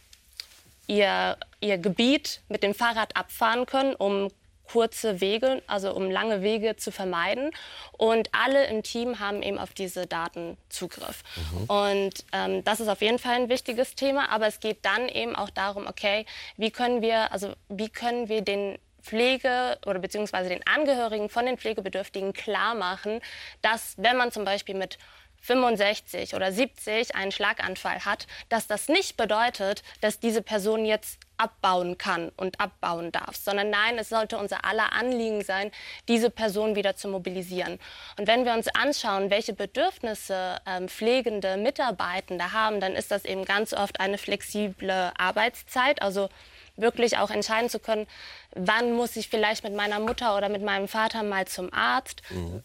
ihr, 0.88 1.38
ihr 1.60 1.78
Gebiet 1.78 2.42
mit 2.50 2.64
dem 2.64 2.74
Fahrrad 2.74 3.16
abfahren 3.16 3.66
können, 3.66 3.96
um 3.96 4.30
kurze 4.68 5.22
Wege, 5.22 5.62
also 5.68 5.94
um 5.94 6.10
lange 6.10 6.42
Wege 6.42 6.76
zu 6.76 6.92
vermeiden. 6.92 7.52
Und 7.92 8.30
alle 8.34 8.66
im 8.68 8.84
Team 8.84 9.20
haben 9.20 9.44
eben 9.44 9.58
auf 9.58 9.74
diese 9.74 10.08
Daten 10.08 10.58
Zugriff. 10.70 11.24
Mhm. 11.36 11.66
Und 11.66 12.26
ähm, 12.32 12.64
das 12.64 12.80
ist 12.80 12.88
auf 12.88 13.02
jeden 13.02 13.20
Fall 13.20 13.36
ein 13.36 13.50
wichtiges 13.50 13.96
Thema. 13.96 14.30
Aber 14.32 14.48
es 14.48 14.60
geht 14.60 14.84
dann 14.84 15.08
eben 15.08 15.36
auch 15.36 15.50
darum, 15.50 15.88
okay, 15.88 16.26
wie 16.58 16.72
können 16.72 17.02
wir, 17.02 17.32
also 17.32 17.54
wie 17.70 17.90
können 17.90 18.28
wir 18.28 18.42
den 18.42 18.78
Pflege 19.02 19.78
oder 19.86 20.00
beziehungsweise 20.00 20.50
den 20.50 20.66
Angehörigen 20.66 21.30
von 21.30 21.46
den 21.46 21.58
Pflegebedürftigen 21.58 22.34
klar 22.34 22.74
machen, 22.74 23.22
dass 23.62 23.94
wenn 23.98 24.18
man 24.18 24.32
zum 24.32 24.46
Beispiel 24.46 24.74
mit 24.74 24.98
65 25.46 26.34
oder 26.34 26.52
70 26.52 27.16
einen 27.16 27.32
Schlaganfall 27.32 28.04
hat, 28.04 28.28
dass 28.50 28.68
das 28.68 28.88
nicht 28.88 29.16
bedeutet, 29.18 29.84
dass 30.02 30.20
diese 30.20 30.42
Person 30.42 30.86
jetzt 30.86 31.20
abbauen 31.38 31.98
kann 31.98 32.32
und 32.38 32.60
abbauen 32.60 33.12
darf, 33.12 33.36
sondern 33.36 33.70
nein, 33.70 33.98
es 33.98 34.10
sollte 34.10 34.38
unser 34.38 34.64
aller 34.66 34.94
Anliegen 34.94 35.44
sein, 35.44 35.72
diese 36.08 36.30
Person 36.30 36.76
wieder 36.76 36.96
zu 36.96 37.10
mobilisieren. 37.10 37.80
Und 38.18 38.28
wenn 38.28 38.46
wir 38.46 38.54
uns 38.54 38.68
anschauen, 38.70 39.30
welche 39.30 39.54
Bedürfnisse 39.54 40.62
ähm, 40.66 40.88
pflegende 40.88 41.58
Mitarbeitende 41.58 42.54
haben, 42.54 42.80
dann 42.80 42.94
ist 42.94 43.12
das 43.12 43.26
eben 43.26 43.46
ganz 43.46 43.74
oft 43.74 44.00
eine 44.00 44.18
flexible 44.18 45.12
Arbeitszeit, 45.18 46.02
also 46.02 46.30
wirklich 46.78 47.18
auch 47.18 47.30
entscheiden 47.30 47.70
zu 47.70 47.80
können, 47.80 48.08
wann 48.56 48.94
muss 48.94 49.16
ich 49.16 49.30
vielleicht 49.30 49.64
mit 49.64 49.74
meiner 49.74 50.00
Mutter 50.00 50.38
oder 50.38 50.50
mit 50.50 50.62
meinem 50.62 50.88
Vater 50.88 51.24
mal 51.24 51.46
zum 51.48 51.74
Arzt. 51.74 52.22
Mhm 52.30 52.64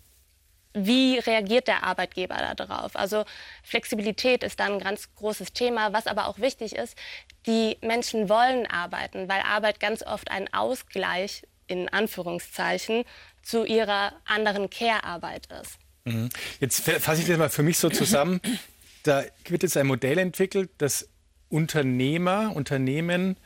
wie 0.73 1.19
reagiert 1.19 1.67
der 1.69 1.83
Arbeitgeber 1.85 2.37
darauf? 2.55 2.97
Also 2.97 3.25
Flexibilität 3.63 4.45
ist 4.45 4.61
da 4.61 4.67
ein 4.67 4.79
ganz 4.79 5.15
großes 5.17 5.53
Thema, 5.53 5.93
was 5.93 6.07
aber 6.07 6.29
auch 6.29 6.39
wichtig 6.39 6.77
ist, 6.77 6.97
die 7.47 7.77
Menschen 7.81 8.29
wollen 8.29 8.67
arbeiten, 8.67 9.29
weil 9.29 9.41
Arbeit 9.41 9.81
ganz 9.81 10.03
oft 10.05 10.31
ein 10.31 10.53
Ausgleich 10.53 11.43
in 11.67 11.89
Anführungszeichen 11.89 13.05
zu 13.43 13.65
ihrer 13.65 14.13
anderen 14.25 14.71
Care-Arbeit 14.71 15.49
ist. 15.61 15.79
Mhm. 16.05 16.29
Jetzt 16.61 16.83
fasse 16.83 17.23
ich 17.23 17.29
das 17.29 17.39
mal 17.39 17.51
für 17.51 17.63
mich 17.63 17.79
so 17.79 17.89
zusammen. 17.89 18.41
Da 19.03 19.25
wird 19.49 19.63
jetzt 19.63 19.79
ein 19.79 19.87
Modell 19.87 20.19
entwickelt, 20.19 20.69
das 20.77 21.09
Unternehmer, 21.49 22.55
Unternehmen 22.55 23.39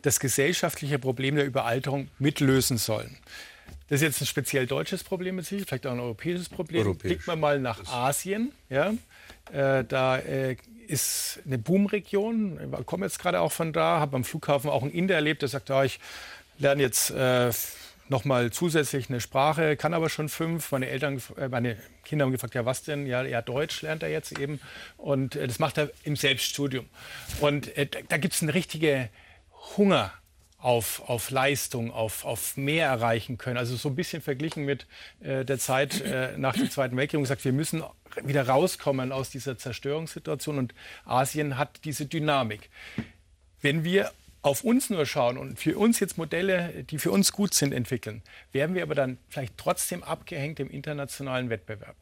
das 0.00 0.20
gesellschaftliche 0.20 0.98
Problem 0.98 1.36
der 1.36 1.44
Überalterung 1.44 2.08
mitlösen 2.18 2.78
sollen. 2.78 3.18
Das 3.88 4.00
ist 4.00 4.02
jetzt 4.02 4.20
ein 4.20 4.26
speziell 4.26 4.66
deutsches 4.66 5.04
Problem 5.04 5.36
mit 5.36 5.46
sich, 5.46 5.64
vielleicht 5.64 5.86
auch 5.86 5.92
ein 5.92 6.00
europäisches 6.00 6.48
Problem. 6.48 6.82
Europäisch. 6.82 7.12
Blicken 7.12 7.26
wir 7.26 7.36
mal 7.36 7.60
nach 7.60 7.86
Asien. 7.86 8.52
Ja? 8.68 8.94
Äh, 9.52 9.84
da 9.84 10.18
äh, 10.18 10.56
ist 10.88 11.40
eine 11.46 11.58
Boomregion. 11.58 12.58
Ich 12.80 12.86
komme 12.86 13.06
jetzt 13.06 13.18
gerade 13.18 13.40
auch 13.40 13.52
von 13.52 13.72
da, 13.72 14.00
habe 14.00 14.16
am 14.16 14.24
Flughafen 14.24 14.70
auch 14.70 14.82
einen 14.82 14.90
Inder 14.90 15.14
erlebt, 15.14 15.42
der 15.42 15.48
sagt, 15.48 15.68
ja, 15.68 15.84
ich 15.84 16.00
lerne 16.58 16.82
jetzt 16.82 17.10
äh, 17.10 17.50
nochmal 18.08 18.50
zusätzlich 18.50 19.08
eine 19.08 19.20
Sprache, 19.20 19.76
kann 19.76 19.94
aber 19.94 20.08
schon 20.08 20.28
fünf. 20.28 20.72
Meine 20.72 20.88
Eltern, 20.88 21.22
äh, 21.36 21.48
meine 21.48 21.76
Kinder 22.04 22.24
haben 22.24 22.32
gefragt, 22.32 22.54
ja 22.54 22.64
was 22.64 22.82
denn? 22.82 23.06
Ja, 23.06 23.22
ja 23.22 23.42
Deutsch 23.42 23.82
lernt 23.82 24.02
er 24.02 24.10
jetzt 24.10 24.36
eben. 24.38 24.60
Und 24.96 25.36
äh, 25.36 25.46
das 25.46 25.58
macht 25.58 25.78
er 25.78 25.90
im 26.02 26.16
Selbststudium. 26.16 26.86
Und 27.40 27.76
äh, 27.76 27.86
da 28.08 28.16
gibt 28.16 28.34
es 28.34 28.42
eine 28.42 28.54
richtige 28.54 29.10
Hunger 29.76 30.12
auf, 30.66 31.08
auf 31.08 31.30
Leistung, 31.30 31.92
auf, 31.92 32.24
auf 32.24 32.56
mehr 32.56 32.88
erreichen 32.88 33.38
können. 33.38 33.56
Also 33.56 33.76
so 33.76 33.88
ein 33.88 33.94
bisschen 33.94 34.20
verglichen 34.20 34.64
mit 34.64 34.88
äh, 35.20 35.44
der 35.44 35.60
Zeit 35.60 36.00
äh, 36.00 36.36
nach 36.36 36.56
dem 36.56 36.68
Zweiten 36.72 36.96
Weltkrieg 36.96 37.18
und 37.18 37.22
gesagt, 37.22 37.44
wir 37.44 37.52
müssen 37.52 37.84
wieder 38.24 38.48
rauskommen 38.48 39.12
aus 39.12 39.30
dieser 39.30 39.56
Zerstörungssituation 39.56 40.58
und 40.58 40.74
Asien 41.04 41.56
hat 41.56 41.84
diese 41.84 42.06
Dynamik. 42.06 42.68
Wenn 43.60 43.84
wir 43.84 44.10
auf 44.42 44.64
uns 44.64 44.90
nur 44.90 45.06
schauen 45.06 45.38
und 45.38 45.56
für 45.56 45.78
uns 45.78 46.00
jetzt 46.00 46.18
Modelle, 46.18 46.82
die 46.82 46.98
für 46.98 47.12
uns 47.12 47.30
gut 47.30 47.54
sind, 47.54 47.72
entwickeln, 47.72 48.22
werden 48.50 48.74
wir 48.74 48.82
aber 48.82 48.96
dann 48.96 49.18
vielleicht 49.28 49.56
trotzdem 49.58 50.02
abgehängt 50.02 50.58
im 50.58 50.68
internationalen 50.68 51.48
Wettbewerb. 51.48 51.96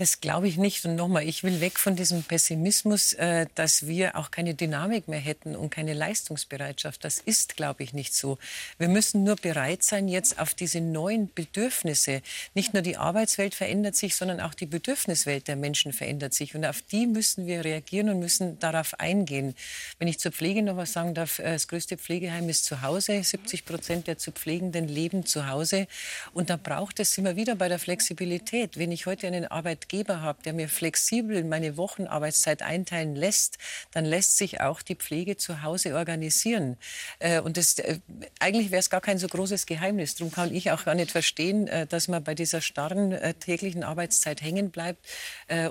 Das 0.00 0.22
glaube 0.22 0.48
ich 0.48 0.56
nicht. 0.56 0.82
Und 0.86 0.94
nochmal, 0.96 1.28
ich 1.28 1.44
will 1.44 1.60
weg 1.60 1.78
von 1.78 1.94
diesem 1.94 2.22
Pessimismus, 2.22 3.12
äh, 3.12 3.44
dass 3.54 3.86
wir 3.86 4.16
auch 4.16 4.30
keine 4.30 4.54
Dynamik 4.54 5.08
mehr 5.08 5.20
hätten 5.20 5.54
und 5.54 5.68
keine 5.68 5.92
Leistungsbereitschaft. 5.92 7.04
Das 7.04 7.18
ist, 7.18 7.54
glaube 7.58 7.82
ich, 7.82 7.92
nicht 7.92 8.14
so. 8.14 8.38
Wir 8.78 8.88
müssen 8.88 9.24
nur 9.24 9.36
bereit 9.36 9.82
sein, 9.82 10.08
jetzt 10.08 10.38
auf 10.38 10.54
diese 10.54 10.80
neuen 10.80 11.30
Bedürfnisse, 11.34 12.22
nicht 12.54 12.72
nur 12.72 12.82
die 12.82 12.96
Arbeitswelt 12.96 13.54
verändert 13.54 13.94
sich, 13.94 14.16
sondern 14.16 14.40
auch 14.40 14.54
die 14.54 14.64
Bedürfniswelt 14.64 15.48
der 15.48 15.56
Menschen 15.56 15.92
verändert 15.92 16.32
sich. 16.32 16.54
Und 16.54 16.64
auf 16.64 16.80
die 16.80 17.06
müssen 17.06 17.46
wir 17.46 17.62
reagieren 17.62 18.08
und 18.08 18.20
müssen 18.20 18.58
darauf 18.58 18.98
eingehen. 18.98 19.54
Wenn 19.98 20.08
ich 20.08 20.18
zur 20.18 20.32
Pflege 20.32 20.62
noch 20.62 20.78
was 20.78 20.94
sagen 20.94 21.12
darf, 21.12 21.40
äh, 21.40 21.52
das 21.52 21.68
größte 21.68 21.98
Pflegeheim 21.98 22.48
ist 22.48 22.64
zu 22.64 22.80
Hause. 22.80 23.22
70 23.22 23.66
Prozent 23.66 24.06
der 24.06 24.16
zu 24.16 24.32
Pflegenden 24.32 24.88
leben 24.88 25.26
zu 25.26 25.46
Hause. 25.46 25.86
Und 26.32 26.48
da 26.48 26.56
braucht 26.56 27.00
es 27.00 27.18
immer 27.18 27.36
wieder 27.36 27.54
bei 27.54 27.68
der 27.68 27.78
Flexibilität. 27.78 28.78
Wenn 28.78 28.92
ich 28.92 29.04
heute 29.04 29.26
einen 29.26 29.44
Arbeitgeber 29.44 29.89
Arbeitgeber 29.90 30.22
habe, 30.22 30.42
der 30.44 30.52
mir 30.52 30.68
flexibel 30.68 31.42
meine 31.44 31.76
Wochenarbeitszeit 31.76 32.62
einteilen 32.62 33.16
lässt, 33.16 33.58
dann 33.92 34.04
lässt 34.04 34.36
sich 34.36 34.60
auch 34.60 34.82
die 34.82 34.94
Pflege 34.94 35.36
zu 35.36 35.62
Hause 35.62 35.96
organisieren. 35.96 36.76
Äh, 37.18 37.40
und 37.40 37.56
das, 37.56 37.78
äh, 37.78 37.98
eigentlich 38.38 38.70
wäre 38.70 38.80
es 38.80 38.90
gar 38.90 39.00
kein 39.00 39.18
so 39.18 39.26
großes 39.26 39.66
Geheimnis. 39.66 40.14
Darum 40.14 40.32
kann 40.32 40.54
ich 40.54 40.70
auch 40.70 40.84
gar 40.84 40.94
nicht 40.94 41.10
verstehen, 41.10 41.66
äh, 41.66 41.86
dass 41.86 42.06
man 42.06 42.22
bei 42.22 42.34
dieser 42.34 42.60
starren 42.60 43.16
täglichen 43.40 43.82
Arbeitszeit 43.82 44.42
hängen 44.42 44.70
bleibt 44.70 45.06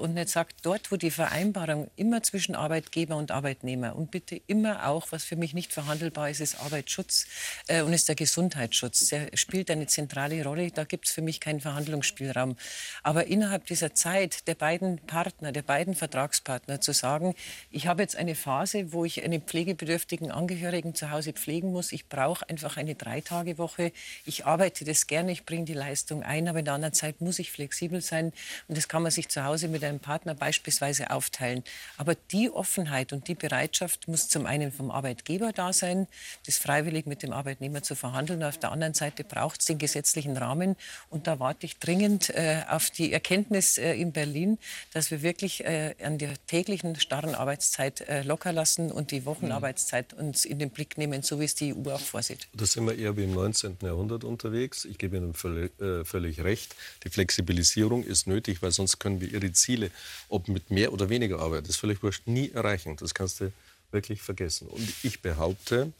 und 0.01 0.13
nicht 0.13 0.29
sagt, 0.29 0.65
dort, 0.65 0.91
wo 0.91 0.97
die 0.97 1.11
Vereinbarung 1.11 1.89
immer 1.95 2.23
zwischen 2.23 2.55
Arbeitgeber 2.55 3.15
und 3.15 3.31
Arbeitnehmer 3.31 3.95
und 3.95 4.11
bitte 4.11 4.41
immer 4.47 4.87
auch, 4.87 5.07
was 5.11 5.23
für 5.23 5.35
mich 5.35 5.53
nicht 5.53 5.73
verhandelbar 5.73 6.29
ist, 6.29 6.41
ist 6.41 6.59
Arbeitsschutz 6.59 7.25
und 7.69 7.93
ist 7.93 8.07
der 8.07 8.15
Gesundheitsschutz. 8.15 9.07
Der 9.07 9.29
spielt 9.35 9.71
eine 9.71 9.87
zentrale 9.87 10.43
Rolle. 10.43 10.71
Da 10.71 10.83
gibt 10.83 11.05
es 11.05 11.11
für 11.11 11.21
mich 11.21 11.39
keinen 11.39 11.61
Verhandlungsspielraum. 11.61 12.55
Aber 13.03 13.27
innerhalb 13.27 13.65
dieser 13.67 13.93
Zeit 13.93 14.08
Zeit 14.09 14.47
der 14.47 14.55
beiden 14.55 14.97
Partner, 14.97 15.51
der 15.51 15.61
beiden 15.61 15.93
Vertragspartner 15.93 16.81
zu 16.81 16.93
sagen, 16.93 17.35
ich 17.69 17.85
habe 17.85 18.01
jetzt 18.01 18.15
eine 18.15 18.33
Phase, 18.33 18.91
wo 18.91 19.05
ich 19.05 19.23
einen 19.23 19.39
pflegebedürftigen 19.39 20.31
Angehörigen 20.31 20.95
zu 20.95 21.11
Hause 21.11 21.33
pflegen 21.33 21.71
muss. 21.71 21.91
Ich 21.91 22.07
brauche 22.09 22.49
einfach 22.49 22.77
eine 22.77 22.95
Dreitagewoche. 22.95 23.91
Ich 24.25 24.47
arbeite 24.47 24.83
das 24.83 25.05
gerne, 25.05 25.31
ich 25.31 25.45
bringe 25.45 25.65
die 25.65 25.75
Leistung 25.75 26.23
ein, 26.23 26.47
aber 26.47 26.57
in 26.57 26.65
der 26.65 26.73
anderen 26.73 26.95
Zeit 26.95 27.21
muss 27.21 27.37
ich 27.37 27.51
flexibel 27.51 28.01
sein. 28.01 28.33
Und 28.67 28.77
das 28.79 28.87
kann 28.87 29.03
man 29.03 29.11
sich 29.11 29.29
zu 29.29 29.43
Hause 29.43 29.67
mit 29.67 29.83
einem 29.83 29.99
Partner 29.99 30.33
beispielsweise 30.33 31.11
aufteilen. 31.11 31.63
Aber 31.97 32.15
die 32.15 32.49
Offenheit 32.49 33.13
und 33.13 33.27
die 33.27 33.35
Bereitschaft 33.35 34.07
muss 34.07 34.27
zum 34.27 34.47
einen 34.47 34.71
vom 34.71 34.89
Arbeitgeber 34.89 35.53
da 35.53 35.71
sein, 35.71 36.07
das 36.47 36.57
freiwillig 36.57 37.05
mit 37.05 37.21
dem 37.21 37.31
Arbeitnehmer 37.31 37.83
zu 37.83 37.93
verhandeln. 37.93 38.43
Auf 38.43 38.57
der 38.57 38.71
anderen 38.71 38.95
Seite 38.95 39.23
braucht 39.23 39.59
es 39.59 39.67
den 39.67 39.77
gesetzlichen 39.77 40.35
Rahmen. 40.35 40.75
Und 41.11 41.27
da 41.27 41.39
warte 41.39 41.67
ich 41.67 41.77
dringend 41.77 42.31
äh, 42.31 42.63
auf 42.67 42.89
die 42.89 43.13
Erkenntnis 43.13 43.77
äh, 43.77 43.88
in 43.95 44.11
Berlin, 44.11 44.57
dass 44.93 45.11
wir 45.11 45.21
wirklich 45.21 45.63
äh, 45.63 45.95
an 46.03 46.17
der 46.17 46.33
täglichen 46.47 46.99
starren 46.99 47.35
Arbeitszeit 47.35 48.01
äh, 48.01 48.23
locker 48.23 48.51
lassen 48.51 48.91
und 48.91 49.11
die 49.11 49.25
Wochenarbeitszeit 49.25 50.13
uns 50.13 50.45
in 50.45 50.59
den 50.59 50.69
Blick 50.69 50.97
nehmen, 50.97 51.21
so 51.21 51.39
wie 51.39 51.45
es 51.45 51.55
die 51.55 51.73
EU 51.73 51.91
auch 51.91 51.99
vorsieht. 51.99 52.47
Da 52.53 52.65
sind 52.65 52.85
wir 52.85 52.97
eher 52.97 53.15
wie 53.17 53.23
im 53.23 53.33
19. 53.33 53.77
Jahrhundert 53.81 54.23
unterwegs. 54.23 54.85
Ich 54.85 54.97
gebe 54.97 55.17
Ihnen 55.17 55.33
völlig, 55.33 55.79
äh, 55.79 56.03
völlig 56.05 56.43
recht. 56.43 56.75
Die 57.03 57.09
Flexibilisierung 57.09 58.03
ist 58.03 58.27
nötig, 58.27 58.61
weil 58.61 58.71
sonst 58.71 58.99
können 58.99 59.21
wir 59.21 59.31
Ihre 59.31 59.51
Ziele, 59.51 59.91
ob 60.27 60.47
mit 60.47 60.71
mehr 60.71 60.93
oder 60.93 61.09
weniger 61.09 61.39
Arbeit, 61.39 61.63
das 61.63 61.71
ist 61.71 61.77
völlig 61.77 62.03
wurscht, 62.03 62.27
nie 62.27 62.51
erreichen. 62.51 62.95
Das 62.97 63.13
kannst 63.13 63.39
du 63.39 63.51
wirklich 63.91 64.21
vergessen. 64.21 64.67
Und 64.67 64.87
ich 65.03 65.21
behaupte, 65.21 65.91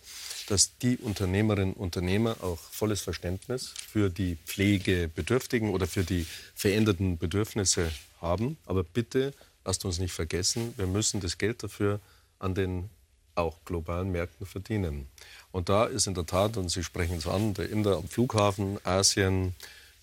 dass 0.50 0.78
die 0.80 0.98
Unternehmerinnen 0.98 1.74
und 1.74 1.82
Unternehmer 1.82 2.38
auch 2.42 2.58
volles 2.58 3.02
Verständnis 3.02 3.72
für 3.88 4.10
die 4.10 4.36
Pflegebedürftigen 4.46 5.70
oder 5.70 5.86
für 5.86 6.04
die 6.04 6.26
veränderten 6.56 7.20
Bedürfnisse 7.20 7.92
haben. 8.20 8.58
Aber 8.66 8.84
bitte 8.84 9.34
lasst 9.64 9.86
uns 9.86 10.00
nicht 10.00 10.14
vergessen, 10.14 10.74
wir 10.76 10.88
müssen 10.88 11.20
das 11.20 11.38
Geld 11.38 11.62
dafür 11.62 12.00
an 12.40 12.56
den 12.56 12.90
auch 13.36 13.58
globalen 13.64 14.12
Märkten 14.12 14.48
verdienen. 14.48 15.08
Und 15.52 15.70
da 15.70 15.86
ist 15.86 16.08
in 16.08 16.16
der 16.16 16.26
Tat, 16.26 16.58
und 16.58 16.70
Sie 16.70 16.84
sprechen 16.84 17.18
es 17.18 17.28
an, 17.28 17.54
der 17.54 17.70
Inder 17.70 17.98
am 17.98 18.08
Flughafen, 18.08 18.80
Asien, 18.84 19.54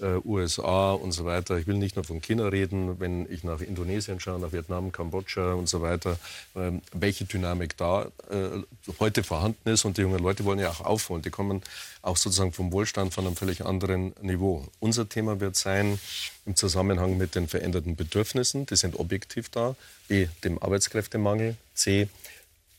äh, 0.01 0.17
USA 0.25 0.93
und 0.93 1.13
so 1.13 1.25
weiter. 1.25 1.57
Ich 1.59 1.67
will 1.67 1.77
nicht 1.77 1.97
nur 1.97 2.05
von 2.05 2.21
China 2.21 2.49
reden, 2.49 3.01
wenn 3.01 3.31
ich 3.31 3.45
nach 3.45 3.61
Indonesien 3.61 4.21
schaue, 4.21 4.39
nach 4.39 4.53
Vietnam, 4.53 4.93
Kambodscha 4.93 5.55
und 5.55 5.69
so 5.69 5.83
weiter, 5.83 6.19
ähm, 6.55 6.83
welche 6.93 7.25
Dynamik 7.25 7.77
da 7.77 8.07
äh, 8.31 8.63
heute 9.01 9.23
vorhanden 9.23 9.69
ist. 9.69 9.85
Und 9.85 9.97
die 9.97 10.03
jungen 10.03 10.19
Leute 10.19 10.45
wollen 10.45 10.59
ja 10.59 10.71
auch 10.71 10.81
aufholen. 10.81 11.23
Die 11.23 11.31
kommen 11.31 11.63
auch 12.03 12.17
sozusagen 12.17 12.53
vom 12.53 12.73
Wohlstand 12.73 13.15
von 13.15 13.27
einem 13.27 13.37
völlig 13.37 13.65
anderen 13.65 14.15
Niveau. 14.21 14.67
Unser 14.81 15.09
Thema 15.09 15.41
wird 15.41 15.57
sein, 15.57 15.99
im 16.45 16.55
Zusammenhang 16.55 17.17
mit 17.17 17.35
den 17.35 17.49
veränderten 17.49 17.97
Bedürfnissen, 17.97 18.67
die 18.67 18.77
sind 18.77 18.99
objektiv 18.99 19.49
da, 19.49 19.75
B, 20.07 20.29
dem 20.45 20.63
Arbeitskräftemangel, 20.63 21.57
C, 21.75 22.09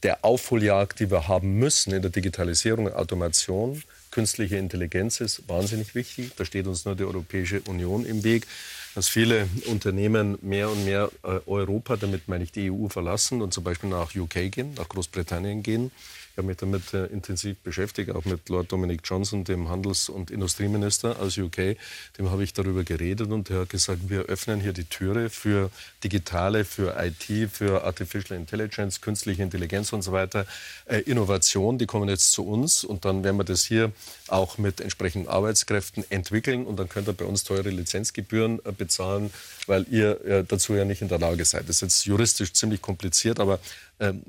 der 0.04 0.24
Aufholjagd, 0.24 1.00
die 1.00 1.12
wir 1.12 1.28
haben 1.28 1.60
müssen 1.60 1.94
in 1.94 2.02
der 2.02 2.12
Digitalisierung 2.12 2.86
und 2.86 2.94
Automation, 2.94 3.84
künstliche 4.18 4.58
Intelligenz 4.58 5.22
ist 5.22 5.48
wahnsinnig 5.48 5.94
wichtig. 5.94 6.32
Da 6.36 6.44
steht 6.44 6.66
uns 6.66 6.86
nur 6.86 6.96
die 6.96 7.04
Europäische 7.04 7.62
Union 7.68 8.04
im 8.04 8.24
Weg, 8.24 8.48
dass 8.96 9.08
viele 9.08 9.48
Unternehmen 9.68 10.40
mehr 10.42 10.72
und 10.72 10.86
mehr 10.86 11.12
äh, 11.22 11.40
Europa, 11.46 11.98
damit 11.98 12.28
meine 12.28 12.44
ich 12.44 12.52
die 12.52 12.72
EU, 12.72 12.88
verlassen 12.88 13.44
und 13.44 13.54
zum 13.54 13.64
Beispiel 13.64 13.92
nach 13.92 14.16
UK 14.16 14.52
gehen, 14.52 14.74
nach 14.74 14.90
Großbritannien 14.90 15.62
gehen. 15.62 15.92
Ich 16.38 16.40
habe 16.40 16.50
mich 16.50 16.58
damit 16.58 16.94
äh, 16.94 17.08
intensiv 17.08 17.58
beschäftigt, 17.64 18.12
auch 18.12 18.24
mit 18.26 18.48
Lord 18.50 18.72
Dominic 18.72 19.02
Johnson, 19.04 19.44
dem 19.44 19.70
Handels- 19.70 20.08
und 20.08 20.30
Industrieminister 20.30 21.20
aus 21.20 21.36
UK. 21.36 21.78
Dem 22.20 22.30
habe 22.30 22.44
ich 22.44 22.54
darüber 22.54 22.84
geredet 22.84 23.32
und 23.32 23.50
er 23.50 23.62
hat 23.62 23.72
gesagt, 23.72 24.08
wir 24.08 24.26
öffnen 24.26 24.60
hier 24.60 24.72
die 24.72 24.84
Türe 24.84 25.32
für 25.32 25.72
digitale, 26.04 26.64
für 26.64 26.96
IT, 27.04 27.50
für 27.50 27.84
Artificial 27.86 28.40
Intelligence, 28.40 29.02
künstliche 29.02 29.42
Intelligenz 29.42 29.92
und 29.94 30.04
so 30.04 30.12
weiter. 30.12 30.46
Äh, 30.86 31.00
Innovation, 31.00 31.80
die 31.80 31.88
kommen 31.88 32.08
jetzt 32.08 32.32
zu 32.34 32.46
uns 32.46 32.84
und 32.84 33.04
dann 33.04 33.24
werden 33.24 33.38
wir 33.38 33.44
das 33.44 33.64
hier 33.64 33.92
auch 34.28 34.60
mit 34.60 34.80
entsprechenden 34.80 35.28
Arbeitskräften 35.28 36.06
entwickeln 36.12 36.68
und 36.68 36.78
dann 36.78 36.88
könnt 36.88 37.10
ihr 37.10 37.14
bei 37.14 37.26
uns 37.26 37.46
teure 37.46 37.72
Lizenzgebühren 37.72 38.60
äh, 38.64 38.72
bezahlen, 38.74 39.34
weil 39.66 39.88
ihr 39.90 40.24
äh, 40.24 40.44
dazu 40.48 40.76
ja 40.76 40.86
nicht 40.86 41.02
in 41.02 41.08
der 41.08 41.18
Lage 41.18 41.44
seid. 41.46 41.64
Das 41.64 41.78
ist 41.78 41.82
jetzt 41.82 42.06
juristisch 42.06 42.54
ziemlich 42.54 42.84
kompliziert, 42.84 43.40
aber 43.40 43.60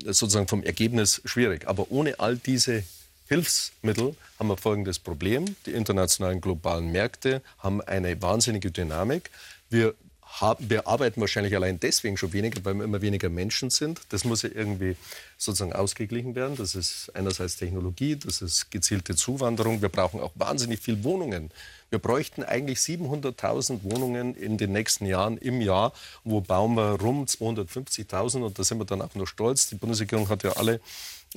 sozusagen 0.05 0.47
vom 0.47 0.63
Ergebnis 0.63 1.21
schwierig. 1.25 1.67
Aber 1.67 1.91
ohne 1.91 2.19
all 2.19 2.37
diese 2.37 2.83
Hilfsmittel 3.27 4.15
haben 4.39 4.47
wir 4.47 4.57
folgendes 4.57 4.99
Problem. 4.99 5.55
Die 5.65 5.71
internationalen 5.73 6.41
globalen 6.41 6.91
Märkte 6.91 7.41
haben 7.59 7.81
eine 7.81 8.19
wahnsinnige 8.21 8.71
Dynamik. 8.71 9.29
Wir, 9.69 9.93
haben, 10.29 10.69
wir 10.69 10.87
arbeiten 10.87 11.19
wahrscheinlich 11.21 11.55
allein 11.55 11.79
deswegen 11.79 12.15
schon 12.15 12.33
weniger, 12.33 12.63
weil 12.63 12.75
wir 12.75 12.83
immer 12.83 13.01
weniger 13.01 13.29
Menschen 13.29 13.69
sind. 13.69 14.01
Das 14.09 14.23
muss 14.23 14.43
ja 14.43 14.49
irgendwie 14.53 14.95
sozusagen 15.37 15.73
ausgeglichen 15.73 16.35
werden. 16.35 16.55
Das 16.55 16.75
ist 16.75 17.11
einerseits 17.15 17.57
Technologie, 17.57 18.15
das 18.15 18.41
ist 18.41 18.69
gezielte 18.71 19.15
Zuwanderung. 19.15 19.81
Wir 19.81 19.89
brauchen 19.89 20.19
auch 20.19 20.31
wahnsinnig 20.35 20.79
viel 20.79 21.03
Wohnungen. 21.03 21.51
Wir 21.89 21.99
bräuchten 21.99 22.43
eigentlich 22.43 22.77
700.000 22.79 23.83
Wohnungen 23.83 24.35
in 24.35 24.57
den 24.57 24.71
nächsten 24.71 25.05
Jahren 25.05 25.37
im 25.37 25.61
Jahr. 25.61 25.93
Wo 26.23 26.41
bauen 26.41 26.75
wir 26.75 26.99
rum? 27.01 27.25
250.000 27.25 28.43
und 28.43 28.59
da 28.59 28.63
sind 28.63 28.77
wir 28.77 28.85
dann 28.85 29.01
auch 29.01 29.15
noch 29.15 29.27
stolz. 29.27 29.67
Die 29.67 29.75
Bundesregierung 29.75 30.29
hat 30.29 30.43
ja 30.43 30.51
alle 30.53 30.79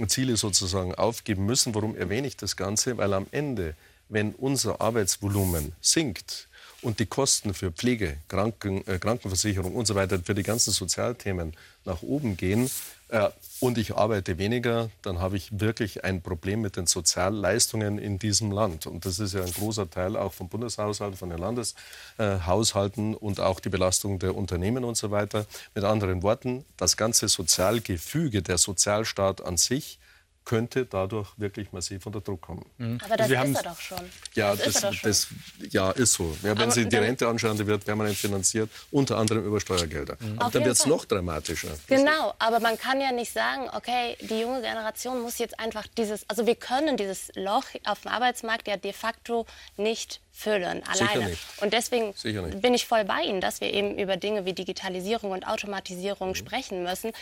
Ziele 0.09 0.37
sozusagen 0.37 0.94
aufgeben 0.94 1.46
müssen. 1.46 1.74
Warum 1.74 1.96
erwähne 1.96 2.26
ich 2.26 2.37
das 2.37 2.57
Ganze? 2.57 2.98
Weil 2.98 3.14
am 3.14 3.26
Ende 3.31 3.74
wenn 4.12 4.35
unser 4.35 4.81
Arbeitsvolumen 4.81 5.72
sinkt, 5.81 6.48
und 6.83 6.99
die 6.99 7.07
Kosten 7.07 7.55
für 7.55 7.73
Pflege, 7.73 8.19
Kranken, 8.29 8.87
äh, 8.87 8.98
Krankenversicherung 8.98 9.75
und 9.75 9.87
so 9.87 9.94
weiter 9.94 10.19
für 10.23 10.35
die 10.35 10.42
ganzen 10.42 10.73
Sozialthemen 10.73 11.54
nach 11.85 12.02
oben 12.02 12.37
gehen 12.37 12.71
äh, 13.13 13.29
und 13.61 13.77
ich 13.77 13.94
arbeite 13.94 14.38
weniger, 14.38 14.90
dann 15.02 15.21
habe 15.21 15.37
ich 15.37 15.61
wirklich 15.61 16.02
ein 16.02 16.23
Problem 16.23 16.63
mit 16.63 16.77
den 16.77 16.87
Sozialleistungen 16.87 17.98
in 17.98 18.19
diesem 18.19 18.50
Land. 18.50 18.87
Und 18.87 19.04
das 19.04 19.19
ist 19.19 19.35
ja 19.35 19.44
ein 19.44 19.52
großer 19.52 19.88
Teil 19.88 20.17
auch 20.17 20.33
vom 20.33 20.48
Bundeshaushalt, 20.48 21.17
von 21.17 21.29
den 21.29 21.38
Landeshaushalten 21.38 23.15
und 23.15 23.38
auch 23.38 23.61
die 23.61 23.69
Belastung 23.69 24.19
der 24.19 24.35
Unternehmen 24.35 24.83
und 24.83 24.96
so 24.96 25.11
weiter. 25.11 25.46
Mit 25.75 25.85
anderen 25.85 26.23
Worten, 26.23 26.65
das 26.79 26.96
ganze 26.96 27.29
Sozialgefüge, 27.29 28.40
der 28.40 28.56
Sozialstaat 28.56 29.44
an 29.44 29.59
sich, 29.59 29.98
könnte 30.45 30.87
dadurch 30.87 31.29
wirklich 31.37 31.73
massiv 31.73 32.07
unter 32.07 32.21
Druck 32.21 32.40
kommen. 32.40 32.65
Mhm. 32.79 32.99
Aber 33.05 33.17
das 33.17 33.31
also 33.31 33.51
ist 33.51 33.57
er 33.57 33.63
doch 33.63 33.81
schon. 33.81 33.99
Ja, 34.35 34.57
das, 34.57 34.81
das, 34.81 34.97
das 35.03 35.29
ja, 35.71 35.90
ist 35.93 36.15
so. 36.15 36.37
Ja, 36.43 36.51
wenn 36.51 36.63
Aber 36.63 36.71
Sie 36.71 36.88
die 36.88 36.97
Rente 36.97 37.29
anschauen, 37.29 37.57
die 37.57 37.67
wird 37.67 37.85
permanent 37.85 38.17
finanziert, 38.17 38.71
unter 38.90 39.19
anderem 39.19 39.45
über 39.45 39.61
Steuergelder. 39.61 40.17
Mhm. 40.19 40.38
Aber 40.38 40.51
dann 40.51 40.65
wird 40.65 40.77
es 40.77 40.87
noch 40.87 41.05
dramatischer. 41.05 41.69
Genau, 41.87 42.35
aber 42.38 42.61
man 42.61 42.79
kann 42.79 43.01
ja 43.01 43.13
nicht 43.13 43.33
sagen, 43.33 43.69
okay, 43.75 44.17
die 44.21 44.40
junge 44.40 44.63
Generation 44.63 45.21
muss 45.21 45.38
jetzt 45.38 45.59
einfach 45.61 45.87
dieses, 45.97 46.29
also 46.29 46.47
wir 46.47 46.57
können 46.57 46.97
dieses 46.97 47.31
Loch 47.35 47.65
auf 47.85 48.01
dem 48.01 48.11
Arbeitsmarkt 48.11 48.67
ja 48.69 48.77
de 48.77 48.93
facto 48.93 49.47
nicht 49.77 50.21
füllen, 50.33 50.83
alleine. 50.85 51.37
Und 51.60 51.72
deswegen 51.74 52.14
bin 52.60 52.74
ich 52.74 52.87
voll 52.87 53.04
bei 53.04 53.22
Ihnen, 53.22 53.40
dass 53.40 53.60
wir 53.60 53.72
eben 53.72 53.98
über 53.98 54.16
Dinge 54.16 54.44
wie 54.46 54.54
Digitalisierung 54.54 55.30
und 55.30 55.46
Automatisierung 55.46 56.30
mhm. 56.30 56.35
sprechen 56.35 56.83
müssen. 56.83 57.12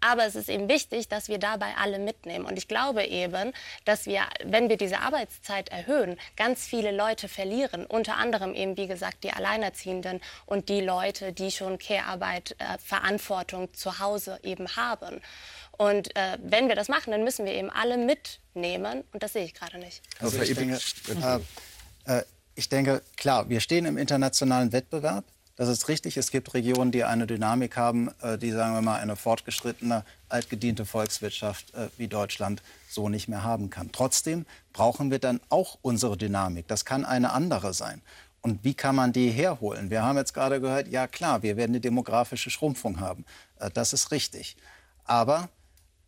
Aber 0.00 0.26
es 0.26 0.36
ist 0.36 0.48
eben 0.48 0.68
wichtig, 0.68 1.08
dass 1.08 1.28
wir 1.28 1.38
dabei 1.38 1.74
alle 1.76 1.98
mitnehmen. 1.98 2.44
Und 2.44 2.58
ich 2.58 2.68
glaube 2.68 3.04
eben, 3.04 3.52
dass 3.84 4.06
wir, 4.06 4.22
wenn 4.44 4.68
wir 4.68 4.76
diese 4.76 5.00
Arbeitszeit 5.00 5.70
erhöhen, 5.70 6.18
ganz 6.36 6.66
viele 6.66 6.92
Leute 6.92 7.26
verlieren. 7.28 7.86
Unter 7.86 8.16
anderem 8.16 8.54
eben, 8.54 8.76
wie 8.76 8.86
gesagt, 8.86 9.24
die 9.24 9.32
Alleinerziehenden 9.32 10.20
und 10.44 10.68
die 10.68 10.82
Leute, 10.82 11.32
die 11.32 11.50
schon 11.50 11.78
Care-Arbeit, 11.78 12.54
äh, 12.58 12.78
Verantwortung 12.84 13.72
zu 13.72 13.98
Hause 13.98 14.38
eben 14.42 14.76
haben. 14.76 15.20
Und 15.78 16.14
äh, 16.16 16.36
wenn 16.42 16.68
wir 16.68 16.74
das 16.74 16.88
machen, 16.88 17.12
dann 17.12 17.24
müssen 17.24 17.46
wir 17.46 17.54
eben 17.54 17.70
alle 17.70 17.96
mitnehmen. 17.96 19.04
Und 19.12 19.22
das 19.22 19.32
sehe 19.32 19.44
ich 19.44 19.54
gerade 19.54 19.78
nicht. 19.78 20.02
Also 20.20 20.42
ich 20.42 20.54
denke, 20.54 20.78
äh, 22.06 22.18
äh, 22.18 22.24
ich 22.58 22.68
denke, 22.68 23.02
klar, 23.16 23.48
wir 23.48 23.60
stehen 23.60 23.84
im 23.84 23.96
internationalen 23.96 24.72
Wettbewerb. 24.72 25.24
Das 25.54 25.68
ist 25.68 25.86
richtig. 25.86 26.16
Es 26.16 26.32
gibt 26.32 26.54
Regionen, 26.54 26.90
die 26.90 27.04
eine 27.04 27.28
Dynamik 27.28 27.76
haben, 27.76 28.10
äh, 28.20 28.36
die, 28.36 28.50
sagen 28.50 28.74
wir 28.74 28.82
mal, 28.82 28.98
eine 28.98 29.14
fortgeschrittene, 29.14 30.04
altgediente 30.28 30.84
Volkswirtschaft 30.84 31.72
äh, 31.74 31.88
wie 31.98 32.08
Deutschland 32.08 32.60
so 32.90 33.08
nicht 33.08 33.28
mehr 33.28 33.44
haben 33.44 33.70
kann. 33.70 33.92
Trotzdem 33.92 34.44
brauchen 34.72 35.12
wir 35.12 35.20
dann 35.20 35.40
auch 35.50 35.78
unsere 35.82 36.16
Dynamik. 36.16 36.66
Das 36.66 36.84
kann 36.84 37.04
eine 37.04 37.32
andere 37.32 37.72
sein. 37.74 38.02
Und 38.40 38.64
wie 38.64 38.74
kann 38.74 38.96
man 38.96 39.12
die 39.12 39.30
herholen? 39.30 39.90
Wir 39.90 40.02
haben 40.02 40.16
jetzt 40.16 40.34
gerade 40.34 40.60
gehört, 40.60 40.88
ja 40.88 41.06
klar, 41.06 41.44
wir 41.44 41.56
werden 41.56 41.70
eine 41.72 41.80
demografische 41.80 42.50
Schrumpfung 42.50 42.98
haben. 42.98 43.24
Äh, 43.60 43.70
das 43.70 43.92
ist 43.92 44.10
richtig. 44.10 44.56
Aber 45.04 45.48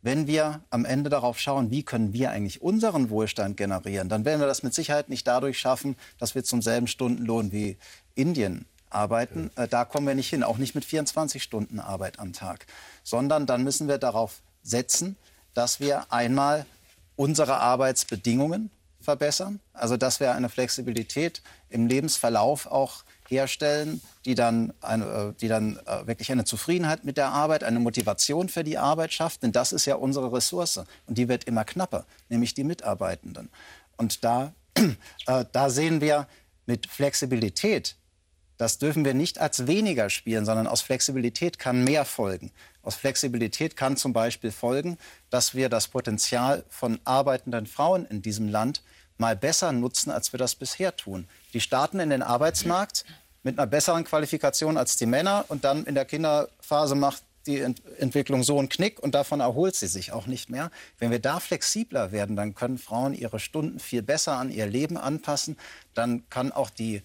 wenn 0.03 0.27
wir 0.27 0.63
am 0.71 0.85
Ende 0.85 1.11
darauf 1.11 1.39
schauen, 1.39 1.71
wie 1.71 1.83
können 1.83 2.13
wir 2.13 2.31
eigentlich 2.31 2.63
unseren 2.63 3.11
Wohlstand 3.11 3.57
generieren, 3.57 4.09
dann 4.09 4.25
werden 4.25 4.41
wir 4.41 4.47
das 4.47 4.63
mit 4.63 4.75
Sicherheit 4.75 5.09
nicht 5.09 5.27
dadurch 5.27 5.59
schaffen, 5.59 5.97
dass 6.19 6.35
wir 6.35 6.45
zum 6.45 6.63
selben 6.63 6.87
Stundenlohn 6.87 7.53
wie 7.53 7.77
Indien 8.15 8.67
arbeiten. 8.89 9.51
Ja. 9.57 9.65
Äh, 9.65 9.69
da 9.69 9.85
kommen 9.85 10.07
wir 10.07 10.15
nicht 10.15 10.31
hin, 10.31 10.43
auch 10.43 10.59
nicht 10.59 10.75
mit 10.75 10.85
24 10.85 11.43
Stunden 11.43 11.81
Arbeit 11.81 12.19
am 12.19 12.33
Tag, 12.33 12.67
sondern 13.03 13.47
dann 13.47 13.63
müssen 13.63 13.89
wir 13.89 13.99
darauf 13.99 14.41
setzen, 14.63 15.17
dass 15.55 15.81
wir 15.81 16.13
einmal 16.13 16.67
unsere 17.17 17.59
Arbeitsbedingungen 17.59 18.71
verbessern, 19.01 19.61
also 19.73 19.97
dass 19.97 20.21
wir 20.21 20.35
eine 20.35 20.49
Flexibilität 20.49 21.43
im 21.69 21.87
Lebensverlauf 21.87 22.67
auch 22.67 23.05
herstellen, 23.31 24.01
die 24.25 24.35
dann, 24.35 24.73
eine, 24.81 25.05
äh, 25.05 25.33
die 25.41 25.49
dann 25.49 25.79
äh, 25.87 26.07
wirklich 26.07 26.31
eine 26.33 26.45
Zufriedenheit 26.45 27.05
mit 27.05 27.17
der 27.17 27.29
Arbeit, 27.29 27.65
eine 27.65 27.81
Motivation 27.81 28.49
für 28.49 28.65
die 28.65 28.79
Arbeit 28.79 29.13
schafft. 29.13 29.43
Denn 29.43 29.53
das 29.53 29.73
ist 29.73 29.87
ja 29.87 29.95
unsere 29.95 30.33
Ressource 30.33 30.79
und 31.07 31.19
die 31.19 31.29
wird 31.29 31.45
immer 31.45 31.65
knapper, 31.65 32.07
nämlich 32.29 32.55
die 32.55 32.65
Mitarbeitenden. 32.65 33.51
Und 33.97 34.25
da, 34.25 34.53
äh, 35.27 35.45
da 35.53 35.71
sehen 35.71 36.01
wir 36.01 36.27
mit 36.67 36.87
Flexibilität, 36.87 37.97
das 38.57 38.77
dürfen 38.77 39.07
wir 39.07 39.15
nicht 39.15 39.39
als 39.39 39.67
weniger 39.67 40.11
spielen, 40.11 40.45
sondern 40.45 40.67
aus 40.67 40.83
Flexibilität 40.83 41.59
kann 41.59 41.83
mehr 41.83 42.05
folgen. 42.05 42.53
Aus 42.83 42.95
Flexibilität 42.95 43.75
kann 43.75 43.97
zum 43.97 44.13
Beispiel 44.13 44.51
folgen, 44.51 44.99
dass 45.31 45.55
wir 45.55 45.71
das 45.71 45.89
Potenzial 45.89 46.65
von 46.69 46.99
arbeitenden 47.05 47.67
Frauen 47.67 48.05
in 48.05 48.21
diesem 48.21 48.49
Land 48.49 48.83
mal 49.21 49.37
besser 49.37 49.71
nutzen, 49.73 50.11
als 50.11 50.33
wir 50.33 50.39
das 50.39 50.55
bisher 50.57 50.97
tun. 50.97 51.29
Die 51.53 51.61
starten 51.61 52.01
in 52.01 52.11
den 52.11 52.23
Arbeitsmarkt 52.23 53.05
mit 53.43 53.59
einer 53.59 53.67
besseren 53.67 54.05
Qualifikation 54.05 54.77
als 54.77 54.97
die 54.97 55.07
Männer 55.07 55.45
und 55.49 55.65
dann 55.65 55.85
in 55.85 55.95
der 55.95 56.05
Kinderphase 56.05 56.95
macht 56.95 57.23
die 57.47 57.61
Ent 57.61 57.83
Entwicklung 57.99 58.43
so 58.43 58.59
einen 58.59 58.69
Knick 58.69 59.01
und 59.01 59.15
davon 59.15 59.41
erholt 59.41 59.75
sie 59.75 59.87
sich 59.87 60.13
auch 60.13 60.27
nicht 60.27 60.51
mehr. 60.51 60.71
Wenn 60.99 61.11
wir 61.11 61.21
da 61.21 61.41
flexibler 61.41 62.13
werden, 62.13 62.37
dann 62.37 62.55
können 62.55 62.77
Frauen 62.79 63.15
ihre 63.15 63.41
Stunden 63.41 63.79
viel 63.79 64.03
besser 64.03 64.37
an 64.37 64.51
ihr 64.51 64.67
Leben 64.67 64.99
anpassen. 64.99 65.57
Dann 65.95 66.29
kann 66.29 66.53
auch 66.53 66.71
die 66.71 67.03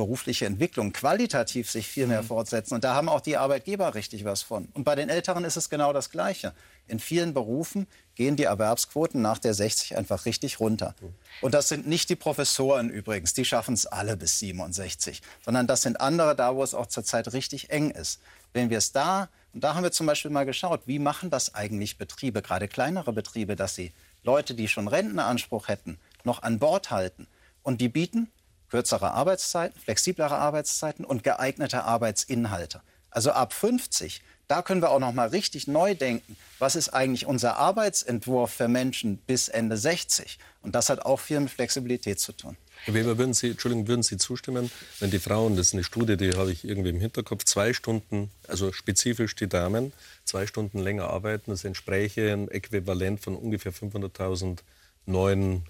berufliche 0.00 0.46
Entwicklung 0.46 0.94
qualitativ 0.94 1.70
sich 1.70 1.86
viel 1.86 2.06
mehr 2.06 2.22
mhm. 2.22 2.28
fortsetzen. 2.28 2.72
Und 2.72 2.84
da 2.84 2.94
haben 2.94 3.10
auch 3.10 3.20
die 3.20 3.36
Arbeitgeber 3.36 3.94
richtig 3.94 4.24
was 4.24 4.40
von. 4.40 4.70
Und 4.72 4.84
bei 4.84 4.94
den 4.94 5.10
Älteren 5.10 5.44
ist 5.44 5.58
es 5.58 5.68
genau 5.68 5.92
das 5.92 6.08
Gleiche. 6.08 6.54
In 6.88 6.98
vielen 6.98 7.34
Berufen 7.34 7.86
gehen 8.14 8.34
die 8.34 8.44
Erwerbsquoten 8.44 9.20
nach 9.20 9.36
der 9.36 9.52
60 9.52 9.98
einfach 9.98 10.24
richtig 10.24 10.58
runter. 10.58 10.94
Und 11.42 11.52
das 11.52 11.68
sind 11.68 11.86
nicht 11.86 12.08
die 12.08 12.16
Professoren 12.16 12.88
übrigens, 12.88 13.34
die 13.34 13.44
schaffen 13.44 13.74
es 13.74 13.84
alle 13.84 14.16
bis 14.16 14.38
67, 14.38 15.20
sondern 15.44 15.66
das 15.66 15.82
sind 15.82 16.00
andere 16.00 16.34
da, 16.34 16.56
wo 16.56 16.62
es 16.62 16.72
auch 16.72 16.86
zurzeit 16.86 17.34
richtig 17.34 17.68
eng 17.68 17.90
ist. 17.90 18.22
Wenn 18.54 18.70
wir 18.70 18.78
es 18.78 18.92
da, 18.92 19.28
und 19.52 19.62
da 19.62 19.74
haben 19.74 19.82
wir 19.82 19.92
zum 19.92 20.06
Beispiel 20.06 20.30
mal 20.30 20.46
geschaut, 20.46 20.80
wie 20.86 20.98
machen 20.98 21.28
das 21.28 21.54
eigentlich 21.54 21.98
Betriebe, 21.98 22.40
gerade 22.40 22.68
kleinere 22.68 23.12
Betriebe, 23.12 23.54
dass 23.54 23.74
sie 23.74 23.92
Leute, 24.22 24.54
die 24.54 24.66
schon 24.66 24.88
Rentenanspruch 24.88 25.68
hätten, 25.68 25.98
noch 26.24 26.42
an 26.42 26.58
Bord 26.58 26.90
halten. 26.90 27.26
Und 27.62 27.82
die 27.82 27.90
bieten 27.90 28.30
kürzere 28.70 29.12
Arbeitszeiten, 29.12 29.78
flexiblere 29.80 30.36
Arbeitszeiten 30.36 31.04
und 31.04 31.22
geeignete 31.22 31.84
Arbeitsinhalte. 31.84 32.80
Also 33.10 33.32
ab 33.32 33.52
50 33.52 34.22
da 34.50 34.62
können 34.62 34.82
wir 34.82 34.90
auch 34.90 34.98
noch 34.98 35.12
mal 35.12 35.28
richtig 35.28 35.68
neu 35.68 35.94
denken. 35.94 36.36
Was 36.58 36.74
ist 36.74 36.88
eigentlich 36.88 37.24
unser 37.24 37.56
Arbeitsentwurf 37.56 38.50
für 38.50 38.66
Menschen 38.66 39.18
bis 39.18 39.46
Ende 39.46 39.76
60? 39.76 40.40
Und 40.62 40.74
das 40.74 40.88
hat 40.88 41.06
auch 41.06 41.20
viel 41.20 41.38
mit 41.38 41.50
Flexibilität 41.50 42.18
zu 42.18 42.32
tun. 42.32 42.56
Herr 42.84 42.94
Weber, 42.94 43.16
würden 43.16 43.32
Sie, 43.32 43.50
Entschuldigung, 43.50 43.86
würden 43.86 44.02
Sie 44.02 44.16
zustimmen, 44.16 44.68
wenn 44.98 45.12
die 45.12 45.20
Frauen, 45.20 45.54
das 45.54 45.68
ist 45.68 45.74
eine 45.74 45.84
Studie, 45.84 46.16
die 46.16 46.32
habe 46.32 46.50
ich 46.50 46.64
irgendwie 46.64 46.88
im 46.88 46.98
Hinterkopf, 46.98 47.44
zwei 47.44 47.72
Stunden, 47.72 48.32
also 48.48 48.72
spezifisch 48.72 49.36
die 49.36 49.48
Damen, 49.48 49.92
zwei 50.24 50.48
Stunden 50.48 50.80
länger 50.80 51.04
arbeiten, 51.04 51.52
das 51.52 51.64
entspräche 51.64 52.32
ein 52.32 52.48
Äquivalent 52.48 53.20
von 53.20 53.36
ungefähr 53.36 53.72
500.000 53.72 54.58
neuen 55.06 55.62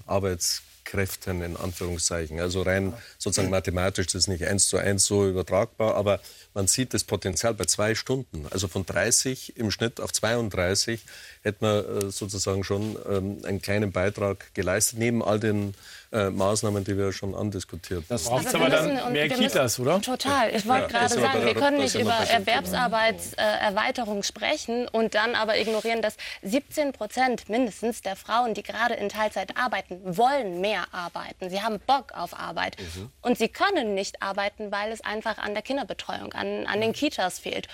Arbeitskräften 0.81 1.43
in 1.43 1.57
Anführungszeichen. 1.57 2.41
Also 2.41 2.63
rein 2.63 2.95
sozusagen 3.19 3.51
mathematisch 3.51 4.07
das 4.07 4.15
ist 4.15 4.29
nicht 4.29 4.47
eins 4.47 4.69
zu 4.69 4.77
eins 4.77 5.05
so 5.05 5.27
übertragbar, 5.27 5.95
aber 5.95 6.21
man 6.55 6.67
sieht 6.67 6.95
das 6.95 7.05
Potenzial 7.05 7.55
bei 7.55 7.65
zwei 7.65 7.95
Stunden. 7.95 8.47
Also 8.51 8.69
von 8.69 8.85
30 8.85 9.57
im 9.57 9.71
Schnitt 9.71 10.01
auf 10.01 10.13
32 10.13 11.01
hätte 11.43 11.65
man 11.65 12.09
äh, 12.09 12.11
sozusagen 12.11 12.65
schon 12.65 12.99
ähm, 13.09 13.39
einen 13.45 13.63
kleinen 13.63 13.93
Beitrag 13.93 14.53
geleistet, 14.55 14.99
neben 14.99 15.25
all 15.25 15.41
den 15.41 15.75
äh, 16.13 16.29
Maßnahmen, 16.29 16.85
die 16.85 16.99
wir 16.99 17.13
schon 17.13 17.35
andiskutiert 17.35 18.01
haben. 18.01 18.07
Das 18.09 18.25
braucht 18.25 18.45
also 18.47 18.59
aber 18.59 18.69
dann 18.69 19.13
mehr 19.13 19.29
Kitas, 19.29 19.81
oder? 19.81 20.03
Total. 20.03 20.55
Ich 20.55 20.67
wollte 20.67 20.93
ja, 20.93 20.99
gerade 20.99 21.15
sagen, 21.15 21.47
wir 21.47 21.55
können 21.55 21.79
nicht 21.79 21.95
über 21.95 22.13
Erwerbsarbeitserweiterung 22.13 24.23
sprechen 24.23 24.87
und 24.89 25.15
dann 25.15 25.35
aber 25.35 25.59
ignorieren, 25.59 26.03
dass 26.03 26.17
17 26.43 26.93
Prozent 26.93 27.49
mindestens 27.49 28.03
der 28.03 28.17
Frauen, 28.17 28.53
die 28.55 28.63
gerade 28.63 28.93
in 28.95 29.09
Teilzeit 29.09 29.57
arbeiten, 29.57 29.99
wollen 30.05 30.61
mehr 30.61 30.85
arbeiten. 30.93 31.49
Sie 31.49 31.63
haben 31.63 31.81
Bock 31.87 32.13
auf 32.13 32.39
Arbeit. 32.39 32.77
Mhm. 32.79 33.11
Und 33.23 33.39
sie 33.39 33.49
können 33.49 33.95
nicht 33.95 34.21
arbeiten, 34.21 34.71
weil 34.73 34.93
es 34.93 35.03
einfach 35.03 35.39
an 35.39 35.55
der 35.55 35.63
Kinderbetreuung, 35.63 36.35
an, 36.35 36.67
an 36.67 36.81
den 36.81 36.93
Kitas 36.93 37.39
fehlt. 37.39 37.69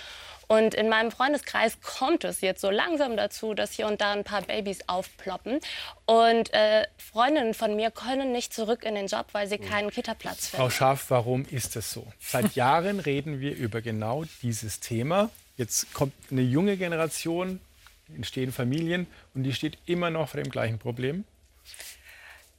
Und 0.47 0.73
in 0.73 0.87
meinem 0.87 1.11
Freundeskreis 1.11 1.79
kommt 1.81 2.23
es 2.23 2.41
jetzt 2.41 2.61
so 2.61 2.69
langsam 2.69 3.17
dazu, 3.17 3.53
dass 3.53 3.71
hier 3.73 3.87
und 3.87 3.99
da 3.99 4.13
ein 4.13 4.23
paar 4.23 4.41
Babys 4.41 4.79
aufploppen. 4.87 5.59
Und 6.05 6.53
äh, 6.53 6.87
Freundinnen 6.97 7.53
von 7.53 7.75
mir 7.75 7.91
können 7.91 8.31
nicht 8.31 8.53
zurück 8.53 8.83
in 8.83 8.95
den 8.95 9.07
Job, 9.07 9.27
weil 9.33 9.47
sie 9.47 9.57
keinen 9.57 9.89
Kita-Platz 9.89 10.47
finden. 10.47 10.63
Frau 10.63 10.69
Schaaf, 10.69 11.09
warum 11.09 11.45
ist 11.45 11.75
es 11.75 11.91
so? 11.91 12.07
Seit 12.19 12.51
Jahren 12.55 12.99
reden 12.99 13.41
wir 13.41 13.55
über 13.55 13.81
genau 13.81 14.23
dieses 14.41 14.79
Thema. 14.79 15.29
Jetzt 15.57 15.93
kommt 15.93 16.13
eine 16.31 16.41
junge 16.41 16.77
Generation, 16.77 17.59
entstehen 18.15 18.51
Familien 18.53 19.07
und 19.33 19.43
die 19.43 19.53
steht 19.53 19.77
immer 19.85 20.09
noch 20.09 20.29
vor 20.29 20.41
dem 20.41 20.51
gleichen 20.51 20.79
Problem. 20.79 21.25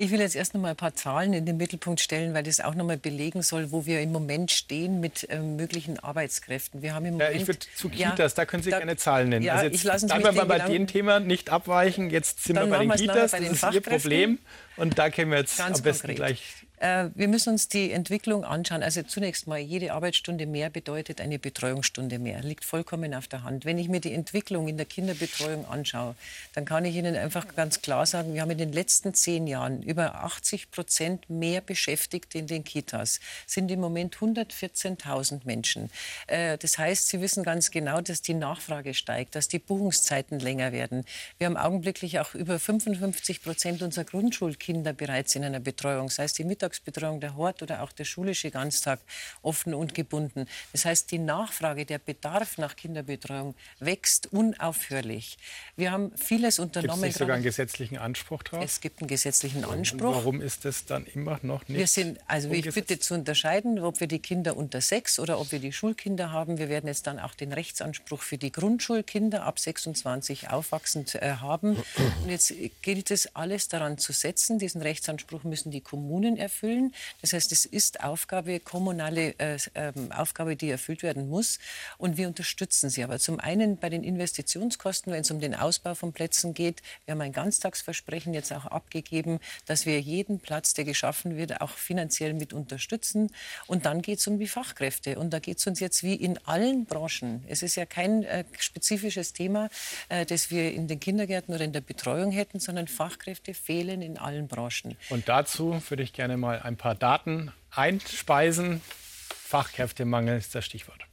Ich 0.00 0.12
will 0.12 0.20
jetzt 0.20 0.36
erst 0.36 0.54
noch 0.54 0.60
mal 0.60 0.70
ein 0.70 0.76
paar 0.76 0.94
Zahlen 0.94 1.32
in 1.32 1.44
den 1.44 1.56
Mittelpunkt 1.56 2.00
stellen, 2.00 2.32
weil 2.32 2.44
das 2.44 2.60
auch 2.60 2.76
noch 2.76 2.86
mal 2.86 2.96
belegen 2.96 3.42
soll, 3.42 3.72
wo 3.72 3.84
wir 3.84 4.00
im 4.00 4.12
Moment 4.12 4.52
stehen 4.52 5.00
mit 5.00 5.26
ähm, 5.28 5.56
möglichen 5.56 5.98
Arbeitskräften. 5.98 6.82
Wir 6.82 6.94
haben 6.94 7.04
im 7.04 7.14
Moment, 7.14 7.34
ja, 7.34 7.40
ich 7.40 7.48
würde 7.48 7.58
zu 7.74 7.88
Kitas, 7.88 8.18
ja, 8.18 8.28
da 8.28 8.46
können 8.46 8.62
Sie 8.62 8.70
da, 8.70 8.78
gerne 8.78 8.96
Zahlen 8.96 9.30
nennen. 9.30 9.44
Ja, 9.44 9.54
also 9.54 9.64
jetzt, 9.64 9.74
ich 9.74 9.82
lasse 9.82 10.06
uns 10.06 10.14
mal 10.14 10.46
bei 10.46 10.60
dem 10.60 10.86
Thema 10.86 11.18
nicht 11.18 11.50
abweichen. 11.50 12.10
Jetzt 12.10 12.44
sind 12.44 12.54
wir 12.54 12.66
bei 12.66 12.78
den 12.78 12.92
Kitas, 12.92 13.32
bei 13.32 13.40
den 13.40 13.48
das 13.48 13.62
ist 13.64 13.74
Ihr 13.74 13.80
Problem. 13.80 14.38
Und 14.76 15.00
da 15.00 15.10
können 15.10 15.32
wir 15.32 15.38
jetzt 15.38 15.58
Ganz 15.58 15.78
am 15.78 15.82
besten 15.82 16.06
konkret. 16.06 16.16
gleich 16.16 16.67
Äh, 16.80 17.10
wir 17.14 17.28
müssen 17.28 17.50
uns 17.50 17.68
die 17.68 17.92
Entwicklung 17.92 18.44
anschauen. 18.44 18.82
Also 18.82 19.02
zunächst 19.02 19.46
mal, 19.46 19.58
jede 19.58 19.92
Arbeitsstunde 19.92 20.46
mehr 20.46 20.70
bedeutet 20.70 21.20
eine 21.20 21.38
Betreuungsstunde 21.38 22.18
mehr. 22.18 22.42
Liegt 22.42 22.64
vollkommen 22.64 23.14
auf 23.14 23.28
der 23.28 23.42
Hand. 23.42 23.64
Wenn 23.64 23.78
ich 23.78 23.88
mir 23.88 24.00
die 24.00 24.12
Entwicklung 24.12 24.68
in 24.68 24.76
der 24.76 24.86
Kinderbetreuung 24.86 25.66
anschaue, 25.66 26.14
dann 26.54 26.64
kann 26.64 26.84
ich 26.84 26.94
Ihnen 26.94 27.16
einfach 27.16 27.54
ganz 27.54 27.82
klar 27.82 28.06
sagen, 28.06 28.34
wir 28.34 28.42
haben 28.42 28.50
in 28.50 28.58
den 28.58 28.72
letzten 28.72 29.14
zehn 29.14 29.46
Jahren 29.46 29.82
über 29.82 30.22
80 30.24 30.70
Prozent 30.70 31.28
mehr 31.28 31.60
Beschäftigte 31.60 32.38
in 32.38 32.46
den 32.46 32.64
Kitas. 32.64 33.20
Sind 33.46 33.70
im 33.70 33.80
Moment 33.80 34.16
114.000 34.16 35.40
Menschen. 35.44 35.90
Äh, 36.26 36.58
das 36.58 36.78
heißt, 36.78 37.08
Sie 37.08 37.20
wissen 37.20 37.42
ganz 37.42 37.70
genau, 37.70 38.00
dass 38.00 38.22
die 38.22 38.34
Nachfrage 38.34 38.94
steigt, 38.94 39.34
dass 39.34 39.48
die 39.48 39.58
Buchungszeiten 39.58 40.38
länger 40.38 40.72
werden. 40.72 41.04
Wir 41.38 41.46
haben 41.46 41.56
augenblicklich 41.56 42.20
auch 42.20 42.34
über 42.34 42.58
55 42.58 43.42
Prozent 43.42 43.82
unserer 43.82 44.04
Grundschulkinder 44.04 44.92
bereits 44.92 45.34
in 45.34 45.44
einer 45.44 45.60
Betreuung. 45.60 46.06
Das 46.06 46.18
heißt, 46.18 46.38
die 46.38 46.44
Mittag 46.44 46.67
Mittagsbetreuung, 46.68 47.20
der 47.20 47.36
Hort 47.36 47.62
oder 47.62 47.82
auch 47.82 47.92
der 47.92 48.04
schulische 48.04 48.50
Ganztag 48.50 49.00
offen 49.42 49.74
und 49.74 49.94
gebunden. 49.94 50.46
Das 50.72 50.84
heißt, 50.84 51.10
die 51.10 51.18
Nachfrage, 51.18 51.86
der 51.86 51.98
Bedarf 51.98 52.58
nach 52.58 52.76
Kinderbetreuung 52.76 53.54
wächst 53.80 54.32
unaufhörlich. 54.32 55.38
Wir 55.76 55.90
haben 55.90 56.12
vieles 56.16 56.58
unternommen. 56.58 57.02
Gibt 57.02 57.14
es 57.14 57.18
sogar 57.18 57.36
einen 57.36 57.44
gesetzlichen 57.44 57.98
Anspruch 57.98 58.42
drauf? 58.42 58.62
Es 58.62 58.80
gibt 58.80 59.00
einen 59.00 59.08
gesetzlichen 59.08 59.64
Anspruch. 59.64 60.08
Und 60.08 60.14
warum 60.14 60.40
ist 60.40 60.64
das 60.64 60.84
dann 60.84 61.06
immer 61.06 61.38
noch 61.42 61.66
nicht? 61.68 61.78
Wir 61.78 61.86
sind, 61.86 62.18
also 62.26 62.50
ich 62.50 62.72
bitte 62.72 62.98
zu 62.98 63.14
unterscheiden, 63.14 63.78
ob 63.78 64.00
wir 64.00 64.06
die 64.06 64.18
Kinder 64.18 64.56
unter 64.56 64.80
sechs 64.80 65.18
oder 65.18 65.40
ob 65.40 65.52
wir 65.52 65.58
die 65.58 65.72
Schulkinder 65.72 66.32
haben. 66.32 66.58
Wir 66.58 66.68
werden 66.68 66.86
jetzt 66.86 67.06
dann 67.06 67.18
auch 67.18 67.34
den 67.34 67.52
Rechtsanspruch 67.52 68.22
für 68.22 68.38
die 68.38 68.52
Grundschulkinder 68.52 69.44
ab 69.44 69.58
26 69.58 70.50
aufwachsend 70.50 71.14
äh, 71.14 71.36
haben. 71.40 71.76
Und 72.22 72.28
jetzt 72.28 72.52
gilt 72.82 73.10
es, 73.10 73.34
alles 73.34 73.68
daran 73.68 73.98
zu 73.98 74.12
setzen. 74.12 74.58
Diesen 74.58 74.82
Rechtsanspruch 74.82 75.44
müssen 75.44 75.70
die 75.70 75.80
Kommunen 75.80 76.36
erfüllen 76.36 76.57
erfüllen. 76.58 76.92
Das 77.20 77.32
heißt, 77.32 77.52
es 77.52 77.64
ist 77.64 78.02
Aufgabe, 78.02 78.60
kommunale 78.60 79.38
äh, 79.38 79.58
äh, 79.74 79.92
Aufgabe, 80.10 80.56
die 80.56 80.70
erfüllt 80.70 81.02
werden 81.02 81.28
muss. 81.28 81.58
Und 81.98 82.16
wir 82.16 82.26
unterstützen 82.26 82.90
sie. 82.90 83.04
Aber 83.04 83.18
zum 83.18 83.38
einen 83.38 83.76
bei 83.76 83.88
den 83.88 84.02
Investitionskosten, 84.02 85.12
wenn 85.12 85.20
es 85.20 85.30
um 85.30 85.40
den 85.40 85.54
Ausbau 85.54 85.94
von 85.94 86.12
Plätzen 86.12 86.54
geht. 86.54 86.82
Wir 87.04 87.12
haben 87.12 87.20
ein 87.20 87.32
Ganztagsversprechen 87.32 88.34
jetzt 88.34 88.52
auch 88.52 88.66
abgegeben, 88.66 89.38
dass 89.66 89.86
wir 89.86 90.00
jeden 90.00 90.40
Platz, 90.40 90.74
der 90.74 90.84
geschaffen 90.84 91.36
wird, 91.36 91.60
auch 91.60 91.70
finanziell 91.70 92.34
mit 92.34 92.52
unterstützen. 92.52 93.30
Und 93.66 93.86
dann 93.86 94.02
geht 94.02 94.18
es 94.18 94.26
um 94.26 94.38
die 94.38 94.48
Fachkräfte. 94.48 95.18
Und 95.18 95.30
da 95.30 95.38
geht 95.38 95.58
es 95.58 95.66
uns 95.66 95.80
jetzt 95.80 96.02
wie 96.02 96.14
in 96.14 96.38
allen 96.46 96.86
Branchen. 96.86 97.44
Es 97.46 97.62
ist 97.62 97.76
ja 97.76 97.86
kein 97.86 98.24
äh, 98.24 98.44
spezifisches 98.58 99.32
Thema, 99.32 99.68
äh, 100.08 100.26
das 100.26 100.50
wir 100.50 100.72
in 100.72 100.88
den 100.88 100.98
Kindergärten 100.98 101.54
oder 101.54 101.64
in 101.64 101.72
der 101.72 101.80
Betreuung 101.82 102.32
hätten, 102.32 102.58
sondern 102.58 102.88
Fachkräfte 102.88 103.54
fehlen 103.54 104.02
in 104.02 104.18
allen 104.18 104.48
Branchen. 104.48 104.96
Und 105.10 105.28
dazu 105.28 105.80
würde 105.88 106.02
ich 106.02 106.12
gerne 106.12 106.36
mal 106.36 106.47
ein 106.48 106.76
paar 106.76 106.94
Daten 106.94 107.52
einspeisen. 107.70 108.80
Fachkräftemangel 109.48 110.38
ist 110.38 110.54
das 110.54 110.64
Stichwort. 110.64 111.04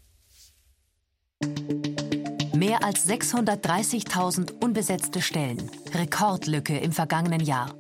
Mehr 2.55 2.83
als 2.83 3.07
630.000 3.07 4.63
unbesetzte 4.63 5.21
Stellen. 5.21 5.69
Rekordlücke 5.93 6.77
im 6.77 6.93
vergangenen 6.93 7.41
Jahr. 7.41 7.75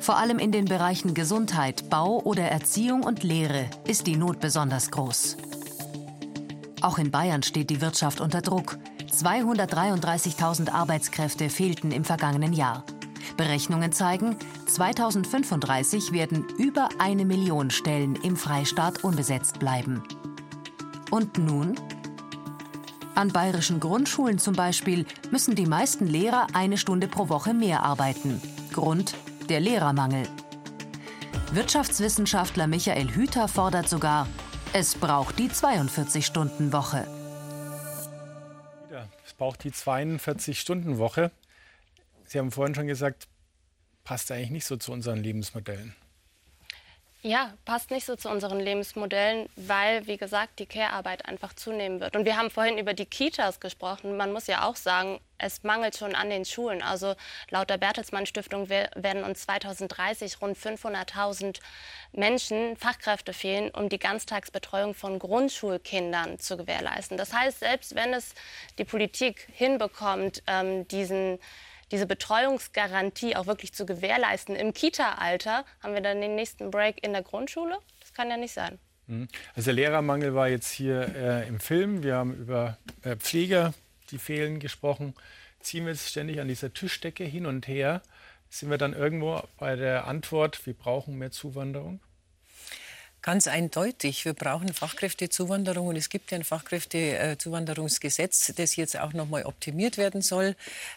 Vor 0.00 0.16
allem 0.16 0.38
in 0.38 0.50
den 0.50 0.64
Bereichen 0.64 1.12
Gesundheit, 1.12 1.90
Bau 1.90 2.20
oder 2.20 2.44
Erziehung 2.44 3.02
und 3.02 3.22
Lehre 3.22 3.68
ist 3.86 4.06
die 4.06 4.16
Not 4.16 4.40
besonders 4.40 4.90
groß. 4.90 5.36
Auch 6.80 6.98
in 6.98 7.10
Bayern 7.10 7.42
steht 7.42 7.68
die 7.68 7.82
Wirtschaft 7.82 8.20
unter 8.20 8.40
Druck. 8.40 8.78
233.000 9.12 10.70
Arbeitskräfte 10.70 11.50
fehlten 11.50 11.92
im 11.92 12.04
vergangenen 12.04 12.54
Jahr. 12.54 12.84
Berechnungen 13.36 13.92
zeigen, 13.92 14.36
2035 14.66 16.12
werden 16.12 16.46
über 16.58 16.88
eine 16.98 17.24
Million 17.24 17.70
Stellen 17.70 18.16
im 18.16 18.36
Freistaat 18.36 19.04
unbesetzt 19.04 19.58
bleiben. 19.58 20.02
Und 21.10 21.38
nun? 21.38 21.76
An 23.14 23.28
bayerischen 23.28 23.80
Grundschulen 23.80 24.38
zum 24.38 24.54
Beispiel 24.54 25.04
müssen 25.30 25.54
die 25.54 25.66
meisten 25.66 26.06
Lehrer 26.06 26.46
eine 26.52 26.78
Stunde 26.78 27.08
pro 27.08 27.28
Woche 27.28 27.52
mehr 27.52 27.82
arbeiten. 27.82 28.40
Grund 28.72 29.14
der 29.48 29.60
Lehrermangel. 29.60 30.28
Wirtschaftswissenschaftler 31.52 32.68
Michael 32.68 33.08
Hüter 33.08 33.48
fordert 33.48 33.88
sogar, 33.88 34.28
es 34.72 34.94
braucht 34.94 35.38
die 35.40 35.48
42-Stunden-Woche. 35.48 37.06
Es 39.26 39.34
braucht 39.34 39.64
die 39.64 39.72
42-Stunden-Woche. 39.72 41.32
Sie 42.30 42.38
haben 42.38 42.52
vorhin 42.52 42.76
schon 42.76 42.86
gesagt, 42.86 43.26
passt 44.04 44.30
eigentlich 44.30 44.50
nicht 44.50 44.64
so 44.64 44.76
zu 44.76 44.92
unseren 44.92 45.18
Lebensmodellen. 45.18 45.96
Ja, 47.22 47.54
passt 47.64 47.90
nicht 47.90 48.06
so 48.06 48.14
zu 48.14 48.30
unseren 48.30 48.60
Lebensmodellen, 48.60 49.48
weil, 49.56 50.06
wie 50.06 50.16
gesagt, 50.16 50.60
die 50.60 50.66
Care-Arbeit 50.66 51.26
einfach 51.26 51.54
zunehmen 51.54 51.98
wird. 52.00 52.14
Und 52.14 52.24
wir 52.24 52.36
haben 52.36 52.50
vorhin 52.50 52.78
über 52.78 52.94
die 52.94 53.04
Kitas 53.04 53.58
gesprochen. 53.58 54.16
Man 54.16 54.32
muss 54.32 54.46
ja 54.46 54.64
auch 54.64 54.76
sagen, 54.76 55.18
es 55.38 55.64
mangelt 55.64 55.96
schon 55.96 56.14
an 56.14 56.30
den 56.30 56.44
Schulen. 56.44 56.82
Also 56.82 57.16
laut 57.50 57.68
der 57.68 57.78
Bertelsmann 57.78 58.26
Stiftung 58.26 58.68
werden 58.68 59.24
uns 59.24 59.42
2030 59.42 60.40
rund 60.40 60.56
500.000 60.56 61.58
Menschen, 62.12 62.76
Fachkräfte 62.76 63.32
fehlen, 63.32 63.70
um 63.70 63.88
die 63.88 63.98
Ganztagsbetreuung 63.98 64.94
von 64.94 65.18
Grundschulkindern 65.18 66.38
zu 66.38 66.56
gewährleisten. 66.56 67.16
Das 67.16 67.32
heißt, 67.32 67.58
selbst 67.58 67.96
wenn 67.96 68.14
es 68.14 68.34
die 68.78 68.84
Politik 68.84 69.48
hinbekommt, 69.52 70.44
ähm, 70.46 70.86
diesen 70.86 71.40
diese 71.90 72.06
Betreuungsgarantie 72.06 73.36
auch 73.36 73.46
wirklich 73.46 73.72
zu 73.72 73.86
gewährleisten 73.86 74.56
im 74.56 74.72
Kita-Alter, 74.72 75.64
haben 75.82 75.94
wir 75.94 76.00
dann 76.00 76.20
den 76.20 76.34
nächsten 76.34 76.70
Break 76.70 77.02
in 77.04 77.12
der 77.12 77.22
Grundschule? 77.22 77.78
Das 78.00 78.12
kann 78.12 78.30
ja 78.30 78.36
nicht 78.36 78.52
sein. 78.52 78.78
Mhm. 79.06 79.28
Also 79.54 79.66
der 79.66 79.74
Lehrermangel 79.74 80.34
war 80.34 80.48
jetzt 80.48 80.70
hier 80.70 81.14
äh, 81.14 81.48
im 81.48 81.60
Film. 81.60 82.02
Wir 82.02 82.16
haben 82.16 82.34
über 82.34 82.78
äh, 83.02 83.16
Pfleger, 83.16 83.74
die 84.10 84.18
fehlen, 84.18 84.60
gesprochen. 84.60 85.14
Ziehen 85.60 85.84
wir 85.84 85.92
jetzt 85.92 86.08
ständig 86.08 86.40
an 86.40 86.48
dieser 86.48 86.72
Tischdecke 86.72 87.24
hin 87.24 87.46
und 87.46 87.68
her. 87.68 88.02
Sind 88.48 88.70
wir 88.70 88.78
dann 88.78 88.94
irgendwo 88.94 89.42
bei 89.58 89.76
der 89.76 90.06
Antwort, 90.06 90.64
wir 90.66 90.74
brauchen 90.74 91.18
mehr 91.18 91.30
Zuwanderung? 91.30 92.00
Ganz 93.22 93.48
eindeutig. 93.48 94.24
Wir 94.24 94.32
brauchen 94.32 94.72
Fachkräftezuwanderung 94.72 95.88
und 95.88 95.96
es 95.96 96.08
gibt 96.08 96.30
ja 96.30 96.38
ein 96.38 96.44
Fachkräftezuwanderungsgesetz, 96.44 98.54
das 98.56 98.76
jetzt 98.76 98.98
auch 98.98 99.12
noch 99.12 99.28
mal 99.28 99.44
optimiert 99.44 99.98
werden 99.98 100.22
soll. 100.22 100.56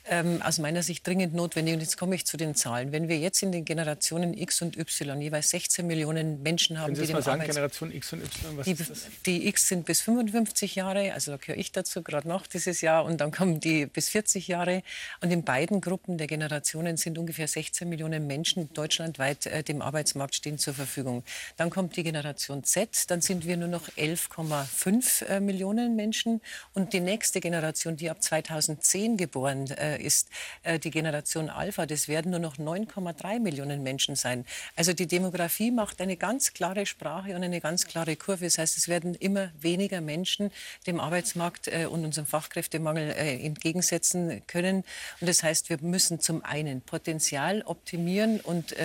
Ähm, 0.09 0.41
aus 0.41 0.57
meiner 0.57 0.83
Sicht 0.83 1.05
dringend 1.05 1.33
notwendig. 1.33 1.73
Und 1.73 1.81
jetzt 1.81 1.97
komme 1.97 2.15
ich 2.15 2.25
zu 2.25 2.37
den 2.37 2.55
Zahlen. 2.55 2.93
Wenn 2.93 3.09
wir 3.09 3.17
jetzt 3.17 3.43
in 3.43 3.51
den 3.51 3.65
Generationen 3.65 4.37
X 4.37 4.61
und 4.61 4.77
Y 4.77 5.21
jeweils 5.21 5.49
16 5.49 5.85
Millionen 5.85 6.41
Menschen 6.43 6.79
haben, 6.79 6.93
Können 6.93 6.95
Sie 6.95 7.07
die 7.07 7.13
mal 7.13 7.21
sagen, 7.21 7.41
Arbeits 7.41 7.55
Generation 7.55 7.93
X 7.93 8.13
und 8.13 8.23
Y, 8.23 8.57
was 8.57 8.65
die, 8.65 8.71
ist 8.71 8.89
das? 8.89 9.07
Die 9.25 9.47
X 9.47 9.67
sind 9.67 9.85
bis 9.85 9.99
55 10.01 10.75
Jahre, 10.75 11.11
also 11.13 11.31
da 11.31 11.37
gehöre 11.37 11.57
ich 11.57 11.73
dazu 11.73 12.03
gerade 12.03 12.29
noch 12.29 12.47
dieses 12.47 12.79
Jahr, 12.79 13.03
und 13.03 13.19
dann 13.19 13.31
kommen 13.31 13.59
die 13.59 13.85
bis 13.85 14.07
40 14.09 14.47
Jahre. 14.47 14.81
Und 15.19 15.31
in 15.31 15.43
beiden 15.43 15.81
Gruppen 15.81 16.17
der 16.17 16.27
Generationen 16.27 16.95
sind 16.95 17.17
ungefähr 17.17 17.49
16 17.49 17.89
Millionen 17.89 18.27
Menschen 18.27 18.71
deutschlandweit 18.73 19.45
äh, 19.45 19.61
dem 19.61 19.81
Arbeitsmarkt 19.81 20.35
stehen 20.35 20.57
zur 20.57 20.73
Verfügung. 20.73 21.23
Dann 21.57 21.69
kommt 21.69 21.97
die 21.97 22.12
Generation 22.13 22.63
Z, 22.63 23.09
dann 23.09 23.21
sind 23.21 23.47
wir 23.47 23.57
nur 23.57 23.67
noch 23.67 23.89
11,5 23.89 25.25
äh, 25.25 25.39
Millionen 25.39 25.95
Menschen. 25.95 26.41
Und 26.75 26.93
die 26.93 26.99
nächste 26.99 27.41
Generation, 27.41 27.97
die 27.97 28.11
ab 28.11 28.21
2010 28.21 29.17
geboren 29.17 29.65
äh, 29.71 29.99
ist, 29.99 30.29
äh, 30.61 30.77
die 30.77 30.91
Generation 30.91 31.49
Alpha, 31.49 31.87
das 31.87 32.07
werden 32.07 32.29
nur 32.29 32.39
noch 32.39 32.57
9,3 32.57 33.39
Millionen 33.39 33.81
Menschen 33.81 34.15
sein. 34.15 34.45
Also 34.75 34.93
die 34.93 35.07
Demografie 35.07 35.71
macht 35.71 36.01
eine 36.01 36.15
ganz 36.15 36.53
klare 36.53 36.85
Sprache 36.85 37.35
und 37.35 37.43
eine 37.43 37.59
ganz 37.61 37.87
klare 37.87 38.15
Kurve. 38.15 38.45
Das 38.45 38.59
heißt, 38.59 38.77
es 38.77 38.87
werden 38.87 39.15
immer 39.15 39.49
weniger 39.59 39.99
Menschen 39.99 40.51
dem 40.85 40.99
Arbeitsmarkt 40.99 41.67
und 41.67 42.05
unserem 42.05 42.27
Fachkräftemangel 42.27 43.09
entgegensetzen 43.11 44.43
können. 44.45 44.83
Und 45.19 45.27
das 45.27 45.41
heißt, 45.41 45.71
wir 45.71 45.79
müssen 45.81 46.19
zum 46.19 46.45
einen 46.45 46.81
Potenzial 46.81 47.63
optimieren 47.63 48.39
und 48.39 48.75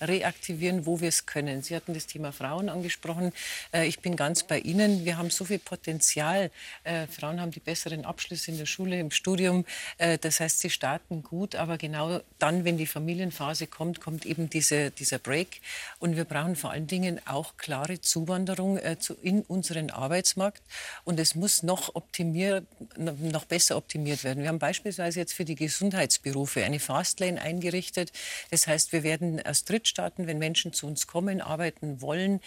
reaktivieren, 0.00 0.86
wo 0.86 1.00
wir 1.00 1.08
es 1.08 1.26
können. 1.26 1.62
Sie 1.62 1.76
hatten 1.76 1.94
das 1.94 2.06
Thema 2.06 2.32
Frauen 2.32 2.70
angesprochen. 2.78 3.32
Äh, 3.72 3.86
ich 3.86 4.00
bin 4.00 4.16
ganz 4.16 4.44
bei 4.44 4.58
Ihnen. 4.60 5.04
Wir 5.04 5.18
haben 5.18 5.30
so 5.30 5.44
viel 5.44 5.58
Potenzial. 5.58 6.50
Äh, 6.84 7.06
Frauen 7.08 7.40
haben 7.40 7.50
die 7.50 7.60
besseren 7.60 8.04
Abschlüsse 8.04 8.52
in 8.52 8.58
der 8.58 8.66
Schule, 8.66 8.98
im 8.98 9.10
Studium. 9.10 9.64
Äh, 9.98 10.18
das 10.18 10.40
heißt, 10.40 10.60
sie 10.60 10.70
starten 10.70 11.22
gut, 11.22 11.56
aber 11.56 11.76
genau 11.76 12.20
dann, 12.38 12.64
wenn 12.64 12.78
die 12.78 12.86
Familienphase 12.86 13.66
kommt, 13.66 14.00
kommt 14.00 14.26
eben 14.26 14.48
diese, 14.48 14.90
dieser 14.92 15.18
Break. 15.18 15.60
Und 15.98 16.16
wir 16.16 16.24
brauchen 16.24 16.56
vor 16.56 16.70
allen 16.70 16.86
Dingen 16.86 17.20
auch 17.26 17.56
klare 17.56 18.00
Zuwanderung 18.00 18.78
in 19.22 19.42
unseren 19.42 19.90
Arbeitsmarkt. 19.90 20.62
Und 21.04 21.18
es 21.18 21.34
muss 21.34 21.62
noch, 21.62 21.94
optimier, 21.94 22.64
noch 22.96 23.44
besser 23.44 23.76
optimiert 23.76 24.22
werden. 24.24 24.42
Wir 24.42 24.48
haben 24.48 24.58
beispielsweise 24.58 25.20
jetzt 25.20 25.32
für 25.32 25.44
die 25.44 25.56
Gesundheitsberufe 25.56 26.62
eine 26.64 26.78
Fastlane 26.78 27.40
eingerichtet. 27.40 28.12
Das 28.50 28.66
heißt, 28.66 28.92
wir 28.92 29.02
werden 29.02 29.44
aus 29.44 29.64
Drittstaaten, 29.64 30.26
wenn 30.26 30.38
Menschen 30.38 30.72
zu 30.72 30.86
uns 30.86 31.06
kommen, 31.06 31.40
arbeiten 31.40 32.00
wollen, 32.00 32.40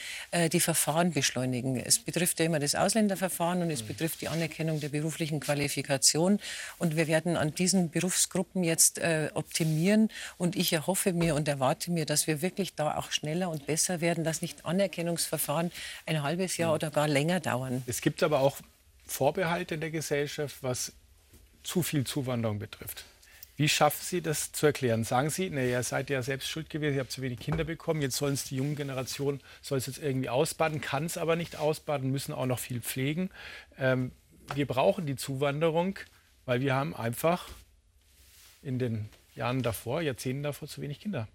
die 0.52 0.60
Verfahren 0.60 1.12
beschleunigen. 1.12 1.78
Es 1.78 2.00
betrifft 2.00 2.40
ja 2.40 2.46
immer 2.46 2.60
das 2.60 2.76
Ausländerverfahren 2.76 3.62
und 3.62 3.72
es 3.72 3.84
betrifft 3.84 4.22
die 4.22 4.28
Anerkennung 4.28 4.80
der 4.80 4.90
beruflichen 4.90 5.40
Qualifikation. 5.40 6.40
Und 6.78 6.96
wir 6.96 7.08
werden 7.08 7.38
an 7.38 7.54
diesen 7.54 7.90
Berufsgruppen 7.90 8.64
jetzt 8.64 9.00
äh, 9.00 9.30
optimieren. 9.34 10.10
Und 10.38 10.56
ich 10.56 10.74
erhoffe 10.74 11.14
mir 11.14 11.36
und 11.36 11.48
erwarte 11.48 11.92
mir, 11.92 12.06
dass 12.06 12.28
wir 12.28 12.42
wirklich 12.42 12.76
da 12.76 12.98
auch 12.98 13.12
schneller 13.12 13.50
und 13.50 13.66
besser 13.66 14.02
werden, 14.02 14.24
dass 14.24 14.42
nicht 14.42 14.66
Anerkennungsverfahren 14.66 15.72
ein 16.06 16.24
halbes 16.24 16.58
Jahr 16.58 16.74
oder 16.74 16.92
gar 16.92 17.08
länger 17.08 17.40
dauern. 17.40 17.84
Es 17.88 18.02
gibt 18.02 18.24
aber 18.24 18.40
auch 18.40 18.58
Vorbehalte 19.06 19.76
in 19.76 19.82
der 19.82 19.92
Gesellschaft, 19.92 20.58
was 20.62 20.94
zu 21.64 21.84
viel 21.84 22.06
Zuwanderung 22.06 22.60
betrifft. 22.60 23.06
Wie 23.62 23.70
schaffen 23.70 24.02
Sie 24.02 24.24
das 24.24 24.52
zu 24.52 24.66
erklären? 24.66 25.04
Sagen 25.04 25.30
Sie, 25.30 25.48
na, 25.52 25.62
ihr 25.62 25.84
seid 25.84 26.10
ja 26.10 26.24
selbst 26.24 26.50
schuld 26.50 26.72
gewesen, 26.72 26.96
ihr 26.96 27.02
habt 27.02 27.12
zu 27.12 27.22
wenig 27.22 27.38
Kinder 27.38 27.64
bekommen, 27.64 28.02
jetzt 28.02 28.18
sollen 28.18 28.34
es 28.34 28.46
die 28.46 28.56
junge 28.56 28.74
Generation, 28.74 29.40
soll 29.62 29.78
es 29.78 29.86
jetzt 29.86 30.02
irgendwie 30.02 30.30
ausbaden, 30.30 30.82
kann 30.82 31.06
es 31.06 31.16
aber 31.16 31.36
nicht 31.36 31.58
ausbaden, 31.58 32.10
müssen 32.10 32.34
auch 32.34 32.48
noch 32.48 32.58
viel 32.58 32.82
pflegen. 32.82 33.30
Ähm, 33.78 34.14
wir 34.56 34.66
brauchen 34.66 35.06
die 35.06 35.16
Zuwanderung, 35.16 36.00
weil 36.46 36.62
wir 36.62 36.74
haben 36.74 36.96
einfach 36.96 37.50
in 38.64 38.80
den 38.80 39.10
Jahren 39.36 39.62
davor, 39.62 40.02
Jahrzehnten 40.02 40.42
davor 40.42 40.68
zu 40.68 40.82
wenig 40.82 41.00
Kinder. 41.00 41.28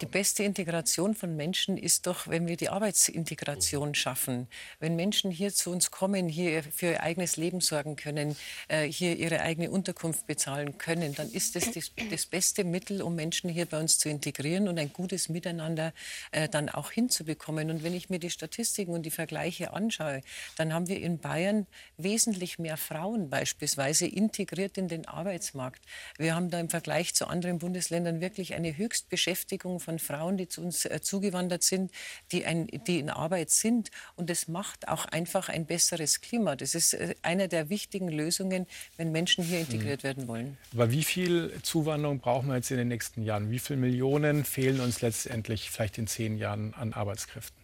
Die 0.00 0.06
beste 0.06 0.44
Integration 0.44 1.14
von 1.14 1.36
Menschen 1.36 1.76
ist 1.76 2.06
doch, 2.06 2.26
wenn 2.28 2.46
wir 2.46 2.56
die 2.56 2.68
Arbeitsintegration 2.68 3.94
schaffen. 3.94 4.48
Wenn 4.80 4.96
Menschen 4.96 5.30
hier 5.30 5.52
zu 5.52 5.70
uns 5.70 5.90
kommen, 5.90 6.28
hier 6.28 6.62
für 6.62 6.92
ihr 6.92 7.02
eigenes 7.02 7.36
Leben 7.36 7.60
sorgen 7.60 7.96
können, 7.96 8.36
äh, 8.68 8.86
hier 8.86 9.16
ihre 9.16 9.40
eigene 9.40 9.70
Unterkunft 9.70 10.26
bezahlen 10.26 10.78
können, 10.78 11.14
dann 11.14 11.30
ist 11.30 11.56
das, 11.56 11.70
das 12.10 12.26
beste 12.26 12.64
Mittel, 12.64 13.02
um 13.02 13.14
Menschen 13.14 13.50
hier 13.50 13.66
bei 13.66 13.78
uns 13.78 13.98
zu 13.98 14.08
integrieren 14.08 14.68
und 14.68 14.78
ein 14.78 14.92
gutes 14.92 15.28
Miteinander 15.28 15.92
äh, 16.32 16.48
dann 16.48 16.68
auch 16.68 16.90
hinzubekommen. 16.90 17.70
Und 17.70 17.82
wenn 17.82 17.94
ich 17.94 18.10
mir 18.10 18.18
die 18.18 18.30
Statistiken 18.30 18.92
und 18.92 19.04
die 19.04 19.10
Vergleiche 19.10 19.72
anschaue, 19.72 20.22
dann 20.56 20.72
haben 20.72 20.88
wir 20.88 21.00
in 21.00 21.18
Bayern 21.18 21.66
wesentlich 21.96 22.58
mehr 22.58 22.76
Frauen 22.76 23.30
beispielsweise 23.30 24.06
integriert 24.06 24.78
in 24.78 24.88
den 24.88 25.06
Arbeitsmarkt. 25.06 25.82
Wir 26.18 26.34
haben 26.34 26.50
da 26.50 26.58
im 26.58 26.70
Vergleich 26.70 27.14
zu 27.14 27.26
anderen 27.26 27.58
Bundesländern 27.58 28.20
wirklich 28.20 28.54
eine 28.54 28.76
Höchstbeschäftigung 28.76 29.53
Beschäftigung 29.54 29.78
von 29.78 29.98
Frauen, 29.98 30.36
die 30.36 30.48
zu 30.48 30.62
uns 30.62 30.84
äh, 30.84 31.00
zugewandert 31.00 31.62
sind, 31.62 31.92
die, 32.32 32.44
ein, 32.44 32.66
die 32.66 32.98
in 32.98 33.08
Arbeit 33.08 33.50
sind. 33.50 33.90
Und 34.16 34.28
das 34.30 34.48
macht 34.48 34.88
auch 34.88 35.06
einfach 35.06 35.48
ein 35.48 35.66
besseres 35.66 36.20
Klima. 36.20 36.56
Das 36.56 36.74
ist 36.74 36.94
äh, 36.94 37.14
eine 37.22 37.48
der 37.48 37.70
wichtigen 37.70 38.08
Lösungen, 38.08 38.66
wenn 38.96 39.12
Menschen 39.12 39.44
hier 39.44 39.60
integriert 39.60 40.02
mhm. 40.02 40.08
werden 40.08 40.28
wollen. 40.28 40.58
Aber 40.72 40.90
wie 40.90 41.04
viel 41.04 41.52
Zuwanderung 41.62 42.18
brauchen 42.18 42.48
wir 42.48 42.56
jetzt 42.56 42.70
in 42.70 42.78
den 42.78 42.88
nächsten 42.88 43.22
Jahren? 43.22 43.50
Wie 43.50 43.60
viele 43.60 43.78
Millionen 43.78 44.44
fehlen 44.44 44.80
uns 44.80 45.00
letztendlich 45.02 45.70
vielleicht 45.70 45.98
in 45.98 46.08
zehn 46.08 46.36
Jahren 46.36 46.74
an 46.74 46.92
Arbeitskräften? 46.92 47.62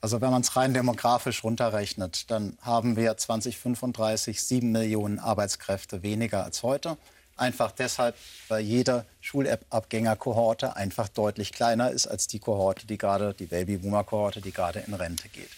Also 0.00 0.20
wenn 0.20 0.32
man 0.32 0.42
es 0.42 0.56
rein 0.56 0.74
demografisch 0.74 1.44
runterrechnet, 1.44 2.28
dann 2.32 2.58
haben 2.60 2.96
wir 2.96 3.16
2035 3.16 4.42
sieben 4.42 4.72
Millionen 4.72 5.20
Arbeitskräfte 5.20 6.02
weniger 6.02 6.42
als 6.42 6.64
heute. 6.64 6.96
Einfach 7.36 7.72
deshalb, 7.72 8.16
weil 8.48 8.60
jede 8.60 9.04
Schulabgängerkohorte 9.20 10.76
einfach 10.76 11.08
deutlich 11.08 11.52
kleiner 11.52 11.90
ist 11.90 12.06
als 12.06 12.26
die 12.26 12.38
Kohorte, 12.38 12.86
die 12.86 12.98
gerade, 12.98 13.34
die 13.34 13.46
Babyboomer-Kohorte, 13.46 14.40
die 14.40 14.52
gerade 14.52 14.80
in 14.80 14.94
Rente 14.94 15.28
geht. 15.28 15.50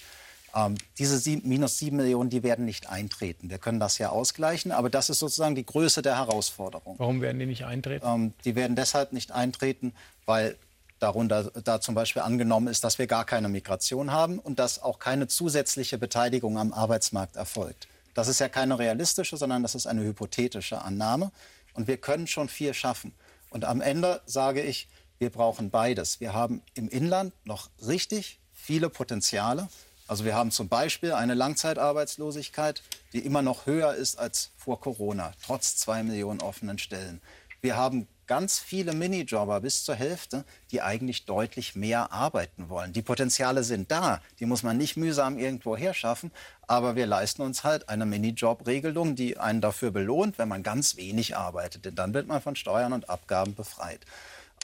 Ähm, 0.55 0.77
diese 0.99 1.19
sieben, 1.19 1.49
minus 1.49 1.79
sieben 1.79 1.97
Millionen, 1.97 2.31
die 2.31 2.43
werden 2.43 2.65
nicht 2.65 2.89
eintreten. 2.89 3.51
Wir 3.51 3.59
können 3.59 3.81
das 3.81 3.99
ja 3.99 4.11
ausgleichen, 4.11 4.71
aber 4.71 4.89
das 4.89 5.11
ist 5.11 5.19
sozusagen 5.19 5.57
die 5.57 5.67
Größe 5.67 6.01
der 6.01 6.17
Herausforderung. 6.17 6.95
Warum 6.99 7.21
werden 7.21 7.39
die 7.41 7.47
nicht 7.47 7.65
eintreten? 7.65 8.07
Ähm, 8.07 8.35
die 8.45 8.55
werden 8.55 8.77
deshalb 8.77 9.13
nicht 9.13 9.33
eintreten, 9.33 9.93
weil 10.27 10.57
darunter 11.01 11.51
da 11.65 11.81
zum 11.81 11.95
Beispiel 11.95 12.23
angenommen 12.23 12.69
ist, 12.69 12.85
dass 12.85 12.99
wir 12.99 13.07
gar 13.07 13.25
keine 13.25 13.49
Migration 13.49 14.13
haben 14.13 14.39
und 14.39 14.59
dass 14.59 14.81
auch 14.81 15.01
keine 15.01 15.27
zusätzliche 15.27 15.99
Beteiligung 15.99 16.57
am 16.57 16.73
Arbeitsmarkt 16.73 17.35
erfolgt. 17.37 17.89
Das 18.15 18.29
ist 18.29 18.39
ja 18.39 18.49
keine 18.49 18.79
realistische, 18.79 19.37
sondern 19.37 19.63
das 19.63 19.75
ist 19.75 19.87
eine 19.87 20.03
hypothetische 20.03 20.81
Annahme. 20.81 21.33
Und 21.75 21.87
wir 21.87 21.99
können 21.99 22.27
schon 22.27 22.49
viel 22.49 22.73
schaffen. 22.73 23.15
Und 23.51 23.65
am 23.65 23.81
Ende 23.81 24.23
sage 24.27 24.63
ich, 24.63 24.89
wir 25.19 25.31
brauchen 25.31 25.71
beides. 25.71 26.21
Wir 26.21 26.33
haben 26.33 26.63
im 26.75 26.89
Inland 26.89 27.33
noch 27.45 27.71
richtig 27.87 28.41
viele 28.53 28.89
Potenziale. 28.89 29.69
Also 30.07 30.25
wir 30.25 30.35
haben 30.35 30.51
zum 30.51 30.69
Beispiel 30.69 31.13
eine 31.13 31.35
Langzeitarbeitslosigkeit, 31.35 32.83
die 33.13 33.21
immer 33.21 33.43
noch 33.43 33.67
höher 33.67 33.95
ist 33.95 34.19
als 34.19 34.51
vor 34.57 34.81
Corona, 34.81 35.33
trotz 35.45 35.77
zwei 35.77 36.03
Millionen 36.03 36.41
offenen 36.41 36.79
Stellen. 36.79 37.23
Wir 37.61 37.77
haben 37.77 38.07
ganz 38.27 38.59
viele 38.59 38.93
Minijobber 38.93 39.61
bis 39.61 39.85
zur 39.85 39.95
Hälfte, 39.95 40.45
die 40.71 40.83
eigentlich 40.83 41.25
deutlich 41.25 41.75
mehr 41.75 42.13
arbeiten 42.13 42.69
wollen. 42.69 42.93
Die 42.93 43.03
Potenziale 43.03 43.65
sind 43.65 43.91
da, 43.91 44.21
die 44.41 44.47
muss 44.47 44.63
man 44.63 44.77
nicht 44.77 44.97
mühsam 44.97 45.39
irgendwo 45.39 45.77
herschaffen, 45.77 46.31
aber 46.67 46.97
wir 46.97 47.07
leisten 47.07 47.43
uns 47.43 47.65
halt 47.65 47.89
eine 47.89 48.07
Minijob-Regelung, 48.07 49.17
die 49.17 49.39
einen 49.39 49.61
dafür 49.61 49.91
belohnt, 49.91 50.39
wenn 50.39 50.49
man 50.49 50.63
ganz 50.63 50.97
wenig 50.97 51.37
arbeitet. 51.37 51.85
Denn 51.85 51.95
dann 51.95 52.15
wird 52.15 52.27
man 52.27 52.41
von 52.41 52.57
Steuern 52.57 52.93
und 52.93 53.11
Abgaben 53.11 53.55
befreit. 53.55 54.01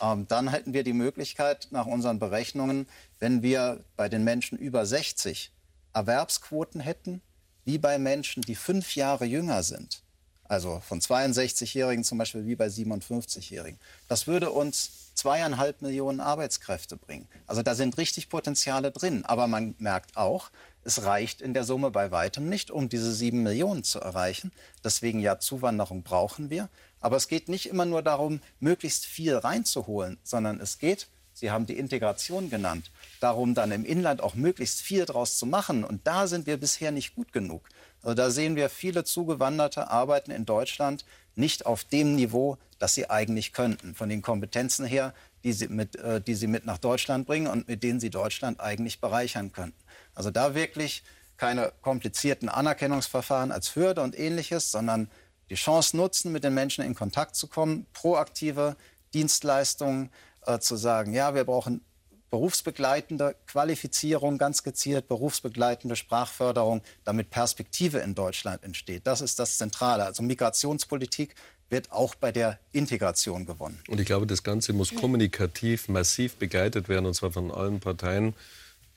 Ähm, 0.01 0.27
dann 0.29 0.49
hätten 0.49 0.73
wir 0.73 0.83
die 0.83 0.93
Möglichkeit 0.93 1.69
nach 1.71 1.87
unseren 1.87 2.19
Berechnungen, 2.19 2.87
wenn 3.19 3.43
wir 3.43 3.85
bei 3.97 4.09
den 4.09 4.25
Menschen 4.25 4.59
über 4.59 4.87
60 4.87 5.53
Erwerbsquoten 5.93 6.81
hätten, 6.81 7.21
wie 7.65 7.79
bei 7.79 7.99
Menschen, 7.99 8.43
die 8.43 8.55
fünf 8.55 8.95
Jahre 8.95 9.25
jünger 9.25 9.63
sind, 9.63 10.03
also 10.51 10.83
von 10.85 11.01
62-Jährigen 11.01 12.03
zum 12.03 12.19
Beispiel 12.19 12.45
wie 12.45 12.57
bei 12.57 12.67
57-Jährigen. 12.67 13.79
Das 14.09 14.27
würde 14.27 14.51
uns 14.51 15.15
zweieinhalb 15.15 15.81
Millionen 15.81 16.19
Arbeitskräfte 16.19 16.97
bringen. 16.97 17.29
Also 17.47 17.63
da 17.63 17.77
sind 17.77 17.97
richtig 17.99 18.29
Potenziale 18.29 18.91
drin. 18.91 19.25
Aber 19.25 19.47
man 19.47 19.77
merkt 19.79 20.17
auch, 20.17 20.51
es 20.83 21.05
reicht 21.05 21.41
in 21.41 21.55
der 21.55 21.63
Summe 21.63 21.93
bei 21.93 22.11
weitem 22.11 22.49
nicht, 22.49 22.73
um 22.73 22.89
diese 22.89 23.13
sieben 23.13 23.45
Millionen 23.45 23.85
zu 23.85 24.01
erreichen. 24.01 24.51
Deswegen 24.83 25.21
ja, 25.21 25.39
Zuwanderung 25.39 26.03
brauchen 26.03 26.51
wir. 26.51 26.69
Aber 27.01 27.17
es 27.17 27.29
geht 27.29 27.49
nicht 27.49 27.67
immer 27.67 27.85
nur 27.85 28.03
darum, 28.03 28.41
möglichst 28.59 29.07
viel 29.07 29.37
reinzuholen, 29.37 30.19
sondern 30.25 30.59
es 30.59 30.79
geht, 30.79 31.07
Sie 31.33 31.51
haben 31.51 31.65
die 31.65 31.79
Integration 31.79 32.51
genannt, 32.51 32.91
darum 33.21 33.55
dann 33.55 33.71
im 33.71 33.85
Inland 33.85 34.21
auch 34.21 34.35
möglichst 34.35 34.81
viel 34.81 35.07
draus 35.07 35.39
zu 35.39 35.47
machen. 35.47 35.85
Und 35.85 36.07
da 36.07 36.27
sind 36.27 36.47
wir 36.47 36.59
bisher 36.59 36.91
nicht 36.91 37.15
gut 37.15 37.33
genug. 37.33 37.69
Also 38.03 38.15
da 38.15 38.31
sehen 38.31 38.57
wir 38.57 38.71
viele 38.71 39.05
Zugewanderte 39.05 39.91
arbeiten 39.91 40.31
in 40.31 40.47
Deutschland 40.47 41.05
nicht 41.35 41.67
auf 41.67 41.85
dem 41.85 42.17
Niveau, 42.17 42.59
das 42.79 42.95
sie 42.95 43.09
eigentlich 43.09 43.53
könnten. 43.53 43.95
Von 43.95 44.09
den 44.09 44.23
Kompetenzen 44.23 44.85
her, 44.85 45.15
die 45.45 45.53
sie 45.53 45.69
mit, 45.69 45.97
äh, 45.97 46.21
die 46.21 46.35
sie 46.35 46.47
mit 46.47 46.67
nach 46.67 46.79
Deutschland 46.79 47.27
bringen 47.27 47.47
und 47.47 47.69
mit 47.69 47.83
denen 47.83 48.01
sie 48.01 48.11
Deutschland 48.11 48.61
eigentlich 48.61 49.01
bereichern 49.01 49.53
könnten. 49.53 49.79
Also 50.15 50.31
da 50.31 50.55
wirklich 50.55 51.03
keine 51.37 51.73
komplizierten 51.81 52.49
Anerkennungsverfahren 52.49 53.53
als 53.53 53.75
Hürde 53.75 54.03
und 54.03 54.19
ähnliches, 54.19 54.71
sondern 54.71 55.11
die 55.49 55.55
Chance 55.55 55.97
nutzen, 55.97 56.33
mit 56.33 56.45
den 56.45 56.55
Menschen 56.55 56.85
in 56.85 56.95
Kontakt 56.95 57.35
zu 57.35 57.49
kommen, 57.49 57.87
proaktive 57.93 58.77
Dienstleistungen 59.15 60.11
äh, 60.47 60.59
zu 60.59 60.77
sagen, 60.77 61.13
ja, 61.13 61.35
wir 61.35 61.45
brauchen 61.45 61.83
berufsbegleitende 62.31 63.35
Qualifizierung, 63.47 64.39
ganz 64.39 64.63
gezielt 64.63 65.09
berufsbegleitende 65.09 65.97
Sprachförderung, 65.97 66.83
damit 67.05 67.31
Perspektive 67.31 67.99
in 67.99 68.15
Deutschland 68.15 68.63
entsteht. 68.63 69.07
Das 69.07 69.21
ist 69.21 69.39
das 69.39 69.59
Zentrale. 69.59 70.05
Also 70.05 70.23
Migrationspolitik 70.23 71.35
wird 71.69 71.93
auch 71.93 72.15
bei 72.15 72.33
der 72.33 72.59
Integration 72.73 73.47
gewonnen. 73.47 73.81
Und 73.89 74.01
ich 74.01 74.07
glaube, 74.07 74.27
das 74.27 74.43
Ganze 74.43 74.73
muss 74.73 74.95
kommunikativ 74.95 75.89
massiv 75.89 76.37
begleitet 76.37 76.89
werden, 76.89 77.07
und 77.07 77.15
zwar 77.15 77.33
von 77.33 77.51
allen 77.51 77.81
Parteien, 77.81 78.35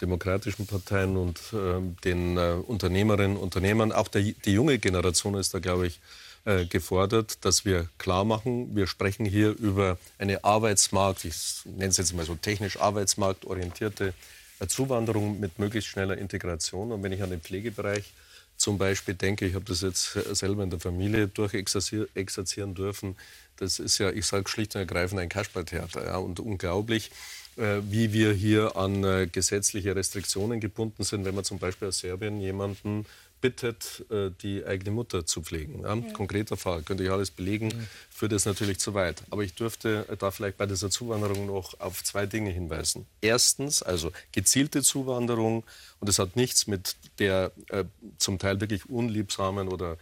demokratischen 0.01 0.65
Parteien 0.65 1.17
und 1.17 1.39
äh, 1.53 1.79
den 2.03 2.37
äh, 2.37 2.53
Unternehmerinnen 2.65 3.37
und 3.37 3.43
Unternehmern. 3.43 3.91
Auch 3.91 4.07
der, 4.07 4.21
die 4.21 4.51
junge 4.51 4.79
Generation 4.79 5.35
ist 5.35 5.53
da, 5.53 5.59
glaube 5.59 5.87
ich, 5.87 5.99
äh, 6.45 6.65
gefordert, 6.65 7.45
dass 7.45 7.65
wir 7.65 7.87
klar 7.97 8.25
machen, 8.25 8.75
wir 8.75 8.87
sprechen 8.87 9.25
hier 9.25 9.51
über 9.51 9.97
eine 10.17 10.43
Arbeitsmarkt, 10.43 11.25
ich 11.25 11.35
nenne 11.63 11.89
es 11.89 11.97
jetzt 11.97 12.13
mal 12.13 12.25
so 12.25 12.35
technisch 12.35 12.79
arbeitsmarktorientierte 12.79 14.13
äh, 14.59 14.67
Zuwanderung 14.67 15.39
mit 15.39 15.57
möglichst 15.59 15.89
schneller 15.89 16.17
Integration. 16.17 16.91
Und 16.91 17.01
wenn 17.03 17.11
ich 17.11 17.23
an 17.23 17.29
den 17.29 17.41
Pflegebereich 17.41 18.11
zum 18.57 18.77
Beispiel 18.77 19.15
denke, 19.15 19.45
ich 19.45 19.55
habe 19.55 19.65
das 19.65 19.81
jetzt 19.81 20.13
selber 20.35 20.63
in 20.63 20.69
der 20.69 20.79
Familie 20.79 21.27
durchexerzieren 21.27 22.75
dürfen, 22.75 23.15
das 23.57 23.79
ist 23.79 23.97
ja, 23.97 24.11
ich 24.11 24.25
sage 24.25 24.49
schlicht 24.49 24.75
und 24.75 24.81
ergreifend 24.81 25.19
ein 25.19 25.29
Kasperltheater. 25.29 26.05
Ja, 26.05 26.17
und 26.17 26.39
unglaublich, 26.39 27.11
äh, 27.55 27.81
wie 27.89 28.13
wir 28.13 28.33
hier 28.33 28.75
an 28.75 29.03
äh, 29.03 29.27
gesetzliche 29.31 29.95
Restriktionen 29.95 30.59
gebunden 30.59 31.03
sind, 31.03 31.23
wenn 31.23 31.35
man 31.35 31.43
zum 31.43 31.59
Beispiel 31.59 31.87
aus 31.87 31.99
Serbien 31.99 32.41
jemanden 32.41 33.05
bittet, 33.43 34.05
äh, 34.09 34.31
die 34.41 34.63
eigene 34.65 34.91
Mutter 34.91 35.25
zu 35.25 35.41
pflegen. 35.41 35.81
Ja? 35.81 35.97
Konkreter 36.13 36.55
Fall, 36.55 36.81
könnte 36.81 37.03
ich 37.03 37.11
alles 37.11 37.29
belegen, 37.29 37.73
führt 38.09 38.31
es 38.31 38.45
natürlich 38.45 38.79
zu 38.79 38.93
weit. 38.93 39.21
Aber 39.31 39.43
ich 39.43 39.53
dürfte 39.53 40.05
da 40.17 40.31
vielleicht 40.31 40.55
bei 40.57 40.65
dieser 40.65 40.89
Zuwanderung 40.89 41.45
noch 41.45 41.77
auf 41.81 42.01
zwei 42.05 42.25
Dinge 42.25 42.51
hinweisen. 42.51 43.05
Erstens, 43.19 43.83
also 43.83 44.13
gezielte 44.31 44.81
Zuwanderung, 44.81 45.65
und 45.99 46.07
es 46.07 46.19
hat 46.19 46.37
nichts 46.37 46.67
mit 46.67 46.95
der 47.19 47.51
äh, 47.67 47.83
zum 48.17 48.39
Teil 48.39 48.61
wirklich 48.61 48.89
unliebsamen 48.89 49.67
oder 49.67 49.97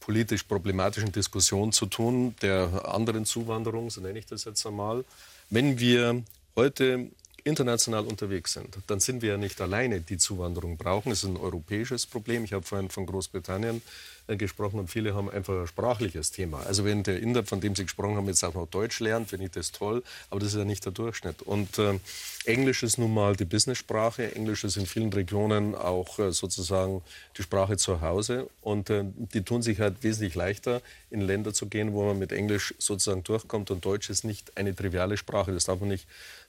politisch 0.00 0.44
problematischen 0.44 1.12
Diskussion 1.12 1.72
zu 1.72 1.84
tun, 1.84 2.36
der 2.40 2.88
anderen 2.88 3.26
Zuwanderung, 3.26 3.90
so 3.90 4.00
nenne 4.00 4.18
ich 4.18 4.24
das 4.24 4.44
jetzt 4.44 4.64
einmal. 4.66 5.04
Wenn 5.50 5.78
wir 5.78 6.22
heute 6.56 7.10
international 7.48 8.04
unterwegs 8.04 8.52
sind, 8.52 8.78
dann 8.86 9.00
sind 9.00 9.22
wir 9.22 9.30
ja 9.30 9.36
nicht 9.36 9.60
alleine, 9.60 10.00
die 10.00 10.18
Zuwanderung 10.18 10.76
brauchen. 10.76 11.10
Es 11.10 11.24
ist 11.24 11.30
ein 11.30 11.36
europäisches 11.36 12.06
Problem. 12.06 12.44
Ich 12.44 12.52
habe 12.52 12.64
vorhin 12.64 12.90
von 12.90 13.06
Großbritannien 13.06 13.82
äh, 14.28 14.36
gesprochen 14.36 14.78
und 14.78 14.88
viele 14.88 15.14
haben 15.14 15.30
einfach 15.30 15.58
ein 15.58 15.66
sprachliches 15.66 16.30
Thema. 16.30 16.60
Also 16.66 16.84
wenn 16.84 17.02
der 17.02 17.20
Inder, 17.20 17.44
von 17.44 17.60
dem 17.60 17.74
Sie 17.74 17.84
gesprochen 17.84 18.16
haben, 18.16 18.26
jetzt 18.26 18.44
auch 18.44 18.54
noch 18.54 18.68
Deutsch 18.68 19.00
lernt, 19.00 19.30
finde 19.30 19.46
ich 19.46 19.52
das 19.52 19.72
toll, 19.72 20.02
aber 20.30 20.40
das 20.40 20.50
ist 20.50 20.58
ja 20.58 20.66
nicht 20.66 20.84
der 20.84 20.92
Durchschnitt. 20.92 21.40
Und 21.42 21.78
äh, 21.78 21.98
Englisch 22.44 22.82
ist 22.82 22.98
nun 22.98 23.14
mal 23.14 23.36
die 23.36 23.46
Business-Sprache. 23.46 24.34
Englisch 24.34 24.64
ist 24.64 24.76
in 24.76 24.86
vielen 24.86 25.12
Regionen 25.12 25.74
auch 25.74 26.18
äh, 26.18 26.30
sozusagen 26.30 27.02
die 27.38 27.42
Sprache 27.42 27.78
zu 27.78 28.02
Hause 28.02 28.50
und 28.60 28.90
äh, 28.90 29.04
die 29.16 29.42
tun 29.42 29.62
sich 29.62 29.80
halt 29.80 30.02
wesentlich 30.02 30.34
leichter, 30.34 30.82
in 31.10 31.22
Länder 31.22 31.54
zu 31.54 31.66
gehen, 31.66 31.94
wo 31.94 32.04
man 32.04 32.18
mit 32.18 32.32
Englisch 32.32 32.74
sozusagen 32.78 33.24
durchkommt 33.24 33.70
und 33.70 33.84
Deutsch 33.84 34.10
ist 34.10 34.24
nicht 34.24 34.58
eine 34.58 34.76
triviale 34.76 35.16
Sprache. 35.16 35.52
Das 35.52 35.64
darf 35.64 35.80
man 35.80 35.88
nicht 35.88 36.06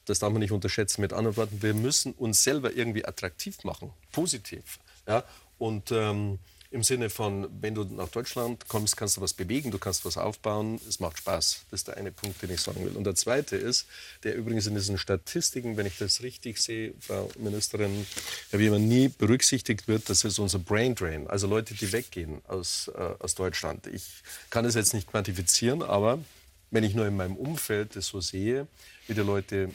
das 0.10 0.20
darf 0.20 0.32
man 0.32 0.42
nicht 0.42 0.52
unterschätzen. 0.52 1.02
Mit 1.02 1.14
anderen 1.14 1.38
Worten, 1.38 1.62
wir 1.62 1.74
müssen 1.74 2.14
uns 2.14 2.44
selber 2.44 2.74
irgendwie 2.74 3.06
attraktiv 3.06 3.64
machen, 3.64 3.92
positiv. 4.12 4.80
Ja? 5.08 5.24
Und 5.58 5.92
ähm, 5.92 6.40
im 6.72 6.84
Sinne 6.84 7.10
von, 7.10 7.50
wenn 7.62 7.74
du 7.74 7.84
nach 7.84 8.10
Deutschland 8.10 8.68
kommst, 8.68 8.96
kannst 8.96 9.18
du 9.18 9.22
was 9.22 9.34
bewegen, 9.34 9.72
du 9.72 9.80
kannst 9.80 10.06
was 10.06 10.18
aufbauen, 10.18 10.80
es 10.88 11.00
macht 11.00 11.18
Spaß. 11.18 11.66
Das 11.72 11.80
ist 11.80 11.88
der 11.88 11.98
eine 11.98 12.12
Punkt, 12.12 12.42
den 12.44 12.52
ich 12.52 12.62
sagen 12.62 12.86
will. 12.86 12.96
Und 12.96 13.06
der 13.06 13.16
zweite 13.16 13.56
ist, 13.56 13.88
der 14.24 14.36
übrigens 14.36 14.68
in 14.68 14.76
diesen 14.76 15.00
Statistiken, 15.00 15.78
wenn 15.78 15.88
ich 15.88 15.98
das 15.98 16.22
richtig 16.22 16.60
sehe, 16.60 16.94
Frau 17.00 17.30
Ministerin, 17.40 18.06
ja, 18.52 18.60
wie 18.60 18.68
immer 18.68 18.78
nie 18.78 19.10
berücksichtigt 19.10 19.88
wird, 19.88 20.10
das 20.10 20.24
ist 20.24 20.38
unser 20.38 20.60
Brain 20.60 20.94
Drain, 20.94 21.28
also 21.28 21.48
Leute, 21.48 21.74
die 21.74 21.92
weggehen 21.92 22.42
aus, 22.48 22.92
äh, 22.96 23.16
aus 23.18 23.34
Deutschland. 23.34 23.88
Ich 23.88 24.06
kann 24.52 24.64
das 24.64 24.76
jetzt 24.76 24.94
nicht 24.94 25.10
quantifizieren, 25.10 25.82
aber 25.82 26.20
wenn 26.72 26.84
ich 26.84 26.96
nur 26.96 27.08
in 27.08 27.16
meinem 27.16 27.36
Umfeld 27.36 27.96
das 27.96 28.08
so 28.08 28.22
sehe, 28.22 28.68
wie 29.08 29.14
die 29.14 29.22
Leute 29.22 29.70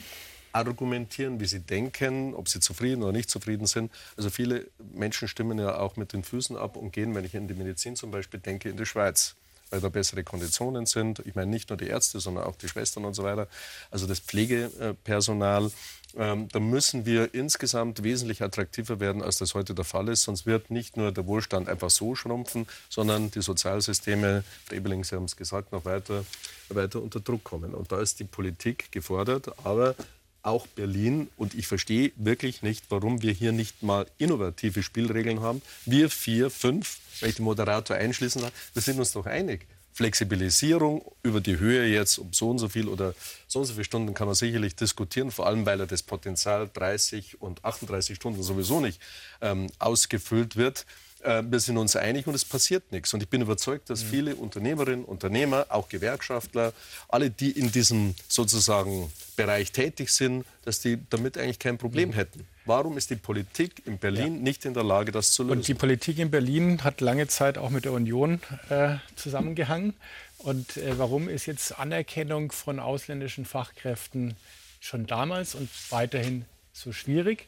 argumentieren, 0.52 1.40
wie 1.40 1.46
sie 1.46 1.60
denken, 1.60 2.34
ob 2.34 2.48
sie 2.48 2.60
zufrieden 2.60 3.02
oder 3.02 3.12
nicht 3.12 3.28
zufrieden 3.28 3.66
sind. 3.66 3.90
Also 4.16 4.30
viele 4.30 4.68
Menschen 4.94 5.26
stimmen 5.26 5.58
ja 5.58 5.78
auch 5.78 5.96
mit 5.96 6.12
den 6.12 6.22
Füßen 6.22 6.56
ab 6.56 6.76
und 6.76 6.92
gehen, 6.92 7.14
wenn 7.14 7.24
ich 7.24 7.34
in 7.34 7.48
die 7.48 7.54
Medizin 7.54 7.96
zum 7.96 8.12
Beispiel 8.12 8.38
denke, 8.38 8.68
in 8.68 8.76
die 8.76 8.86
Schweiz 8.86 9.34
weil 9.70 9.80
da 9.80 9.88
bessere 9.88 10.22
Konditionen 10.22 10.86
sind. 10.86 11.20
Ich 11.26 11.34
meine 11.34 11.50
nicht 11.50 11.68
nur 11.70 11.76
die 11.76 11.88
Ärzte, 11.88 12.20
sondern 12.20 12.44
auch 12.44 12.54
die 12.54 12.68
Schwestern 12.68 13.04
und 13.04 13.14
so 13.14 13.24
weiter. 13.24 13.48
Also 13.90 14.06
das 14.06 14.20
Pflegepersonal. 14.20 15.72
Ähm, 16.16 16.48
da 16.52 16.60
müssen 16.60 17.06
wir 17.06 17.34
insgesamt 17.34 18.02
wesentlich 18.02 18.42
attraktiver 18.42 19.00
werden, 19.00 19.22
als 19.22 19.38
das 19.38 19.54
heute 19.54 19.74
der 19.74 19.84
Fall 19.84 20.08
ist. 20.08 20.22
Sonst 20.22 20.46
wird 20.46 20.70
nicht 20.70 20.96
nur 20.96 21.12
der 21.12 21.26
Wohlstand 21.26 21.68
einfach 21.68 21.90
so 21.90 22.14
schrumpfen, 22.14 22.66
sondern 22.88 23.30
die 23.30 23.42
Sozialsysteme, 23.42 24.44
Frau 24.66 24.76
Ebeling, 24.76 25.04
Sie 25.04 25.16
haben 25.16 25.24
es 25.24 25.36
gesagt, 25.36 25.72
noch 25.72 25.84
weiter, 25.84 26.24
weiter 26.68 27.02
unter 27.02 27.20
Druck 27.20 27.42
kommen. 27.44 27.74
Und 27.74 27.90
da 27.90 28.00
ist 28.00 28.20
die 28.20 28.24
Politik 28.24 28.92
gefordert. 28.92 29.52
Aber 29.64 29.96
auch 30.44 30.66
Berlin. 30.66 31.28
Und 31.36 31.54
ich 31.54 31.66
verstehe 31.66 32.12
wirklich 32.16 32.62
nicht, 32.62 32.84
warum 32.90 33.22
wir 33.22 33.32
hier 33.32 33.52
nicht 33.52 33.82
mal 33.82 34.06
innovative 34.18 34.82
Spielregeln 34.82 35.40
haben. 35.40 35.62
Wir 35.86 36.10
vier, 36.10 36.50
fünf, 36.50 36.98
wenn 37.20 37.30
ich 37.30 37.36
den 37.36 37.44
Moderator 37.44 37.96
einschließen 37.96 38.42
darf, 38.42 38.52
wir 38.72 38.82
sind 38.82 38.98
uns 38.98 39.12
doch 39.12 39.26
einig. 39.26 39.66
Flexibilisierung 39.94 41.04
über 41.22 41.40
die 41.40 41.60
Höhe 41.60 41.86
jetzt 41.86 42.18
um 42.18 42.32
so 42.32 42.50
und 42.50 42.58
so 42.58 42.68
viel 42.68 42.88
oder 42.88 43.14
so 43.46 43.60
und 43.60 43.66
so 43.66 43.74
viele 43.74 43.84
Stunden 43.84 44.12
kann 44.12 44.26
man 44.26 44.34
sicherlich 44.34 44.74
diskutieren, 44.74 45.30
vor 45.30 45.46
allem 45.46 45.64
weil 45.66 45.78
er 45.78 45.86
das 45.86 46.02
Potenzial 46.02 46.68
30 46.74 47.40
und 47.40 47.64
38 47.64 48.16
Stunden 48.16 48.42
sowieso 48.42 48.80
nicht 48.80 49.00
ähm, 49.40 49.68
ausgefüllt 49.78 50.56
wird. 50.56 50.84
Äh, 51.22 51.44
wir 51.48 51.60
sind 51.60 51.76
uns 51.78 51.94
einig 51.94 52.26
und 52.26 52.34
es 52.34 52.44
passiert 52.44 52.90
nichts. 52.90 53.14
Und 53.14 53.22
ich 53.22 53.28
bin 53.28 53.40
überzeugt, 53.40 53.88
dass 53.88 54.02
mhm. 54.02 54.08
viele 54.08 54.36
Unternehmerinnen, 54.36 55.04
Unternehmer, 55.04 55.66
auch 55.68 55.88
Gewerkschaftler, 55.88 56.72
alle, 57.08 57.30
die 57.30 57.52
in 57.52 57.70
diesem 57.70 58.16
sozusagen 58.26 59.12
Bereich 59.36 59.70
tätig 59.70 60.10
sind, 60.10 60.44
dass 60.64 60.80
die 60.80 60.98
damit 61.08 61.38
eigentlich 61.38 61.60
kein 61.60 61.78
Problem 61.78 62.10
mhm. 62.10 62.14
hätten. 62.14 62.48
Warum 62.66 62.96
ist 62.96 63.10
die 63.10 63.16
Politik 63.16 63.86
in 63.86 63.98
Berlin 63.98 64.36
ja. 64.36 64.42
nicht 64.42 64.64
in 64.64 64.74
der 64.74 64.84
Lage, 64.84 65.12
das 65.12 65.32
zu 65.32 65.42
lösen? 65.42 65.58
Und 65.58 65.68
die 65.68 65.74
Politik 65.74 66.18
in 66.18 66.30
Berlin 66.30 66.82
hat 66.82 67.00
lange 67.00 67.26
Zeit 67.28 67.58
auch 67.58 67.70
mit 67.70 67.84
der 67.84 67.92
Union 67.92 68.40
äh, 68.70 68.96
zusammengehangen. 69.16 69.94
Und 70.38 70.76
äh, 70.76 70.98
warum 70.98 71.28
ist 71.28 71.46
jetzt 71.46 71.78
Anerkennung 71.78 72.52
von 72.52 72.80
ausländischen 72.80 73.44
Fachkräften 73.44 74.34
schon 74.80 75.06
damals 75.06 75.54
und 75.54 75.68
weiterhin 75.90 76.44
so 76.72 76.92
schwierig? 76.92 77.46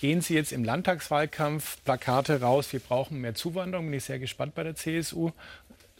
gehen 0.00 0.20
Sie 0.20 0.34
jetzt 0.34 0.52
im 0.52 0.64
Landtagswahlkampf 0.64 1.82
Plakate 1.84 2.40
raus, 2.40 2.72
wir 2.72 2.80
brauchen 2.80 3.20
mehr 3.20 3.34
Zuwanderung, 3.34 3.86
bin 3.86 3.94
ich 3.94 4.04
sehr 4.04 4.18
gespannt 4.18 4.54
bei 4.54 4.62
der 4.62 4.74
CSU, 4.74 5.32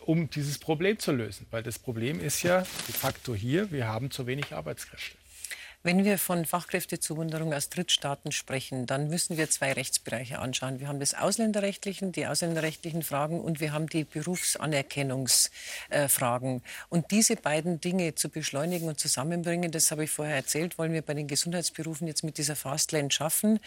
um 0.01 0.31
dieses 0.31 0.59
Problem 0.59 0.99
zu 0.99 1.13
lösen. 1.13 1.47
Weil 1.51 1.63
das 1.63 1.79
Problem 1.79 2.21
ist 2.21 2.43
ja 2.43 2.61
de 2.61 2.95
facto 2.95 3.35
hier, 3.35 3.71
wir 3.71 3.89
haben 3.89 4.11
zu 4.11 4.27
wenig 4.27 4.55
Arbeitskräfte. 4.55 5.18
Wenn 5.85 6.05
wir 6.05 6.19
von 6.19 6.45
Fachkräftezuwanderung 6.45 7.55
aus 7.55 7.69
Drittstaaten 7.69 8.33
sprechen, 8.33 8.87
dann 8.87 9.09
müssen 9.09 9.37
wir 9.37 9.49
zwei 9.49 9.73
Rechtsbereiche 9.73 10.41
anschauen. 10.41 10.81
Wir 10.81 10.89
haben 10.89 10.99
das 10.99 11.15
ausländerrechtlichen, 11.15 12.11
die 12.11 12.27
ausländerrechtlichen 12.27 13.05
Fragen 13.05 13.41
und 13.41 13.61
wir 13.61 13.73
haben 13.73 13.89
die 13.89 14.03
Berufsanerkennungsfragen. 14.03 16.63
und 16.89 17.13
diese 17.13 17.37
beiden 17.37 17.81
Dinge 17.81 18.17
zu 18.17 18.29
beschleunigen 18.29 18.89
und 18.89 18.99
zusammenbringen, 18.99 19.71
das 19.71 19.93
habe 19.93 20.03
ich 20.03 20.11
vorher 20.11 20.35
erzählt, 20.35 20.79
wollen 20.79 20.93
wir 20.93 21.03
bei 21.03 21.15
den 21.15 21.29
Gesundheitsberufen 21.29 22.09
jetzt 22.09 22.25
mit 22.25 22.39
dieser 22.39 22.57
Fastlane 22.57 23.13
schaffen. 23.13 23.61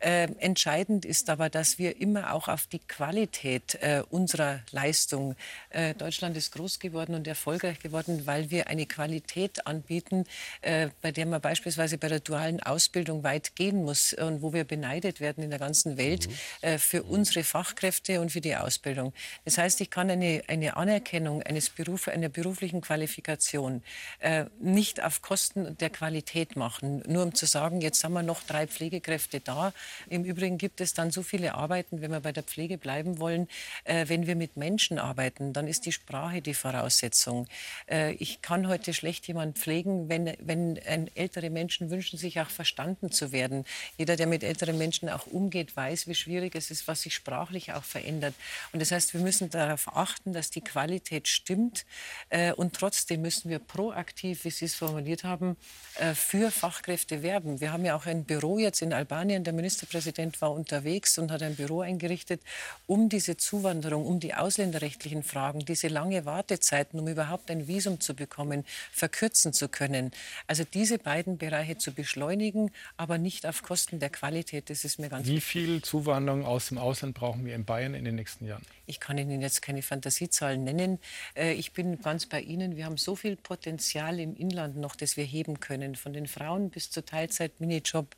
Äh, 0.00 0.28
entscheidend 0.40 1.06
ist 1.06 1.30
aber, 1.30 1.48
dass 1.48 1.78
wir 1.78 1.98
immer 1.98 2.34
auch 2.34 2.48
auf 2.48 2.66
die 2.66 2.80
Qualität 2.80 3.76
äh, 3.76 4.02
unserer 4.10 4.60
Leistung. 4.70 5.34
Äh, 5.70 5.94
Deutschland 5.94 6.36
ist 6.36 6.52
groß 6.52 6.78
geworden 6.78 7.14
und 7.14 7.26
erfolgreich 7.26 7.78
geworden, 7.78 8.26
weil 8.26 8.50
wir 8.50 8.66
eine 8.66 8.84
Qualität 8.84 9.66
anbieten, 9.66 10.26
äh, 10.60 10.90
bei 11.00 11.10
der 11.10 11.24
man 11.24 11.40
beispielsweise 11.40 11.54
beispielsweise 11.64 11.98
bei 11.98 12.08
der 12.08 12.20
dualen 12.20 12.62
Ausbildung 12.62 13.24
weit 13.24 13.56
gehen 13.56 13.84
muss 13.84 14.12
und 14.12 14.42
wo 14.42 14.52
wir 14.52 14.64
beneidet 14.64 15.20
werden 15.20 15.42
in 15.42 15.50
der 15.50 15.58
ganzen 15.58 15.96
Welt 15.96 16.28
mhm. 16.28 16.34
äh, 16.60 16.78
für 16.78 17.02
unsere 17.02 17.42
Fachkräfte 17.42 18.20
und 18.20 18.30
für 18.30 18.40
die 18.40 18.54
Ausbildung. 18.54 19.12
Das 19.44 19.56
heißt, 19.56 19.80
ich 19.80 19.90
kann 19.90 20.10
eine, 20.10 20.42
eine 20.46 20.76
Anerkennung 20.76 21.42
eines 21.42 21.70
Beruf, 21.70 22.08
einer 22.08 22.28
beruflichen 22.28 22.80
Qualifikation 22.80 23.82
äh, 24.18 24.44
nicht 24.60 25.02
auf 25.02 25.22
Kosten 25.22 25.76
der 25.78 25.90
Qualität 25.90 26.56
machen, 26.56 27.02
nur 27.06 27.22
um 27.22 27.34
zu 27.34 27.46
sagen, 27.46 27.80
jetzt 27.80 28.04
haben 28.04 28.12
wir 28.12 28.22
noch 28.22 28.42
drei 28.42 28.66
Pflegekräfte 28.66 29.40
da. 29.40 29.72
Im 30.08 30.24
Übrigen 30.24 30.58
gibt 30.58 30.80
es 30.80 30.92
dann 30.92 31.10
so 31.10 31.22
viele 31.22 31.54
Arbeiten, 31.54 32.02
wenn 32.02 32.10
wir 32.10 32.20
bei 32.20 32.32
der 32.32 32.42
Pflege 32.42 32.76
bleiben 32.76 33.18
wollen, 33.18 33.48
äh, 33.84 34.06
wenn 34.08 34.26
wir 34.26 34.36
mit 34.36 34.56
Menschen 34.56 34.98
arbeiten, 34.98 35.52
dann 35.52 35.66
ist 35.66 35.86
die 35.86 35.92
Sprache 35.92 36.42
die 36.42 36.54
Voraussetzung. 36.54 37.46
Äh, 37.90 38.12
ich 38.14 38.42
kann 38.42 38.68
heute 38.68 38.92
schlecht 38.92 39.26
jemanden 39.26 39.54
pflegen, 39.54 40.08
wenn, 40.08 40.36
wenn 40.40 40.78
ein 40.86 41.10
älterer 41.14 41.43
ältere 41.44 41.50
Menschen 41.50 41.90
wünschen 41.90 42.18
sich 42.18 42.40
auch 42.40 42.50
verstanden 42.50 43.10
zu 43.10 43.32
werden. 43.32 43.64
Jeder, 43.98 44.16
der 44.16 44.26
mit 44.26 44.42
älteren 44.42 44.78
Menschen 44.78 45.08
auch 45.08 45.26
umgeht, 45.26 45.76
weiß, 45.76 46.06
wie 46.06 46.14
schwierig 46.14 46.54
es 46.54 46.70
ist, 46.70 46.88
was 46.88 47.02
sich 47.02 47.14
sprachlich 47.14 47.72
auch 47.72 47.84
verändert. 47.84 48.34
Und 48.72 48.80
das 48.80 48.90
heißt, 48.90 49.14
wir 49.14 49.20
müssen 49.20 49.50
darauf 49.50 49.94
achten, 49.96 50.32
dass 50.32 50.50
die 50.50 50.62
Qualität 50.62 51.28
stimmt. 51.28 51.84
Äh, 52.30 52.52
und 52.52 52.74
trotzdem 52.74 53.22
müssen 53.22 53.50
wir 53.50 53.58
proaktiv, 53.58 54.44
wie 54.44 54.50
Sie 54.50 54.64
es 54.64 54.74
formuliert 54.74 55.24
haben, 55.24 55.56
äh, 55.98 56.14
für 56.14 56.50
Fachkräfte 56.50 57.22
werben. 57.22 57.60
Wir 57.60 57.72
haben 57.72 57.84
ja 57.84 57.96
auch 57.96 58.06
ein 58.06 58.24
Büro 58.24 58.58
jetzt 58.58 58.82
in 58.82 58.92
Albanien. 58.92 59.44
Der 59.44 59.52
Ministerpräsident 59.52 60.40
war 60.40 60.52
unterwegs 60.52 61.18
und 61.18 61.30
hat 61.30 61.42
ein 61.42 61.56
Büro 61.56 61.80
eingerichtet, 61.80 62.40
um 62.86 63.08
diese 63.08 63.36
Zuwanderung, 63.36 64.06
um 64.06 64.20
die 64.20 64.34
ausländerrechtlichen 64.34 65.22
Fragen, 65.22 65.64
diese 65.64 65.88
lange 65.88 66.24
Wartezeiten, 66.24 66.98
um 67.00 67.08
überhaupt 67.08 67.50
ein 67.50 67.66
Visum 67.66 68.00
zu 68.00 68.14
bekommen, 68.14 68.64
verkürzen 68.92 69.52
zu 69.52 69.68
können. 69.68 70.10
Also 70.46 70.64
diese 70.64 70.98
beiden 70.98 71.33
beiden 71.33 71.33
Bereiche 71.38 71.78
zu 71.78 71.92
beschleunigen, 71.92 72.70
aber 72.96 73.18
nicht 73.18 73.46
auf 73.46 73.62
Kosten 73.62 73.98
der 73.98 74.10
Qualität. 74.10 74.70
Das 74.70 74.84
ist 74.84 74.98
mir 74.98 75.08
ganz 75.08 75.26
Wie 75.26 75.40
viel 75.40 75.82
Zuwanderung 75.82 76.44
aus 76.44 76.68
dem 76.68 76.78
Ausland 76.78 77.14
brauchen 77.14 77.44
wir 77.44 77.54
in 77.54 77.64
Bayern 77.64 77.94
in 77.94 78.04
den 78.04 78.14
nächsten 78.14 78.46
Jahren? 78.46 78.62
Ich 78.86 79.00
kann 79.00 79.18
Ihnen 79.18 79.40
jetzt 79.40 79.62
keine 79.62 79.82
Fantasiezahlen 79.82 80.64
nennen. 80.64 80.98
Äh, 81.34 81.52
ich 81.52 81.72
bin 81.72 82.00
ganz 82.00 82.26
bei 82.26 82.40
Ihnen. 82.40 82.76
Wir 82.76 82.84
haben 82.84 82.96
so 82.96 83.16
viel 83.16 83.36
Potenzial 83.36 84.20
im 84.20 84.36
Inland 84.36 84.76
noch, 84.76 84.96
das 84.96 85.16
wir 85.16 85.24
heben 85.24 85.60
können, 85.60 85.94
von 85.96 86.12
den 86.12 86.26
Frauen 86.26 86.70
bis 86.70 86.90
zur 86.90 87.04
Teilzeit, 87.04 87.60
Minijob. 87.60 88.14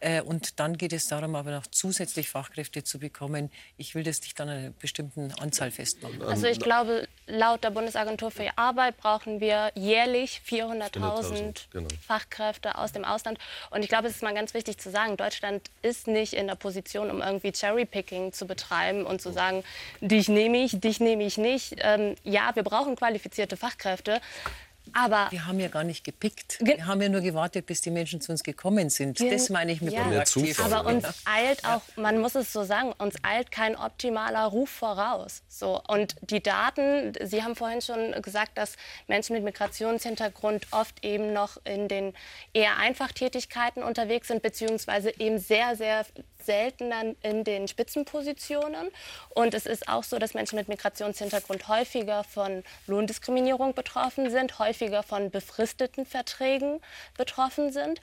Äh, 0.00 0.22
und 0.22 0.58
dann 0.60 0.76
geht 0.76 0.92
es 0.92 1.08
darum, 1.08 1.34
aber 1.34 1.50
noch 1.50 1.66
zusätzlich 1.66 2.28
Fachkräfte 2.28 2.84
zu 2.84 2.98
bekommen. 2.98 3.50
Ich 3.76 3.94
will 3.94 4.02
das 4.02 4.20
nicht 4.22 4.40
an 4.40 4.48
einer 4.48 4.70
bestimmten 4.70 5.32
Anzahl 5.32 5.70
festmachen. 5.70 6.22
Also 6.22 6.46
ich 6.46 6.60
glaube, 6.60 7.06
laut 7.26 7.62
der 7.64 7.70
Bundesagentur 7.70 8.30
für 8.30 8.50
Arbeit 8.56 8.96
brauchen 8.96 9.40
wir 9.40 9.70
jährlich 9.74 10.40
400.000 10.48 11.66
genau. 11.70 11.88
Fachkräfte 12.06 12.76
aus 12.76 12.92
dem 12.92 13.04
Ausland. 13.04 13.38
Und 13.70 13.82
ich 13.82 13.88
glaube, 13.88 14.08
es 14.08 14.16
ist 14.16 14.22
mal 14.22 14.34
ganz 14.34 14.54
wichtig 14.54 14.78
zu 14.78 14.90
sagen, 14.90 15.16
Deutschland 15.16 15.70
ist 15.82 16.06
nicht 16.06 16.32
in 16.32 16.46
der 16.46 16.54
Position, 16.54 17.10
um 17.10 17.20
irgendwie 17.20 17.52
Cherrypicking 17.52 18.32
zu 18.32 18.46
betreiben 18.46 19.04
und 19.04 19.20
zu 19.20 19.32
sagen, 19.32 19.62
dich 20.08 20.28
nehme 20.28 20.58
ich, 20.58 20.80
dich 20.80 21.00
nehme 21.00 21.24
ich 21.24 21.38
nicht. 21.38 21.76
Ähm, 21.78 22.14
ja, 22.24 22.50
wir 22.54 22.62
brauchen 22.62 22.96
qualifizierte 22.96 23.56
Fachkräfte. 23.56 24.20
Aber 24.92 25.28
wir 25.30 25.46
haben 25.46 25.60
ja 25.60 25.68
gar 25.68 25.84
nicht 25.84 26.04
gepickt. 26.04 26.58
Wir 26.60 26.86
haben 26.86 27.00
ja 27.02 27.08
nur 27.08 27.20
gewartet, 27.20 27.66
bis 27.66 27.80
die 27.80 27.90
Menschen 27.90 28.20
zu 28.20 28.32
uns 28.32 28.42
gekommen 28.42 28.90
sind. 28.90 29.20
Das 29.20 29.50
meine 29.50 29.72
ich 29.72 29.80
mit 29.80 29.92
ja. 29.92 30.02
proaktiv. 30.02 30.60
Aber 30.60 30.88
uns 30.88 31.04
eilt 31.24 31.64
auch, 31.64 31.82
man 31.96 32.18
muss 32.18 32.34
es 32.34 32.52
so 32.52 32.64
sagen, 32.64 32.92
uns 32.98 33.16
eilt 33.22 33.50
kein 33.50 33.76
optimaler 33.76 34.44
Ruf 34.46 34.70
voraus. 34.70 35.42
So 35.48 35.80
und 35.88 36.16
die 36.22 36.42
Daten, 36.42 37.12
Sie 37.22 37.42
haben 37.42 37.56
vorhin 37.56 37.82
schon 37.82 38.20
gesagt, 38.22 38.56
dass 38.56 38.76
Menschen 39.06 39.34
mit 39.34 39.44
Migrationshintergrund 39.44 40.66
oft 40.70 41.04
eben 41.04 41.32
noch 41.32 41.58
in 41.64 41.88
den 41.88 42.14
eher 42.52 42.78
Einfachtätigkeiten 42.78 43.82
unterwegs 43.82 44.28
sind, 44.28 44.42
beziehungsweise 44.42 45.12
eben 45.18 45.38
sehr, 45.38 45.76
sehr 45.76 46.06
seltener 46.48 47.14
in 47.22 47.44
den 47.44 47.68
Spitzenpositionen. 47.68 48.88
Und 49.28 49.52
es 49.52 49.66
ist 49.66 49.86
auch 49.86 50.02
so, 50.02 50.18
dass 50.18 50.32
Menschen 50.32 50.56
mit 50.56 50.68
Migrationshintergrund 50.68 51.68
häufiger 51.68 52.24
von 52.24 52.64
Lohndiskriminierung 52.86 53.74
betroffen 53.74 54.30
sind, 54.30 54.58
häufiger 54.58 55.02
von 55.02 55.30
befristeten 55.30 56.06
Verträgen 56.06 56.80
betroffen 57.18 57.70
sind. 57.70 58.00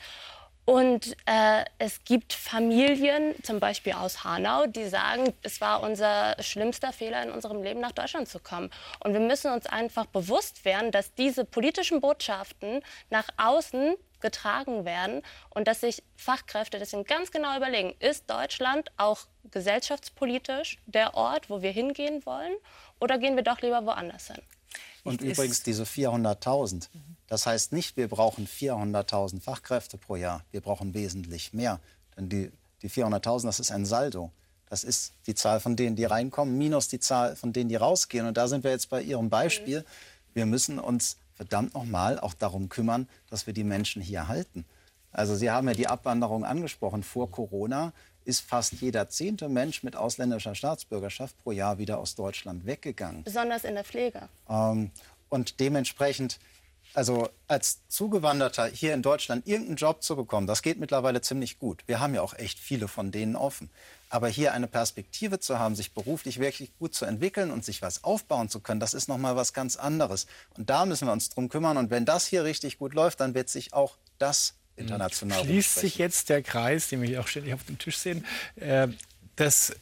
Und 0.66 1.16
äh, 1.26 1.64
es 1.78 2.04
gibt 2.06 2.34
Familien, 2.34 3.36
zum 3.43 3.60
Beispiel 3.60 3.93
aus 3.93 4.24
Hanau, 4.24 4.66
die 4.66 4.86
sagen, 4.86 5.32
es 5.43 5.62
war 5.62 5.82
unser 5.82 6.36
schlimmster 6.41 6.91
Fehler 6.91 7.22
in 7.24 7.32
unserem 7.32 7.62
Leben, 7.62 7.80
nach 7.80 7.91
Deutschland 7.91 8.28
zu 8.28 8.39
kommen. 8.39 8.72
Und 9.00 9.14
wir 9.14 9.20
müssen 9.20 9.52
uns 9.52 9.68
einfach 9.68 10.08
bewusst 10.08 10.66
werden, 10.66 10.91
dass 10.91 11.14
diese 11.14 11.46
politischen 11.46 12.02
Botschaften 12.02 12.82
nach 13.12 13.28
außen 13.38 13.96
getragen 14.26 14.86
werden 14.86 15.21
und 15.51 15.67
dass 15.67 15.82
sich 15.82 16.01
Fachkräfte 16.15 16.80
deswegen 16.80 17.03
ganz 17.03 17.30
genau 17.30 17.55
überlegen, 17.55 17.93
ist 17.99 18.28
Deutschland 18.28 18.89
auch 18.97 19.19
gesellschaftspolitisch 19.51 20.80
der 20.88 21.13
Ort, 21.13 21.47
wo 21.51 21.61
wir 21.61 21.69
hingehen 21.69 22.26
wollen 22.26 22.53
oder 22.99 23.19
gehen 23.19 23.36
wir 23.36 23.43
doch 23.43 23.61
lieber 23.61 23.86
woanders 23.86 24.28
hin? 24.28 24.41
Und 25.03 25.21
ich 25.21 25.30
übrigens 25.34 25.61
diese 25.61 25.84
400.000, 25.84 26.89
das 27.28 27.45
heißt 27.45 27.71
nicht, 27.71 27.97
wir 27.97 28.07
brauchen 28.07 28.47
400.000 28.47 29.41
Fachkräfte 29.41 29.99
pro 29.99 30.15
Jahr, 30.15 30.43
wir 30.49 30.61
brauchen 30.61 30.95
wesentlich 30.95 31.53
mehr. 31.53 31.80
Denn 32.17 32.28
die, 32.28 32.51
die 32.82 32.89
400.000, 32.89 33.45
das 33.45 33.59
ist 33.59 33.71
ein 33.71 33.86
Saldo. 33.86 34.32
Das 34.67 34.84
ist 34.84 35.13
die 35.28 35.36
Zahl 35.36 35.59
von 35.59 35.76
denen, 35.76 35.95
die 35.95 36.05
reinkommen, 36.05 36.57
minus 36.57 36.88
die 36.88 36.99
Zahl 36.99 37.36
von 37.36 37.53
denen, 37.53 37.69
die 37.69 37.76
rausgehen. 37.76 38.26
Und 38.26 38.36
da 38.36 38.47
sind 38.47 38.63
wir 38.63 38.71
jetzt 38.71 38.89
bei 38.89 39.03
Ihrem 39.03 39.30
Beispiel. 39.30 39.86
Wir 40.34 40.47
müssen 40.47 40.80
uns 40.80 41.17
verdammt 41.36 41.74
nochmal 41.74 42.20
auch 42.20 42.34
darum 42.34 42.70
kümmern, 42.70 43.08
dass 43.30 43.46
wir 43.48 43.54
die 43.54 43.64
Menschen 43.64 44.02
hier 44.02 44.28
halten. 44.28 44.66
Also 45.12 45.36
Sie 45.36 45.50
haben 45.50 45.68
ja 45.68 45.74
die 45.74 45.88
Abwanderung 45.88 46.44
angesprochen. 46.44 47.04
Vor 47.04 47.32
Corona 47.32 47.94
ist 48.26 48.42
fast 48.42 48.74
jeder 48.74 49.08
zehnte 49.08 49.48
Mensch 49.48 49.84
mit 49.84 49.96
ausländischer 49.96 50.56
Staatsbürgerschaft 50.56 51.38
pro 51.44 51.52
Jahr 51.52 51.78
wieder 51.78 52.00
aus 52.00 52.16
Deutschland 52.16 52.66
weggegangen. 52.66 53.24
Besonders 53.24 53.64
in 53.64 53.76
der 53.76 53.84
Pflege. 53.84 54.28
Ähm, 54.50 54.92
und 55.30 55.60
dementsprechend, 55.60 56.40
also 56.94 57.30
als 57.48 57.88
Zugewanderter 57.88 58.66
hier 58.66 58.94
in 58.94 59.04
Deutschland 59.04 59.48
irgendeinen 59.48 59.78
Job 59.78 60.04
zu 60.04 60.16
bekommen, 60.16 60.48
das 60.48 60.62
geht 60.62 60.80
mittlerweile 60.80 61.22
ziemlich 61.22 61.60
gut. 61.60 61.84
Wir 61.88 62.00
haben 62.00 62.16
ja 62.16 62.22
auch 62.22 62.34
echt 62.34 62.60
viele 62.60 62.88
von 62.88 63.12
denen 63.12 63.36
offen. 63.36 63.70
Aber 64.10 64.28
hier 64.28 64.53
eine 64.53 64.68
Perspektive 64.68 65.39
zu 65.39 65.60
haben, 65.60 65.76
sich 65.76 65.93
beruflich 65.93 66.39
wirklich 66.39 66.78
gut 66.78 66.93
zu 66.93 67.06
entwickeln 67.06 67.51
und 67.51 67.66
sich 67.66 67.82
was 67.82 68.03
aufbauen 68.03 68.49
zu 68.49 68.60
können, 68.60 68.80
das 68.80 68.93
ist 68.93 69.08
noch 69.08 69.18
mal 69.18 69.36
was 69.36 69.53
ganz 69.53 69.76
anderes. 69.76 70.28
Und 70.58 70.70
da 70.70 70.86
müssen 70.86 71.08
wir 71.08 71.12
uns 71.12 71.30
drum 71.30 71.49
kümmern. 71.49 71.78
Und 71.78 71.89
wenn 71.89 72.06
das 72.06 72.26
hier 72.26 72.43
richtig 72.43 72.78
gut 72.78 72.93
läuft, 72.93 73.20
dann 73.20 73.34
wird 73.34 73.49
sich 73.49 73.74
auch 73.74 73.97
das 74.18 74.53
international 74.76 75.43
Schließt 75.43 75.76
sich 75.76 75.97
jetzt 75.97 76.30
der 76.30 76.41
Kreis, 76.41 76.89
den 76.89 77.01
wir 77.01 77.08
hier 77.08 77.22
auch 77.22 77.28
ständig 77.28 77.53
auf 77.53 77.64
dem 77.64 77.78
Tisch 77.78 77.97
sehen, 77.97 78.26
äh, 78.56 78.88
dass 79.36 79.76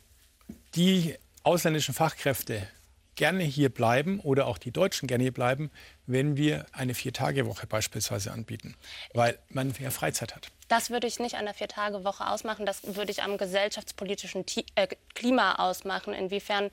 die 0.76 1.16
ausländischen 1.44 1.94
Fachkräfte 1.94 2.68
gerne 3.16 3.44
hier 3.44 3.70
bleiben 3.70 4.20
oder 4.20 4.48
auch 4.48 4.58
die 4.58 4.72
Deutschen 4.72 5.08
gerne 5.08 5.24
hier 5.24 5.34
bleiben, 5.34 5.70
wenn 6.06 6.38
wir 6.38 6.66
eine 6.72 6.94
Vier-Tage-Woche 6.94 7.68
beispielsweise 7.68 8.32
anbieten, 8.32 8.76
weil 9.14 9.38
man 9.50 9.74
mehr 9.80 9.92
Freizeit 9.92 10.36
hat. 10.36 10.52
Das 10.68 10.90
würde 10.90 11.08
ich 11.08 11.20
nicht 11.20 11.36
an 11.36 11.46
der 11.46 11.54
Vier-Tage-Woche 11.54 12.28
ausmachen. 12.28 12.66
Das 12.66 12.96
würde 12.96 13.12
ich 13.12 13.22
am 13.22 13.38
gesellschaftspolitischen 13.38 14.46
äh, 14.76 14.88
Klima 15.14 15.56
ausmachen, 15.56 16.14
inwiefern 16.14 16.72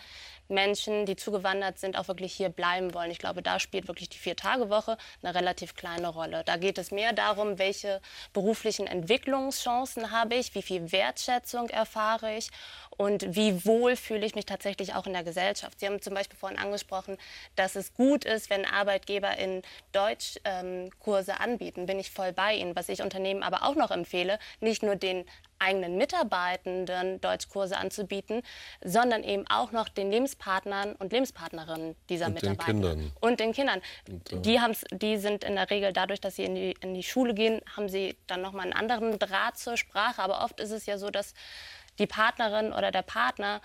Menschen, 0.51 1.07
die 1.07 1.16
zugewandert 1.16 1.78
sind, 1.78 1.97
auch 1.97 2.09
wirklich 2.09 2.33
hier 2.33 2.49
bleiben 2.49 2.93
wollen. 2.93 3.11
Ich 3.11 3.18
glaube, 3.18 3.43
da 3.43 3.61
spielt 3.61 3.89
wirklich 3.89 4.09
die 4.09 4.18
Vier-Tage-Woche 4.18 4.97
eine 5.22 5.35
relativ 5.35 5.74
kleine 5.74 6.09
Rolle. 6.09 6.43
Da 6.45 6.57
geht 6.57 6.78
es 6.78 6.91
mehr 6.91 7.12
darum, 7.12 7.59
welche 7.59 8.01
beruflichen 8.33 8.87
Entwicklungschancen 8.87 10.11
habe 10.11 10.35
ich, 10.35 10.55
wie 10.55 10.62
viel 10.62 10.93
Wertschätzung 10.93 11.68
erfahre 11.68 12.37
ich 12.37 12.51
und 12.97 13.35
wie 13.35 13.64
wohl 13.64 13.97
fühle 13.97 14.26
ich 14.26 14.35
mich 14.35 14.47
tatsächlich 14.47 14.95
auch 14.95 15.07
in 15.07 15.12
der 15.12 15.24
Gesellschaft. 15.24 15.78
Sie 15.81 15.87
haben 15.87 16.03
zum 16.03 16.14
Beispiel 16.14 16.39
vorhin 16.39 16.59
angesprochen, 16.59 17.16
dass 17.57 17.76
es 17.76 17.95
gut 17.95 18.24
ist, 18.24 18.51
wenn 18.51 18.64
Arbeitgeber 18.64 19.19
in 19.28 19.62
Deutschkurse 19.92 21.32
ähm, 21.32 21.38
anbieten. 21.38 21.86
Bin 21.86 21.98
ich 21.98 22.10
voll 22.10 22.32
bei 22.32 22.54
Ihnen. 22.54 22.76
Was 22.76 22.88
ich 22.88 23.02
Unternehmen 23.02 23.42
aber 23.42 23.64
auch 23.64 23.74
noch 23.74 23.90
empfehle, 23.90 24.38
nicht 24.60 24.82
nur 24.82 24.96
den 24.96 25.24
eigenen 25.60 25.96
Mitarbeitenden 25.96 27.20
Deutschkurse 27.20 27.76
anzubieten, 27.76 28.42
sondern 28.82 29.22
eben 29.22 29.46
auch 29.48 29.72
noch 29.72 29.88
den 29.88 30.10
Lebenspartnern 30.10 30.94
und 30.94 31.12
Lebenspartnerinnen 31.12 31.96
dieser 32.08 32.26
und 32.26 32.34
Mitarbeiter. 32.34 32.72
Den 32.72 32.80
Kindern. 32.80 33.12
Und 33.20 33.40
den 33.40 33.52
Kindern. 33.52 33.82
Und, 34.08 34.32
äh 34.32 34.40
die, 34.40 34.60
die 34.92 35.16
sind 35.18 35.44
in 35.44 35.56
der 35.56 35.70
Regel 35.70 35.92
dadurch, 35.92 36.20
dass 36.20 36.36
sie 36.36 36.44
in 36.44 36.54
die, 36.54 36.74
in 36.80 36.94
die 36.94 37.02
Schule 37.02 37.34
gehen, 37.34 37.60
haben 37.76 37.88
sie 37.88 38.16
dann 38.26 38.40
nochmal 38.40 38.64
einen 38.64 38.72
anderen 38.72 39.18
Draht 39.18 39.58
zur 39.58 39.76
Sprache. 39.76 40.22
Aber 40.22 40.42
oft 40.42 40.58
ist 40.60 40.70
es 40.70 40.86
ja 40.86 40.98
so, 40.98 41.10
dass 41.10 41.34
die 41.98 42.06
Partnerin 42.06 42.72
oder 42.72 42.90
der 42.90 43.02
Partner 43.02 43.60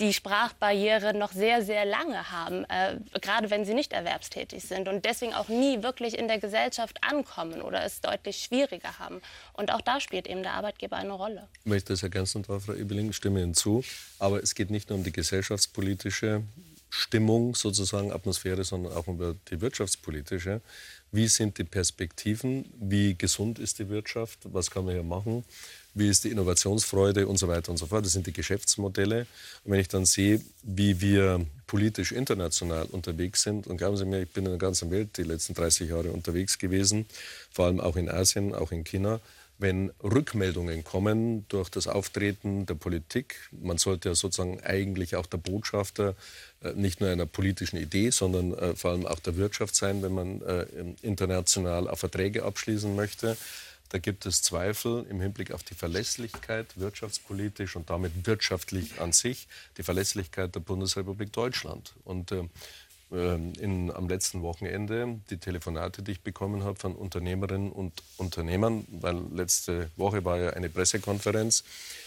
die 0.00 0.12
Sprachbarriere 0.12 1.14
noch 1.14 1.32
sehr, 1.32 1.62
sehr 1.62 1.84
lange 1.84 2.30
haben, 2.30 2.64
äh, 2.64 2.96
gerade 3.20 3.50
wenn 3.50 3.64
sie 3.64 3.74
nicht 3.74 3.92
erwerbstätig 3.92 4.64
sind 4.64 4.88
und 4.88 5.04
deswegen 5.04 5.32
auch 5.32 5.48
nie 5.48 5.82
wirklich 5.82 6.18
in 6.18 6.26
der 6.26 6.38
Gesellschaft 6.38 6.98
ankommen 7.02 7.62
oder 7.62 7.84
es 7.84 8.00
deutlich 8.00 8.38
schwieriger 8.38 8.98
haben. 8.98 9.20
Und 9.52 9.72
auch 9.72 9.80
da 9.80 10.00
spielt 10.00 10.26
eben 10.26 10.42
der 10.42 10.54
Arbeitgeber 10.54 10.96
eine 10.96 11.12
Rolle. 11.12 11.48
Ich 11.60 11.66
möchte 11.66 11.92
das 11.92 12.02
ergänzen, 12.02 12.44
Frau 12.44 12.72
Ebeling, 12.72 13.12
stimme 13.12 13.42
Ihnen 13.42 13.54
zu. 13.54 13.84
Aber 14.18 14.42
es 14.42 14.54
geht 14.54 14.70
nicht 14.70 14.90
nur 14.90 14.98
um 14.98 15.04
die 15.04 15.12
gesellschaftspolitische 15.12 16.42
Stimmung, 16.90 17.54
sozusagen 17.54 18.10
Atmosphäre, 18.10 18.64
sondern 18.64 18.92
auch 18.94 19.06
um 19.06 19.38
die 19.48 19.60
wirtschaftspolitische. 19.60 20.60
Wie 21.12 21.28
sind 21.28 21.58
die 21.58 21.64
Perspektiven? 21.64 22.72
Wie 22.80 23.16
gesund 23.16 23.58
ist 23.60 23.78
die 23.78 23.88
Wirtschaft? 23.88 24.40
Was 24.44 24.70
kann 24.70 24.84
man 24.84 24.94
hier 24.94 25.04
machen? 25.04 25.44
Wie 25.94 26.08
ist 26.08 26.24
die 26.24 26.30
Innovationsfreude 26.30 27.26
und 27.26 27.36
so 27.36 27.48
weiter 27.48 27.70
und 27.70 27.76
so 27.76 27.86
fort. 27.86 28.04
Das 28.04 28.12
sind 28.12 28.26
die 28.26 28.32
Geschäftsmodelle. 28.32 29.26
Und 29.64 29.72
wenn 29.72 29.80
ich 29.80 29.88
dann 29.88 30.06
sehe, 30.06 30.40
wie 30.62 31.00
wir 31.00 31.44
politisch 31.66 32.12
international 32.12 32.86
unterwegs 32.90 33.42
sind, 33.42 33.66
und 33.66 33.76
glauben 33.76 33.96
Sie 33.96 34.04
mir, 34.04 34.22
ich 34.22 34.30
bin 34.30 34.44
in 34.44 34.52
der 34.52 34.58
ganzen 34.58 34.90
Welt 34.90 35.16
die 35.16 35.22
letzten 35.22 35.54
30 35.54 35.90
Jahre 35.90 36.10
unterwegs 36.10 36.58
gewesen, 36.58 37.06
vor 37.50 37.66
allem 37.66 37.80
auch 37.80 37.96
in 37.96 38.08
Asien, 38.08 38.54
auch 38.54 38.72
in 38.72 38.84
China, 38.84 39.20
wenn 39.60 39.92
Rückmeldungen 40.02 40.84
kommen 40.84 41.44
durch 41.48 41.68
das 41.68 41.86
Auftreten 41.86 42.64
der 42.64 42.74
Politik, 42.74 43.36
man 43.52 43.76
sollte 43.76 44.08
ja 44.08 44.14
sozusagen 44.14 44.60
eigentlich 44.62 45.16
auch 45.16 45.26
der 45.26 45.36
Botschafter 45.36 46.14
äh, 46.62 46.72
nicht 46.72 47.00
nur 47.00 47.10
einer 47.10 47.26
politischen 47.26 47.76
Idee, 47.76 48.10
sondern 48.10 48.54
äh, 48.54 48.74
vor 48.74 48.92
allem 48.92 49.06
auch 49.06 49.20
der 49.20 49.36
Wirtschaft 49.36 49.76
sein, 49.76 50.02
wenn 50.02 50.14
man 50.14 50.40
äh, 50.42 50.64
international 51.02 51.88
auch 51.88 51.98
Verträge 51.98 52.44
abschließen 52.44 52.96
möchte. 52.96 53.36
Da 53.90 53.98
gibt 53.98 54.24
es 54.24 54.40
Zweifel 54.40 55.04
im 55.10 55.20
Hinblick 55.20 55.50
auf 55.50 55.64
die 55.64 55.74
Verlässlichkeit, 55.74 56.66
wirtschaftspolitisch 56.78 57.74
und 57.76 57.90
damit 57.90 58.26
wirtschaftlich 58.26 59.00
an 59.00 59.12
sich, 59.12 59.48
die 59.76 59.82
Verlässlichkeit 59.82 60.54
der 60.54 60.60
Bundesrepublik 60.60 61.32
Deutschland. 61.32 61.92
Und 62.04 62.30
äh, 62.32 62.44
in, 63.12 63.90
am 63.90 64.08
letzten 64.08 64.42
Wochenende 64.42 65.18
die 65.30 65.38
Telefonate, 65.38 66.02
die 66.02 66.12
ich 66.12 66.20
bekommen 66.20 66.62
habe 66.62 66.78
von 66.78 66.94
Unternehmerinnen 66.94 67.72
und 67.72 67.92
Unternehmern, 68.16 68.86
weil 68.88 69.20
letzte 69.34 69.90
Woche 69.96 70.24
war 70.24 70.38
ja 70.38 70.50
eine 70.50 70.68
Pressekonferenz 70.68 71.64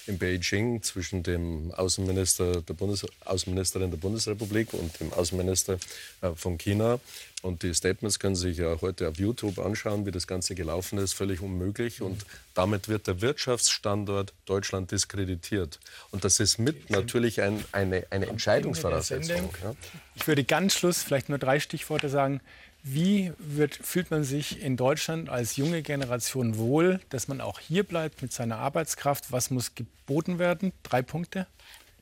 in 0.08 0.18
Beijing 0.18 0.82
zwischen 0.82 1.22
dem 1.22 1.74
Außenminister 1.74 2.62
der 2.62 2.74
Bundes 2.74 3.06
Außenministerin 3.26 3.92
der 3.92 3.98
Bundesrepublik 3.98 4.74
und 4.74 4.98
dem 5.02 5.12
Außenminister 5.12 5.78
äh, 6.22 6.32
von 6.36 6.58
China. 6.58 7.02
Und 7.44 7.62
die 7.62 7.74
Statements 7.74 8.20
können 8.20 8.38
Sie 8.38 8.50
sich 8.50 8.60
ja 8.60 8.78
heute 8.80 9.10
auf 9.10 9.18
YouTube 9.18 9.60
anschauen, 9.60 10.06
wie 10.06 10.12
das 10.12 10.28
Ganze 10.28 10.56
gelaufen 10.56 10.98
ist. 10.98 11.12
Völlig 11.12 11.42
unmöglich. 11.42 12.02
Und 12.02 12.26
damit 12.54 12.88
wird 12.88 13.06
der 13.06 13.20
Wirtschaftsstandort 13.20 14.34
Deutschland 14.46 14.92
diskreditiert. 14.92 15.82
Und 16.12 16.24
das 16.24 16.40
ist 16.40 16.58
mit 16.58 16.90
natürlich 16.90 17.42
ein, 17.42 17.64
eine, 17.74 18.08
eine 18.12 18.28
Entscheidungsvoraussetzung. 18.28 19.50
Ja. 19.62 19.76
Ich 20.16 20.26
würde 20.26 20.46
ganz 20.46 20.74
Schluss 20.74 21.04
vielleicht 21.04 21.28
nur 21.28 21.38
drei 21.38 21.60
Stichworte 21.60 22.08
sagen. 22.08 22.40
Wie 22.82 23.34
wird, 23.38 23.76
fühlt 23.76 24.10
man 24.10 24.24
sich 24.24 24.62
in 24.62 24.78
Deutschland 24.78 25.28
als 25.28 25.58
junge 25.58 25.82
Generation 25.82 26.58
wohl, 26.58 27.02
dass 27.10 27.28
man 27.28 27.42
auch 27.42 27.60
hier 27.60 27.84
bleibt 27.84 28.22
mit 28.22 28.32
seiner 28.32 28.58
Arbeitskraft? 28.58 29.34
Was 29.34 29.50
muss 29.52 29.76
geboten 29.76 30.40
werden? 30.40 30.72
Drei 30.84 31.02
Punkte. 31.02 31.46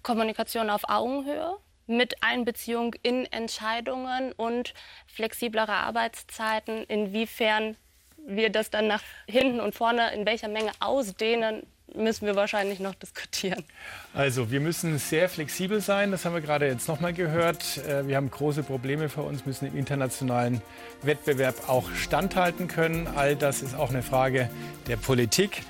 Kommunikation 0.04 0.70
auf 0.70 0.84
Augenhöhe 0.88 1.58
mit 1.92 2.16
Einbeziehung 2.22 2.96
in 3.04 3.26
Entscheidungen 3.26 4.32
und 4.32 4.74
flexiblere 5.08 5.74
Arbeitszeiten, 5.74 6.84
inwiefern 6.86 7.76
wir 8.28 8.50
das 8.50 8.70
dann 8.70 8.88
nach 8.88 9.04
hinten 9.28 9.60
und 9.60 9.76
vorne 9.76 10.14
in 10.14 10.26
welcher 10.26 10.48
Menge 10.48 10.72
ausdehnen, 10.80 11.64
müssen 11.96 12.26
wir 12.26 12.36
wahrscheinlich 12.36 12.80
noch 12.80 12.96
diskutieren. 12.96 13.64
Also 14.14 14.50
wir 14.52 14.62
müssen 14.62 14.98
sehr 14.98 15.28
flexibel 15.28 15.82
sein, 15.82 16.12
das 16.12 16.24
haben 16.24 16.34
wir 16.34 16.42
gerade 16.42 16.68
jetzt 16.68 16.88
nochmal 16.88 17.14
gehört. 17.14 17.78
Äh, 17.80 18.08
wir 18.08 18.16
haben 18.16 18.32
große 18.32 18.64
Probleme 18.64 19.10
vor 19.10 19.26
uns, 19.26 19.46
müssen 19.46 19.68
im 19.68 19.78
internationalen 19.78 20.62
Wettbewerb 21.02 21.68
auch 21.68 21.92
standhalten 21.94 22.68
können. 22.68 23.08
All 23.08 23.36
das 23.36 23.62
ist 23.62 23.76
auch 23.76 23.90
eine 23.90 24.04
Frage 24.04 24.50
der 24.88 24.96
Politik. 24.96 25.64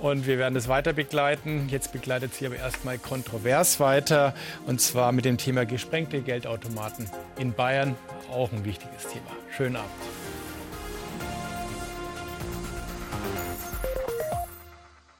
Und 0.00 0.26
wir 0.26 0.38
werden 0.38 0.54
das 0.54 0.68
weiter 0.68 0.92
begleiten. 0.92 1.68
Jetzt 1.70 1.92
begleitet 1.92 2.34
sie 2.34 2.46
aber 2.46 2.56
erstmal 2.56 2.98
kontrovers 2.98 3.80
weiter. 3.80 4.34
Und 4.66 4.80
zwar 4.80 5.12
mit 5.12 5.24
dem 5.24 5.38
Thema 5.38 5.66
gesprengte 5.66 6.20
Geldautomaten 6.20 7.10
in 7.38 7.52
Bayern. 7.52 7.96
Auch 8.32 8.52
ein 8.52 8.64
wichtiges 8.64 9.08
Thema. 9.08 9.30
Schönen 9.56 9.76
Abend. 9.76 9.90